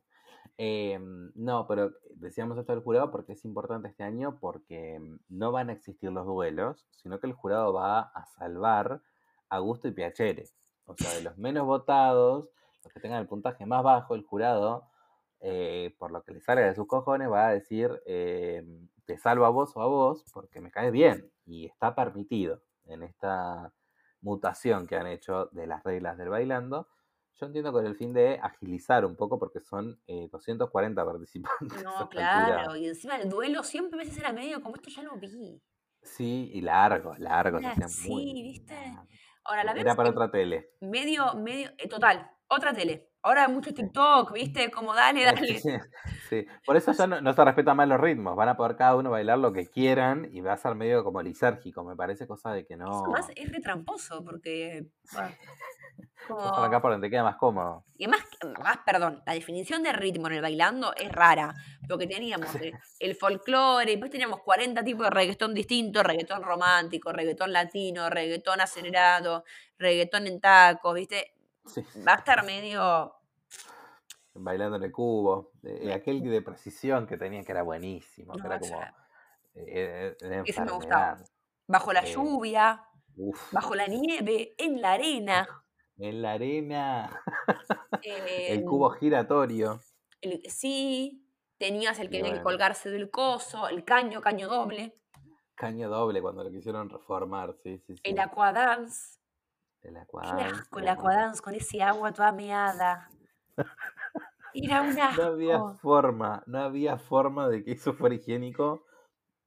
Em, 0.62 1.32
no, 1.36 1.65
pero 1.68 1.94
decíamos 2.15 2.58
esto 2.58 2.74
del 2.74 2.82
jurado 2.84 3.12
porque 3.12 3.32
es 3.32 3.46
importante 3.46 3.88
este 3.88 4.04
año 4.04 4.39
porque 4.42 5.00
mm, 5.00 5.20
no 5.30 5.54
van 5.54 5.70
a 5.70 5.74
existir 5.74 6.12
los 6.12 6.26
duelos, 6.26 6.86
sino 6.98 7.18
que 7.22 7.28
el 7.28 7.34
jurado 7.34 7.72
va 7.74 8.00
a 8.02 8.26
salvar 8.26 9.02
a 9.50 9.60
Gusto 9.60 9.88
y 9.88 9.92
Piacere. 9.92 10.46
O 10.86 10.96
sea, 10.98 11.14
de 11.14 11.22
los 11.22 11.38
menos 11.38 11.66
votados, 11.66 12.50
los 12.84 12.94
que 12.94 13.00
tengan 13.00 13.22
el 13.22 13.28
puntaje 13.28 13.66
más 13.66 13.84
bajo, 13.84 14.16
el 14.16 14.24
jurado, 14.24 14.88
eh, 15.42 15.96
por 16.00 16.12
lo 16.12 16.24
que 16.24 16.34
le 16.34 16.42
salga 16.42 16.66
de 16.66 16.76
sus 16.76 16.88
cojones, 16.88 17.30
va 17.30 17.48
a 17.48 17.54
decir, 17.54 18.02
em, 18.06 18.90
te 19.06 19.18
salvo 19.18 19.46
a 19.46 19.50
vos 19.50 19.72
o 19.76 19.82
a 19.82 19.88
vos 19.88 20.26
porque 20.34 20.60
me 20.62 20.72
caes 20.72 20.92
bien. 20.92 21.32
Y 21.46 21.66
está 21.66 21.96
permitido 21.96 22.62
en 22.86 23.04
esta 23.04 23.74
mutación 24.22 24.88
que 24.88 24.96
han 24.96 25.08
hecho 25.08 25.46
de 25.52 25.68
las 25.68 25.84
reglas 25.84 26.18
del 26.18 26.30
bailando. 26.30 26.88
Yo 27.40 27.46
entiendo 27.46 27.72
con 27.72 27.86
el 27.86 27.96
fin 27.96 28.12
de 28.14 28.38
agilizar 28.42 29.06
un 29.06 29.16
poco 29.16 29.40
porque 29.40 29.62
son 29.62 30.02
eh, 30.08 30.28
240 30.32 31.06
participantes 31.06 31.50
a 31.86 32.00
No, 32.02 32.10
claro. 32.10 32.58
altura. 32.58 32.78
Y 32.80 32.88
encima 32.88 33.16
el 33.16 33.30
duelo 33.30 33.64
siempre 33.64 34.00
a 34.02 34.04
veces 34.04 34.18
era 34.18 34.34
medio 34.34 34.62
como 34.62 34.76
esto 34.76 34.90
ya 34.90 35.04
lo 35.04 35.16
vi. 35.18 35.62
Sí, 36.02 36.50
y 36.54 36.62
largo, 36.62 37.14
largo, 37.18 37.60
Era 37.60 37.72
así, 37.72 38.10
muy 38.10 38.42
¿viste? 38.44 38.76
Ahora, 39.50 39.64
la 39.64 39.72
Era 39.72 39.96
para 39.96 40.12
otra 40.12 40.30
tele. 40.30 40.76
medio, 40.80 41.34
medio, 41.34 41.72
eh, 41.80 41.88
total, 41.88 42.30
otra 42.48 42.72
tele. 42.72 43.09
Ahora 43.21 43.47
mucho 43.49 43.69
Sí. 43.71 43.75
TikTok, 43.75 44.32
¿viste? 44.34 44.71
Como 44.71 44.93
dale, 44.95 45.23
dale. 45.25 45.60
sí, 45.60 45.69
sí. 46.29 46.45
Por 46.65 46.77
eso 46.77 46.91
ya 46.93 47.05
no, 47.05 47.19
no 47.19 47.34
se 47.34 47.43
respetan 47.43 47.75
más 47.75 47.88
los 47.88 47.99
ritmos. 47.99 48.36
Van 48.36 48.47
a 48.49 48.55
poder 48.55 48.75
cada 48.77 48.95
uno 48.95 49.10
bailar 49.12 49.38
lo 49.39 49.51
que 49.51 49.67
quieran 49.67 50.29
y 50.32 50.39
va 50.41 50.53
a 50.53 50.58
ser 50.58 50.75
medio 50.75 51.03
como 51.03 51.21
lisérgico. 51.21 51.84
Me 51.84 51.95
parece 51.97 52.25
cosa 52.27 52.51
de 52.53 52.65
que 52.65 52.75
Eso 52.75 53.03
más 53.12 53.27
no. 53.27 53.34
es 53.36 53.51
retramposo, 53.51 54.23
porque. 54.23 54.86
bueno, 55.12 55.29
como- 56.27 56.41
arrancás 56.55 56.82
por 56.82 56.91
donde 56.91 57.10
queda 57.10 57.23
más 57.23 57.36
cómodo. 57.36 57.84
Y 57.97 58.05
además, 58.05 58.25
además, 58.41 58.79
perdón, 58.86 59.21
la 59.25 59.34
definición 59.34 59.84
de 59.84 59.91
ritmo 59.91 60.27
en 60.27 60.34
el 60.34 60.41
bailando 60.41 60.93
es 60.95 61.12
rara, 61.12 61.53
porque 61.89 62.08
teníamos 62.08 62.47
el, 62.63 62.73
el 62.99 63.15
folclore, 63.15 63.84
y 63.91 63.95
después 63.95 64.12
teníamos 64.12 64.41
40 64.41 64.84
tipos 64.84 65.03
de 65.05 65.10
reggaetón 65.10 65.53
distintos, 65.53 66.03
reggaetón 66.03 66.41
romántico, 66.43 67.12
reggaetón 67.12 67.51
latino, 67.51 68.10
reggaetón 68.10 68.62
acelerado, 68.62 69.43
reggaetón 69.77 70.27
en 70.27 70.39
tacos, 70.39 70.93
¿viste? 70.93 71.34
Sí. 71.69 71.84
Va 72.08 72.13
a 72.13 72.15
estar 72.15 72.43
medio... 72.45 73.13
Bailando 74.34 74.77
en 74.77 74.84
el 74.84 74.91
cubo. 74.91 75.51
Eh, 75.63 75.91
aquel 75.93 76.21
de 76.21 76.41
precisión 76.41 77.05
que 77.08 77.17
tenía 77.17 77.43
que 77.43 77.51
era 77.51 77.63
buenísimo. 77.63 78.34
Que 78.34 78.47
era 78.47 78.60
como. 78.60 78.82
eh, 79.55 80.15
eh, 80.21 80.43
Ese 80.45 80.62
me 80.62 80.71
gustaba. 80.71 81.17
Bajo 81.67 81.91
la 81.93 82.01
Eh, 82.01 82.13
lluvia, 82.13 82.86
Uf. 83.17 83.51
bajo 83.51 83.75
la 83.75 83.88
nieve, 83.88 84.53
en 84.58 84.82
la 84.82 84.93
arena. 84.93 85.47
En 85.97 86.21
la 86.21 86.34
arena. 86.34 87.21
eh, 88.01 88.47
El 88.53 88.63
cubo 88.65 88.89
giratorio. 88.91 89.82
el- 90.21 90.41
sí, 90.49 91.27
tenías 91.58 91.99
el 91.99 92.10
que 92.10 92.19
había 92.19 92.34
que 92.36 92.41
colgarse 92.41 92.89
del 92.89 93.10
coso, 93.12 93.67
el 93.67 93.84
caño, 93.84 94.21
caño 94.21 94.47
doble, 94.47 94.95
Caño 95.55 95.89
doble 95.89 96.21
cuando 96.21 96.41
lo 96.45 96.51
quisieron 96.51 96.89
reformar. 96.89 97.53
Sí, 97.62 97.77
sí, 97.79 97.95
sí. 97.97 98.01
el 98.05 98.17
aquadance. 98.19 99.18
El 99.82 99.98
Qué 100.22 100.39
aquadance, 100.39 100.39
asco 100.42 100.80
el 100.80 100.88
aquadance 100.88 101.42
con 101.42 101.56
ese 101.56 101.82
agua 101.84 102.13
toda 102.13 102.32
meada. 102.32 103.12
Era 104.54 104.82
un 104.84 104.94
No 105.12 105.24
había 105.24 105.63
forma, 105.63 106.44
no 106.48 106.60
había 106.60 106.98
forma 106.98 107.48
de 107.50 107.63
que 107.63 107.72
eso 107.74 107.94
fuera 107.94 108.15
higiénico 108.15 108.86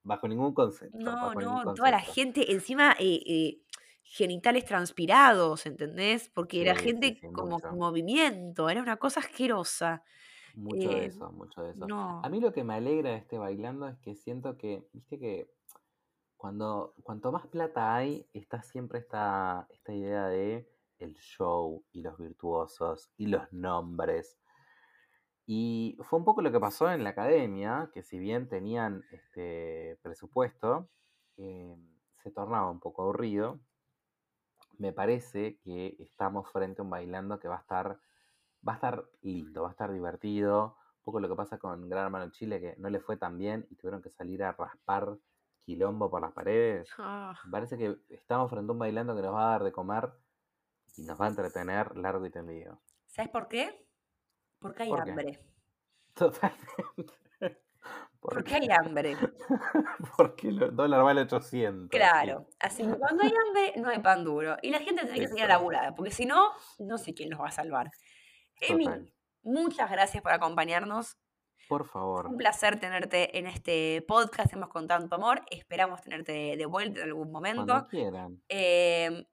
bajo 0.05 0.29
ningún 0.29 0.55
concepto. 0.55 0.93
No, 0.93 1.35
no, 1.35 1.73
toda 1.73 1.91
la 1.91 2.01
gente, 2.01 2.53
encima, 2.53 2.93
eh, 2.99 3.23
eh, 3.27 3.63
genitales 4.03 4.65
transpirados, 4.67 5.65
¿entendés? 5.67 6.29
Porque 6.29 6.61
era 6.61 6.75
Sí, 6.75 6.77
gente 6.77 7.19
sí, 7.21 7.29
como 7.33 7.61
mucho. 7.61 7.67
movimiento, 7.71 8.69
era 8.69 8.83
una 8.83 8.99
cosa 8.99 9.21
asquerosa. 9.21 10.05
Mucho 10.55 10.95
de 10.95 11.07
Eh, 11.07 11.09
eso, 11.09 11.31
mucho 11.33 11.63
de 11.63 11.71
eso. 11.73 11.91
no. 11.91 12.23
A 12.23 12.29
mí 12.29 12.41
lo 12.41 12.53
que 12.53 12.65
me 12.65 12.75
alegra 12.75 13.11
de 13.11 13.17
este 13.17 13.39
bailando 13.39 13.87
es 13.89 13.99
que 13.99 14.15
siento 14.15 14.57
que, 14.59 14.87
viste 14.93 15.19
que 15.19 15.51
cuando 16.43 16.93
cuanto 17.05 17.31
más 17.31 17.47
plata 17.47 17.95
hay, 17.95 18.29
está 18.33 18.65
siempre 18.65 18.99
esta, 18.99 19.69
esta 19.71 19.93
idea 19.93 20.27
de 20.27 20.69
el 20.99 21.15
show 21.15 21.85
y 21.93 22.03
los 22.03 22.19
virtuosos 22.19 23.13
y 23.17 23.27
los 23.29 23.53
nombres. 23.53 24.41
Y 25.47 25.97
fue 26.03 26.19
un 26.19 26.25
poco 26.25 26.43
lo 26.43 26.51
que 26.51 26.59
pasó 26.59 26.91
en 26.91 27.05
la 27.05 27.11
academia, 27.11 27.93
que 27.95 28.03
si 28.03 28.19
bien 28.19 28.49
tenían 28.49 29.05
este 29.13 30.01
presupuesto, 30.03 30.89
eh, 31.37 31.77
se 32.25 32.33
tornaba 32.33 32.73
un 32.73 32.81
poco 32.81 33.03
aburrido. 33.03 33.61
Me 34.79 34.93
parece 34.93 35.61
que 35.63 35.95
estamos 36.01 36.51
frente 36.51 36.83
a 36.83 36.85
un 36.85 36.91
bailando 36.91 37.39
que 37.39 37.47
va 37.47 37.59
a 37.59 37.61
estar, 37.61 38.01
va 38.67 38.73
a 38.73 38.75
estar 38.75 39.05
lindo, 39.21 39.63
va 39.63 39.69
a 39.69 39.71
estar 39.71 39.93
divertido. 39.93 40.77
Un 40.97 41.05
poco 41.05 41.21
lo 41.21 41.29
que 41.29 41.37
pasa 41.37 41.59
con 41.59 41.89
Gran 41.89 42.07
Hermano 42.07 42.33
Chile, 42.33 42.61
que 42.61 42.75
no 42.79 42.91
le 42.91 42.99
fue 42.99 43.17
tan 43.17 43.39
bien 43.39 43.65
y 43.71 43.77
tuvieron 43.77 44.03
que 44.03 44.11
salir 44.11 44.43
a 44.43 44.51
raspar 44.51 45.17
quilombo 45.65 46.11
por 46.11 46.21
las 46.23 46.33
paredes. 46.33 46.89
Ah, 46.99 47.35
parece 47.51 47.77
que 47.79 47.97
estamos 48.11 48.51
frente 48.51 48.71
a 48.71 48.73
un 48.73 48.79
bailando 48.79 49.15
que 49.17 49.23
nos 49.23 49.35
va 49.35 49.47
a 49.49 49.51
dar 49.53 49.65
de 49.65 49.73
comer 49.73 50.11
y 50.97 51.03
nos 51.03 51.21
va 51.21 51.27
a 51.27 51.29
entretener 51.29 51.97
largo 51.97 52.27
y 52.27 52.31
tendido. 52.31 52.81
¿Sabes 53.07 53.31
por 53.31 53.49
qué? 53.49 53.87
Porque 54.59 54.85
hay 54.85 54.89
¿Por 54.91 55.05
qué? 55.05 55.11
hambre. 55.11 55.41
Totalmente. 56.15 57.15
¿Por 58.21 58.35
Porque 58.35 58.45
qué? 58.51 58.55
hay 58.57 58.69
hambre. 58.71 59.17
Porque 60.17 60.49
el 60.49 60.77
dólar 60.77 61.03
vale 61.03 61.23
800. 61.23 61.89
sí. 61.91 61.97
Claro. 61.97 62.47
Así 62.61 62.85
que 62.85 62.95
cuando 62.97 63.25
hay 63.25 63.33
hambre, 63.33 63.73
no 63.81 63.89
hay 63.89 63.99
pan 63.99 64.23
duro. 64.25 64.57
Y 64.63 64.71
la 64.71 64.79
gente 64.79 65.03
tiene 65.05 65.19
que 65.21 65.27
salir 65.29 65.43
a 65.43 65.47
Exacto. 65.47 65.49
laburar, 65.49 65.95
porque 65.97 66.11
si 66.13 66.27
no, 66.27 66.51
no 66.79 66.99
sé 66.99 67.15
quién 67.15 67.31
los 67.31 67.41
va 67.41 67.49
a 67.49 67.53
salvar. 67.53 67.91
Emi, 68.61 68.87
muchas 69.43 69.91
gracias 69.91 70.23
por 70.23 70.33
acompañarnos. 70.33 71.17
Por 71.73 71.89
favor. 71.89 72.27
Un 72.27 72.37
placer 72.37 72.79
tenerte 72.79 73.39
en 73.39 73.47
este 73.47 74.05
podcast. 74.07 74.53
Hemos 74.53 74.69
con 74.69 74.87
tanto 74.87 75.15
amor. 75.15 75.41
Esperamos 75.51 76.03
tenerte 76.03 76.55
de 76.55 76.67
vuelta 76.67 77.01
en 77.01 77.07
algún 77.07 77.33
momento. 77.33 77.65
Cuando 77.65 77.89
quieran. 77.89 78.43
Eh, 78.51 79.27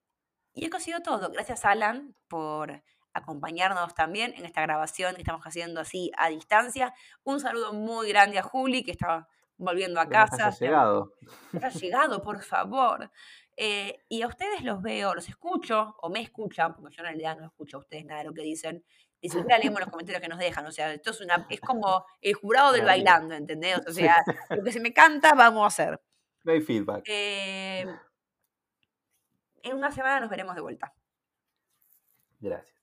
y 0.54 0.74
ha 0.74 0.80
sido 0.80 1.02
todo. 1.02 1.32
Gracias, 1.32 1.66
Alan, 1.66 2.16
por 2.30 2.82
acompañarnos 3.12 3.94
también 3.94 4.34
en 4.38 4.46
esta 4.46 4.62
grabación 4.62 5.16
que 5.16 5.22
estamos 5.22 5.42
haciendo 5.44 5.82
así 5.82 6.14
a 6.18 6.30
distancia. 6.30 6.94
Un 7.26 7.42
saludo 7.42 7.74
muy 7.74 8.08
grande 8.08 8.40
a 8.40 8.44
Juli, 8.44 8.86
que 8.86 8.92
está 8.92 9.28
volviendo 9.58 10.00
a 10.00 10.08
casa. 10.08 10.48
haya 10.48 10.58
llegado. 10.58 11.16
Ha 11.62 11.70
llegado, 11.72 12.22
por 12.22 12.42
favor. 12.42 13.12
Eh, 13.58 14.00
y 14.08 14.22
a 14.22 14.28
ustedes 14.28 14.64
los 14.64 14.82
veo, 14.82 15.14
los 15.14 15.28
escucho, 15.28 15.98
o 16.02 16.10
me 16.10 16.22
escuchan, 16.22 16.74
porque 16.74 16.96
yo 16.96 17.02
en 17.02 17.08
realidad 17.08 17.38
no 17.38 17.48
escucho 17.48 17.76
a 17.76 17.80
ustedes 17.82 18.06
nada 18.06 18.22
de 18.22 18.28
lo 18.28 18.34
que 18.34 18.44
dicen. 18.44 18.86
Ni 19.22 19.30
siquiera 19.30 19.58
leemos 19.58 19.80
los 19.82 19.90
comentarios 19.90 20.22
que 20.22 20.30
nos 20.30 20.40
dejan. 20.40 20.66
O 20.66 20.72
sea, 20.72 20.94
esto 20.94 21.12
es, 21.12 21.22
una, 21.22 21.46
es 21.50 21.60
como 21.60 22.06
el 22.22 22.34
jurado 22.34 22.72
del 22.72 22.86
bailando, 22.86 23.36
¿entendés? 23.36 23.80
O 23.88 23.92
sea, 23.92 24.24
lo 24.50 24.64
que 24.64 24.72
se 24.72 24.80
me 24.80 24.94
canta, 24.94 25.34
vamos 25.34 25.64
a 25.64 25.68
hacer. 25.68 26.02
No 26.44 26.54
hay 26.54 26.62
feedback. 26.62 27.04
Eh, 27.08 27.86
en 29.64 29.76
una 29.76 29.92
semana 29.92 30.22
nos 30.22 30.30
veremos 30.30 30.56
de 30.56 30.62
vuelta. 30.62 30.94
Gracias. 32.40 32.79